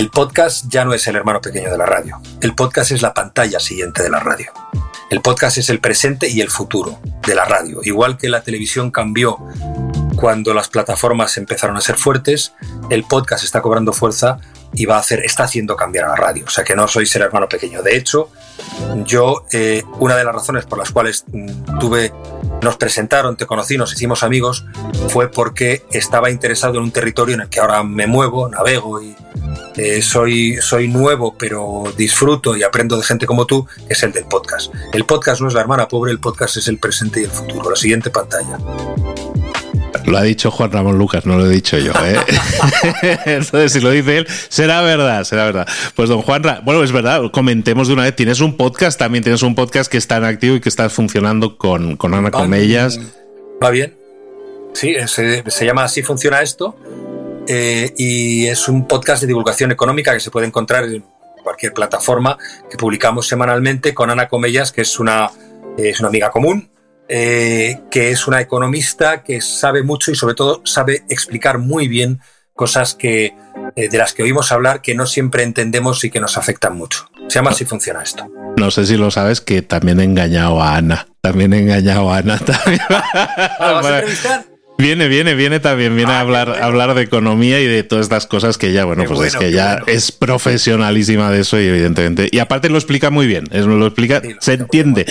El 0.00 0.08
podcast 0.08 0.64
ya 0.70 0.86
no 0.86 0.94
es 0.94 1.06
el 1.08 1.16
hermano 1.16 1.42
pequeño 1.42 1.70
de 1.70 1.76
la 1.76 1.84
radio. 1.84 2.22
El 2.40 2.54
podcast 2.54 2.90
es 2.90 3.02
la 3.02 3.12
pantalla 3.12 3.60
siguiente 3.60 4.02
de 4.02 4.08
la 4.08 4.18
radio. 4.18 4.50
El 5.10 5.20
podcast 5.20 5.58
es 5.58 5.68
el 5.68 5.78
presente 5.78 6.26
y 6.26 6.40
el 6.40 6.48
futuro 6.48 6.98
de 7.26 7.34
la 7.34 7.44
radio. 7.44 7.80
Igual 7.82 8.16
que 8.16 8.30
la 8.30 8.42
televisión 8.42 8.90
cambió 8.90 9.36
cuando 10.16 10.54
las 10.54 10.68
plataformas 10.68 11.36
empezaron 11.36 11.76
a 11.76 11.82
ser 11.82 11.96
fuertes, 11.96 12.54
el 12.88 13.04
podcast 13.04 13.44
está 13.44 13.60
cobrando 13.60 13.92
fuerza 13.92 14.38
y 14.72 14.86
va 14.86 14.96
a 14.96 15.00
hacer, 15.00 15.20
está 15.20 15.44
haciendo 15.44 15.76
cambiar 15.76 16.06
a 16.06 16.08
la 16.08 16.16
radio. 16.16 16.46
O 16.46 16.50
sea 16.50 16.64
que 16.64 16.74
no 16.74 16.88
sois 16.88 17.14
el 17.16 17.20
hermano 17.20 17.46
pequeño. 17.46 17.82
De 17.82 17.94
hecho, 17.94 18.30
yo, 19.04 19.44
eh, 19.52 19.82
una 19.98 20.16
de 20.16 20.24
las 20.24 20.34
razones 20.34 20.64
por 20.66 20.78
las 20.78 20.90
cuales 20.90 21.24
mm, 21.32 21.78
tuve, 21.78 22.12
nos 22.62 22.76
presentaron, 22.76 23.36
te 23.36 23.46
conocí, 23.46 23.76
nos 23.76 23.92
hicimos 23.92 24.22
amigos, 24.22 24.64
fue 25.08 25.28
porque 25.28 25.84
estaba 25.92 26.30
interesado 26.30 26.76
en 26.76 26.84
un 26.84 26.90
territorio 26.90 27.34
en 27.34 27.42
el 27.42 27.48
que 27.48 27.60
ahora 27.60 27.82
me 27.82 28.06
muevo, 28.06 28.48
navego 28.48 29.02
y 29.02 29.14
eh, 29.76 30.02
soy, 30.02 30.58
soy 30.60 30.88
nuevo, 30.88 31.36
pero 31.38 31.84
disfruto 31.96 32.56
y 32.56 32.62
aprendo 32.62 32.96
de 32.96 33.02
gente 33.02 33.26
como 33.26 33.46
tú, 33.46 33.66
es 33.88 34.02
el 34.02 34.12
del 34.12 34.24
podcast. 34.24 34.72
El 34.92 35.04
podcast 35.04 35.40
no 35.40 35.48
es 35.48 35.54
la 35.54 35.60
hermana 35.60 35.88
pobre, 35.88 36.12
el 36.12 36.20
podcast 36.20 36.56
es 36.56 36.68
el 36.68 36.78
presente 36.78 37.20
y 37.20 37.24
el 37.24 37.30
futuro. 37.30 37.70
La 37.70 37.76
siguiente 37.76 38.10
pantalla. 38.10 38.58
Lo 40.06 40.18
ha 40.18 40.22
dicho 40.22 40.50
Juan 40.50 40.72
Ramón 40.72 40.98
Lucas, 40.98 41.26
no 41.26 41.38
lo 41.38 41.46
he 41.46 41.48
dicho 41.48 41.78
yo. 41.78 41.92
¿eh? 42.04 42.16
Entonces, 43.26 43.72
si 43.72 43.80
lo 43.80 43.90
dice 43.90 44.18
él, 44.18 44.26
será 44.48 44.82
verdad, 44.82 45.24
será 45.24 45.44
verdad. 45.44 45.68
Pues 45.94 46.08
don 46.08 46.22
Juan, 46.22 46.42
bueno, 46.64 46.82
es 46.82 46.92
verdad, 46.92 47.22
comentemos 47.32 47.88
de 47.88 47.94
una 47.94 48.04
vez, 48.04 48.16
tienes 48.16 48.40
un 48.40 48.56
podcast, 48.56 48.98
también 48.98 49.22
tienes 49.22 49.42
un 49.42 49.54
podcast 49.54 49.90
que 49.90 49.98
está 49.98 50.16
en 50.16 50.24
activo 50.24 50.56
y 50.56 50.60
que 50.60 50.68
está 50.68 50.88
funcionando 50.90 51.56
con, 51.56 51.96
con 51.96 52.14
Ana 52.14 52.30
Comellas. 52.30 52.98
Va 53.62 53.70
bien. 53.70 53.96
Sí, 54.72 54.94
se, 55.06 55.42
se 55.50 55.66
llama 55.66 55.84
Así 55.84 56.02
funciona 56.02 56.42
esto 56.42 56.76
eh, 57.52 57.92
y 57.96 58.46
es 58.46 58.68
un 58.68 58.86
podcast 58.86 59.22
de 59.22 59.26
divulgación 59.26 59.72
económica 59.72 60.12
que 60.12 60.20
se 60.20 60.30
puede 60.30 60.46
encontrar 60.46 60.84
en 60.84 61.04
cualquier 61.42 61.72
plataforma 61.72 62.38
que 62.70 62.76
publicamos 62.76 63.26
semanalmente 63.26 63.92
con 63.92 64.08
Ana 64.10 64.28
Comellas, 64.28 64.70
que 64.70 64.82
es 64.82 65.00
una, 65.00 65.30
es 65.76 65.98
una 65.98 66.08
amiga 66.10 66.30
común, 66.30 66.69
eh, 67.12 67.80
que 67.90 68.10
es 68.10 68.28
una 68.28 68.40
economista 68.40 69.24
que 69.24 69.40
sabe 69.40 69.82
mucho 69.82 70.12
y 70.12 70.14
sobre 70.14 70.36
todo 70.36 70.62
sabe 70.64 71.02
explicar 71.08 71.58
muy 71.58 71.88
bien 71.88 72.20
cosas 72.54 72.94
que, 72.94 73.34
eh, 73.74 73.88
de 73.88 73.98
las 73.98 74.12
que 74.12 74.22
oímos 74.22 74.52
hablar 74.52 74.80
que 74.80 74.94
no 74.94 75.06
siempre 75.06 75.42
entendemos 75.42 76.04
y 76.04 76.10
que 76.10 76.20
nos 76.20 76.36
afectan 76.36 76.76
mucho. 76.76 77.10
Se 77.26 77.40
llama 77.40 77.50
Así 77.50 77.64
funciona 77.64 78.02
esto. 78.02 78.28
No 78.56 78.70
sé 78.70 78.86
si 78.86 78.96
lo 78.96 79.10
sabes 79.10 79.40
que 79.40 79.60
también 79.60 79.98
he 79.98 80.04
engañado 80.04 80.62
a 80.62 80.76
Ana. 80.76 81.08
También 81.20 81.52
he 81.52 81.58
engañado 81.58 82.12
a 82.12 82.18
Ana. 82.18 82.38
También. 82.38 82.80
vas 82.88 83.86
a 83.86 83.98
entrevistar? 83.98 84.49
Viene, 84.80 85.08
viene, 85.08 85.34
viene 85.34 85.60
también, 85.60 85.94
viene 85.94 86.12
a 86.12 86.18
ah, 86.18 86.20
hablar, 86.20 86.62
hablar 86.62 86.94
de 86.94 87.02
economía 87.02 87.60
y 87.60 87.66
de 87.66 87.82
todas 87.82 88.04
estas 88.04 88.26
cosas 88.26 88.56
que 88.56 88.72
ya, 88.72 88.84
bueno, 88.84 89.04
pues 89.06 89.34
es 89.34 89.36
que 89.36 89.52
ya 89.52 89.82
es 89.86 90.10
profesionalísima 90.10 91.30
de 91.30 91.40
eso 91.40 91.60
y 91.60 91.66
evidentemente. 91.66 92.28
Y 92.32 92.38
aparte 92.38 92.70
lo 92.70 92.78
explica 92.78 93.10
muy 93.10 93.26
bien, 93.26 93.44
es, 93.50 93.66
lo 93.66 93.86
explica, 93.86 94.22
se 94.40 94.54
entiende. 94.54 95.06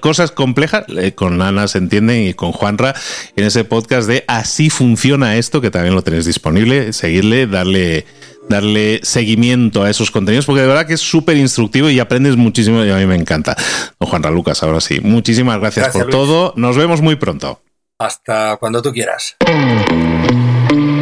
Cosas 0.00 0.32
complejas, 0.32 0.84
eh, 0.96 1.12
con 1.12 1.40
Ana 1.40 1.68
se 1.68 1.78
entienden 1.78 2.26
y 2.26 2.34
con 2.34 2.52
Juanra 2.52 2.94
en 3.36 3.44
ese 3.44 3.64
podcast 3.64 4.08
de 4.08 4.24
Así 4.26 4.68
funciona 4.68 5.36
esto, 5.36 5.60
que 5.60 5.70
también 5.70 5.94
lo 5.94 6.02
tenéis 6.02 6.24
disponible, 6.24 6.92
seguirle, 6.92 7.46
darle 7.46 8.06
darle 8.48 9.00
seguimiento 9.02 9.84
a 9.84 9.90
esos 9.90 10.10
contenidos, 10.10 10.44
porque 10.44 10.60
de 10.60 10.66
verdad 10.66 10.86
que 10.86 10.94
es 10.94 11.00
súper 11.00 11.36
instructivo 11.36 11.88
y 11.88 11.98
aprendes 11.98 12.36
muchísimo 12.36 12.84
y 12.84 12.90
a 12.90 12.96
mí 12.96 13.06
me 13.06 13.14
encanta. 13.14 13.56
Don 13.98 14.08
Juanra 14.08 14.30
Lucas, 14.30 14.62
ahora 14.62 14.80
sí. 14.80 15.00
Muchísimas 15.00 15.58
gracias, 15.60 15.88
por 15.88 16.10
todo. 16.10 16.52
Nos 16.56 16.76
vemos 16.76 17.00
muy 17.00 17.16
pronto. 17.16 17.63
Hasta 18.04 18.58
cuando 18.58 18.82
tú 18.82 18.92
quieras. 18.92 19.34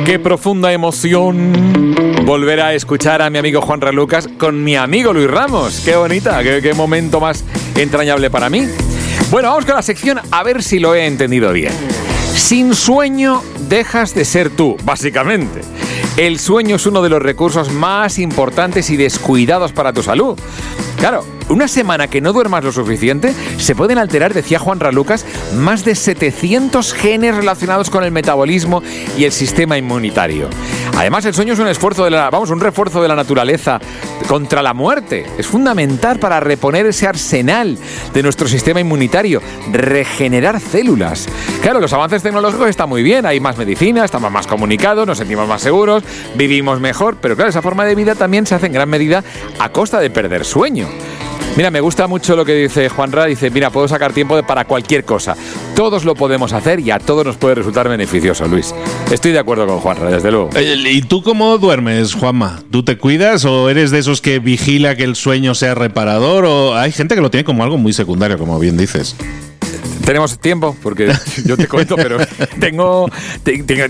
Qué 0.06 0.20
profunda 0.22 0.72
emoción 0.72 1.96
volver 2.24 2.60
a 2.60 2.74
escuchar 2.74 3.22
a 3.22 3.28
mi 3.28 3.38
amigo 3.38 3.60
Juan 3.60 3.80
Lucas 3.92 4.28
con 4.38 4.62
mi 4.62 4.76
amigo 4.76 5.12
Luis 5.12 5.28
Ramos. 5.28 5.80
Qué 5.84 5.96
bonita, 5.96 6.44
qué, 6.44 6.60
qué 6.62 6.74
momento 6.74 7.18
más 7.18 7.42
entrañable 7.74 8.30
para 8.30 8.48
mí. 8.48 8.68
Bueno, 9.32 9.48
vamos 9.48 9.64
con 9.64 9.74
la 9.74 9.82
sección 9.82 10.20
a 10.30 10.44
ver 10.44 10.62
si 10.62 10.78
lo 10.78 10.94
he 10.94 11.06
entendido 11.06 11.52
bien. 11.52 11.72
Sin 12.36 12.72
sueño 12.72 13.42
dejas 13.68 14.14
de 14.14 14.24
ser 14.24 14.50
tú, 14.50 14.76
básicamente. 14.84 15.60
El 16.16 16.38
sueño 16.38 16.76
es 16.76 16.86
uno 16.86 17.02
de 17.02 17.08
los 17.08 17.20
recursos 17.20 17.72
más 17.72 18.20
importantes 18.20 18.90
y 18.90 18.96
descuidados 18.96 19.72
para 19.72 19.92
tu 19.92 20.04
salud. 20.04 20.38
Claro, 21.02 21.24
una 21.48 21.66
semana 21.66 22.06
que 22.06 22.20
no 22.20 22.32
duermas 22.32 22.62
lo 22.62 22.70
suficiente, 22.70 23.34
se 23.58 23.74
pueden 23.74 23.98
alterar, 23.98 24.34
decía 24.34 24.60
Juan 24.60 24.78
Ralucas, 24.78 25.26
más 25.56 25.84
de 25.84 25.96
700 25.96 26.94
genes 26.94 27.34
relacionados 27.34 27.90
con 27.90 28.04
el 28.04 28.12
metabolismo 28.12 28.84
y 29.18 29.24
el 29.24 29.32
sistema 29.32 29.76
inmunitario. 29.76 30.48
Además, 30.96 31.24
el 31.24 31.34
sueño 31.34 31.54
es 31.54 31.58
un 31.58 31.66
esfuerzo 31.66 32.04
de 32.04 32.10
la, 32.10 32.30
vamos, 32.30 32.50
un 32.50 32.60
refuerzo 32.60 33.02
de 33.02 33.08
la 33.08 33.16
naturaleza 33.16 33.80
contra 34.28 34.62
la 34.62 34.74
muerte. 34.74 35.26
Es 35.36 35.48
fundamental 35.48 36.20
para 36.20 36.38
reponer 36.38 36.86
ese 36.86 37.08
arsenal 37.08 37.76
de 38.14 38.22
nuestro 38.22 38.46
sistema 38.46 38.78
inmunitario, 38.78 39.42
regenerar 39.72 40.60
células. 40.60 41.28
Claro, 41.62 41.80
los 41.80 41.92
avances 41.92 42.22
tecnológicos 42.22 42.68
están 42.68 42.88
muy 42.88 43.02
bien, 43.02 43.26
hay 43.26 43.40
más 43.40 43.58
medicina, 43.58 44.04
estamos 44.04 44.30
más 44.30 44.46
comunicados, 44.46 45.04
nos 45.04 45.18
sentimos 45.18 45.48
más 45.48 45.62
seguros, 45.62 46.04
vivimos 46.36 46.80
mejor, 46.80 47.16
pero 47.20 47.34
claro, 47.34 47.50
esa 47.50 47.60
forma 47.60 47.84
de 47.84 47.96
vida 47.96 48.14
también 48.14 48.46
se 48.46 48.54
hace 48.54 48.66
en 48.66 48.72
gran 48.72 48.88
medida 48.88 49.24
a 49.58 49.70
costa 49.70 49.98
de 49.98 50.08
perder 50.08 50.44
sueño. 50.44 50.91
Mira, 51.54 51.70
me 51.70 51.82
gusta 51.82 52.06
mucho 52.06 52.34
lo 52.34 52.46
que 52.46 52.54
dice 52.54 52.88
Juanra. 52.88 53.26
Dice, 53.26 53.50
mira, 53.50 53.68
puedo 53.68 53.86
sacar 53.86 54.12
tiempo 54.14 54.42
para 54.42 54.64
cualquier 54.64 55.04
cosa. 55.04 55.36
Todos 55.76 56.04
lo 56.06 56.14
podemos 56.14 56.54
hacer 56.54 56.80
y 56.80 56.90
a 56.90 56.98
todos 56.98 57.26
nos 57.26 57.36
puede 57.36 57.56
resultar 57.56 57.90
beneficioso, 57.90 58.48
Luis. 58.48 58.74
Estoy 59.10 59.32
de 59.32 59.38
acuerdo 59.38 59.66
con 59.66 59.78
Juanra, 59.78 60.10
desde 60.10 60.30
luego. 60.30 60.48
¿Y 60.58 61.02
tú 61.02 61.22
cómo 61.22 61.58
duermes, 61.58 62.14
Juanma? 62.14 62.62
¿Tú 62.70 62.82
te 62.82 62.96
cuidas 62.96 63.44
o 63.44 63.68
eres 63.68 63.90
de 63.90 63.98
esos 63.98 64.22
que 64.22 64.38
vigila 64.38 64.96
que 64.96 65.04
el 65.04 65.14
sueño 65.14 65.54
sea 65.54 65.74
reparador? 65.74 66.46
¿O 66.46 66.74
hay 66.74 66.90
gente 66.90 67.14
que 67.14 67.20
lo 67.20 67.30
tiene 67.30 67.44
como 67.44 67.62
algo 67.62 67.76
muy 67.76 67.92
secundario, 67.92 68.38
como 68.38 68.58
bien 68.58 68.78
dices? 68.78 69.14
Tenemos 70.04 70.38
tiempo, 70.38 70.76
porque 70.82 71.12
yo 71.44 71.56
te 71.56 71.68
cuento, 71.68 71.96
pero 71.96 72.18
tengo, 72.60 73.08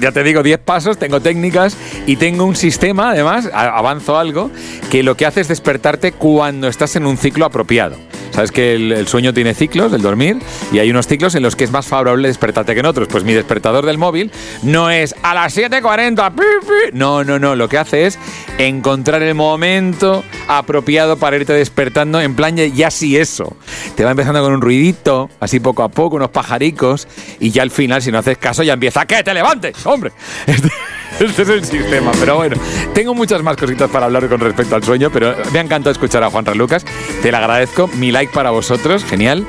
ya 0.01 0.13
te 0.13 0.23
digo, 0.23 0.43
10 0.43 0.59
pasos, 0.61 0.99
tengo 0.99 1.21
técnicas 1.21 1.77
y 2.07 2.17
tengo 2.17 2.45
un 2.45 2.57
sistema, 2.57 3.11
además, 3.11 3.49
avanzo 3.53 4.19
algo, 4.19 4.51
que 4.91 5.03
lo 5.03 5.17
que 5.17 5.27
hace 5.27 5.41
es 5.41 5.49
despertarte 5.49 6.13
cuando 6.13 6.69
estás 6.69 6.97
en 6.97 7.07
un 7.07 7.17
ciclo 7.17 7.45
apropiado. 7.45 7.97
Sabes 8.33 8.51
que 8.51 8.75
el, 8.75 9.07
sueño 9.07 9.35
tiene 9.35 9.53
ciclos, 9.53 9.93
el 9.93 10.01
dormir, 10.01 10.39
y 10.73 10.79
hay 10.79 10.91
unos 10.91 11.07
ciclos 11.07 11.35
en 11.35 11.43
los 11.43 11.55
que 11.55 11.65
es 11.65 11.71
más 11.71 11.87
favorable 11.87 12.29
despertarte 12.29 12.73
que 12.73 12.81
en 12.81 12.87
otros. 12.87 13.09
Pues 13.09 13.25
mi 13.25 13.35
despertador 13.35 13.85
del 13.85 13.99
móvil 13.99 14.33
no 14.63 14.89
es 14.89 15.15
a 15.23 15.35
las 15.35 15.55
7.40, 15.55 16.33
no, 16.95 17.25
no, 17.25 17.39
no, 17.39 17.55
lo 17.55 17.69
que 17.69 17.77
hace 17.77 18.07
es 18.07 18.19
encontrar 18.57 19.23
el 19.23 19.35
momento 19.35 20.25
apropiado 20.49 21.19
para 21.19 21.37
irte 21.37 21.53
despertando 21.53 22.21
en 22.21 22.35
plan 22.35 22.57
ya 22.57 22.87
así 22.87 23.19
eso. 23.19 23.55
Te 23.97 24.05
va 24.05 24.13
empezando 24.13 24.43
con 24.43 24.55
un 24.55 24.63
ruidito, 24.63 25.29
así 25.39 25.61
poco 25.61 25.83
a 25.83 25.91
poco, 25.93 26.17
unos 26.17 26.31
pajaricos, 26.31 27.07
y 27.39 27.51
ya 27.51 27.63
al 27.63 27.71
final, 27.71 28.03
si 28.03 28.11
no 28.11 28.19
haces 28.19 28.39
caso, 28.39 28.63
ya 28.63 28.75
empieza, 28.75 29.07
¡que 29.07 29.23
te 29.23 29.33
levantes, 29.33 29.87
hombre! 29.87 30.13
Este 31.21 31.43
es 31.43 31.49
el 31.51 31.65
sistema, 31.65 32.11
pero 32.19 32.37
bueno, 32.37 32.57
tengo 32.95 33.15
muchas 33.15 33.43
más 33.43 33.57
cositas 33.57 33.89
para 33.91 34.07
hablar 34.07 34.29
con 34.29 34.41
respecto 34.41 34.75
al 34.75 34.83
sueño, 34.83 35.11
pero 35.13 35.37
me 35.53 35.59
ha 35.59 35.63
encantado 35.63 35.93
escuchar 35.93 36.25
a 36.25 36.31
Juan 36.31 36.45
Lucas. 36.57 36.85
Te 37.21 37.31
lo 37.31 37.37
agradezco, 37.37 37.87
mi 37.87 38.11
like 38.11 38.33
para 38.33 38.51
vosotros, 38.51 39.05
genial. 39.05 39.47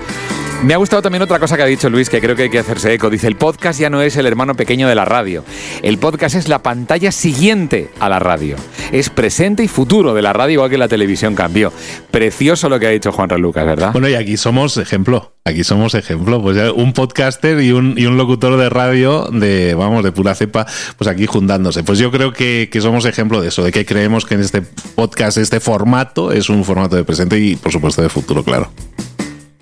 Me 0.64 0.74
ha 0.74 0.78
gustado 0.78 1.02
también 1.02 1.22
otra 1.22 1.40
cosa 1.40 1.58
que 1.58 1.64
ha 1.64 1.66
dicho 1.66 1.90
Luis, 1.90 2.10
que 2.10 2.22
creo 2.22 2.38
que 2.38 2.44
hay 2.44 2.50
que 2.50 2.60
hacerse 2.60 2.94
eco. 2.94 3.10
Dice, 3.10 3.28
el 3.28 3.36
podcast 3.36 3.78
ya 3.82 3.90
no 3.90 4.02
es 4.02 4.16
el 4.16 4.26
hermano 4.26 4.56
pequeño 4.56 4.88
de 4.88 4.96
la 4.96 5.04
radio. 5.04 5.44
El 5.82 5.98
podcast 5.98 6.36
es 6.36 6.48
la 6.48 6.64
pantalla 6.64 7.12
siguiente 7.12 7.90
a 8.00 8.08
la 8.08 8.20
radio. 8.20 8.56
es 8.94 9.10
presente 9.10 9.62
y 9.66 9.68
futuro 9.68 10.14
de 10.14 10.22
la 10.22 10.32
radio, 10.32 10.54
igual 10.54 10.70
que 10.70 10.78
la 10.78 10.88
televisión 10.88 11.36
cambió. 11.36 11.74
Precioso 12.12 12.70
lo 12.70 12.80
que 12.80 12.88
ha 12.88 12.92
dicho 12.92 13.12
Juan 13.12 13.30
Lucas, 13.42 13.66
¿verdad? 13.66 13.92
Bueno, 13.92 14.08
y 14.08 14.16
aquí 14.16 14.38
somos 14.38 14.78
ejemplo. 14.78 15.34
Aquí 15.44 15.66
somos 15.66 15.96
ejemplo. 15.96 16.42
Pues 16.42 16.58
un 16.74 16.94
podcaster 16.94 17.60
y 17.60 17.74
un, 17.74 17.96
locutor 18.18 18.56
de 18.56 18.70
radio 18.70 19.28
de, 19.34 19.76
vamos, 19.76 20.02
de 20.02 20.14
pura 20.14 20.34
cepa, 20.34 20.66
pues 20.98 21.10
aquí 21.10 21.26
juntándose. 21.26 21.84
Pues 21.84 22.00
yo 22.00 22.10
creo 22.10 22.32
que, 22.32 22.70
que 22.72 22.80
somos 22.80 23.04
ejemplo 23.04 23.42
de 23.42 23.50
eso, 23.50 23.66
de 23.66 23.74
que 23.74 23.86
creemos 23.86 24.26
que 24.26 24.36
en 24.36 24.42
este 24.42 24.62
podcast, 24.62 25.38
este 25.40 25.60
formato, 25.60 26.32
es 26.32 26.50
un 26.50 26.64
formato 26.64 26.96
de 26.96 27.04
presente 27.04 27.38
y, 27.38 27.58
por 27.58 27.74
supuesto, 27.74 28.02
de 28.02 28.08
futuro, 28.08 28.46
claro. 28.46 28.72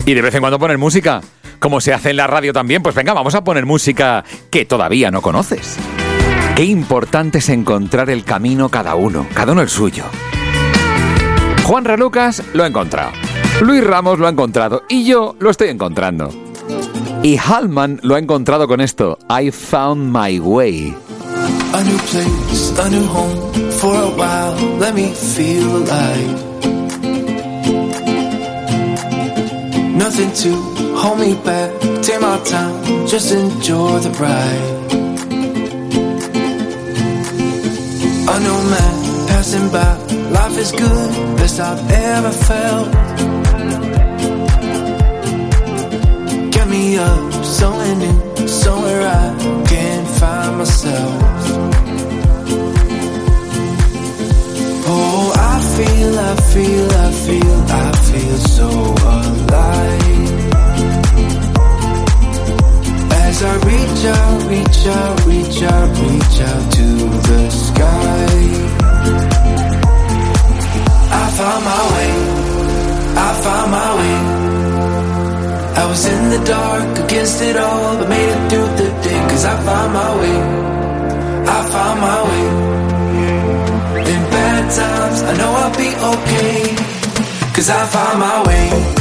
Y 0.06 0.14
de 0.14 0.22
vez 0.22 0.34
en 0.34 0.42
cuando 0.42 0.60
poner 0.60 0.78
música, 0.78 1.22
como 1.60 1.80
se 1.80 1.94
hace 1.94 2.10
en 2.10 2.18
la 2.18 2.28
radio 2.28 2.54
también. 2.54 2.82
Pues 2.82 2.96
venga, 2.96 3.14
vamos 3.14 3.36
a 3.36 3.44
poner 3.44 3.66
música 3.66 4.24
que 4.50 4.66
todavía 4.66 5.12
no 5.12 5.22
conoces. 5.22 5.78
Qué 6.56 6.66
importante 6.66 7.38
es 7.38 7.50
encontrar 7.50 8.10
el 8.10 8.24
camino 8.24 8.70
cada 8.70 8.96
uno, 8.96 9.28
cada 9.34 9.54
uno 9.54 9.62
el 9.62 9.70
suyo. 9.70 10.06
Juan 11.64 11.86
Ralucas 11.86 12.44
lo 12.54 12.64
ha 12.64 12.68
encontrado. 12.68 13.12
Luis 13.62 13.84
Ramos 13.84 14.20
lo 14.20 14.28
ha 14.28 14.32
encontrado 14.32 14.84
y 14.90 15.06
yo 15.06 15.36
lo 15.40 15.52
estoy 15.52 15.70
encontrando. 15.70 16.30
Y 17.24 17.38
Hallman 17.38 18.00
lo 18.02 18.16
ha 18.16 18.20
encontrado 18.20 18.68
con 18.68 18.82
esto. 18.82 19.20
I 19.30 19.52
found 19.52 20.12
my 20.12 20.40
way. 20.40 20.96
A 21.74 21.84
new 21.84 21.98
place, 22.10 22.82
a 22.82 22.90
new 22.90 23.06
home 23.06 23.72
for 23.72 23.96
a 23.96 24.08
while. 24.08 24.80
Let 24.80 24.94
me 24.94 25.14
feel 25.14 25.78
alive. 25.78 26.61
Nothing 30.02 30.34
to 30.34 30.52
hold 30.96 31.20
me 31.20 31.36
back. 31.36 31.70
Take 32.02 32.22
my 32.22 32.40
time, 32.44 33.06
just 33.06 33.32
enjoy 33.32 34.00
the 34.00 34.10
ride. 34.20 34.72
A 38.34 38.36
new 38.46 38.60
man 38.74 39.28
passing 39.28 39.70
by. 39.70 39.94
Life 40.32 40.58
is 40.58 40.72
good, 40.72 41.38
best 41.38 41.60
I've 41.60 41.84
ever 41.92 42.32
felt. 42.32 42.92
Get 46.52 46.68
me 46.68 46.98
up, 46.98 47.46
somewhere 47.46 47.96
new, 47.96 48.48
somewhere 48.48 49.08
I 49.08 49.61
reach 64.82 64.96
out, 64.96 65.26
reach 65.26 65.62
out, 65.62 65.90
reach 66.00 66.42
out 66.42 66.72
to 66.74 66.86
the 67.30 67.50
sky. 67.52 68.26
I 71.12 71.26
found 71.38 71.66
my 71.72 71.84
way, 71.94 72.12
I 73.16 73.30
found 73.44 73.72
my 73.72 73.92
way. 74.00 74.18
I 75.82 75.86
was 75.88 76.06
in 76.06 76.30
the 76.32 76.44
dark 76.46 77.00
against 77.06 77.42
it 77.44 77.58
all, 77.58 77.98
but 77.98 78.10
made 78.10 78.30
it 78.30 78.50
through 78.50 78.72
the 78.82 78.90
day. 79.04 79.20
Cause 79.30 79.46
I 79.46 79.56
found 79.68 79.94
my 79.94 80.12
way, 80.22 80.38
I 81.46 81.60
found 81.74 82.02
my 82.02 82.20
way. 82.30 82.46
In 84.14 84.22
bad 84.34 84.64
times, 84.82 85.22
I 85.22 85.38
know 85.38 85.52
I'll 85.62 85.78
be 85.78 85.90
okay. 86.12 86.76
Cause 87.54 87.70
I 87.70 87.86
found 87.86 88.20
my 88.20 88.48
way. 88.48 89.01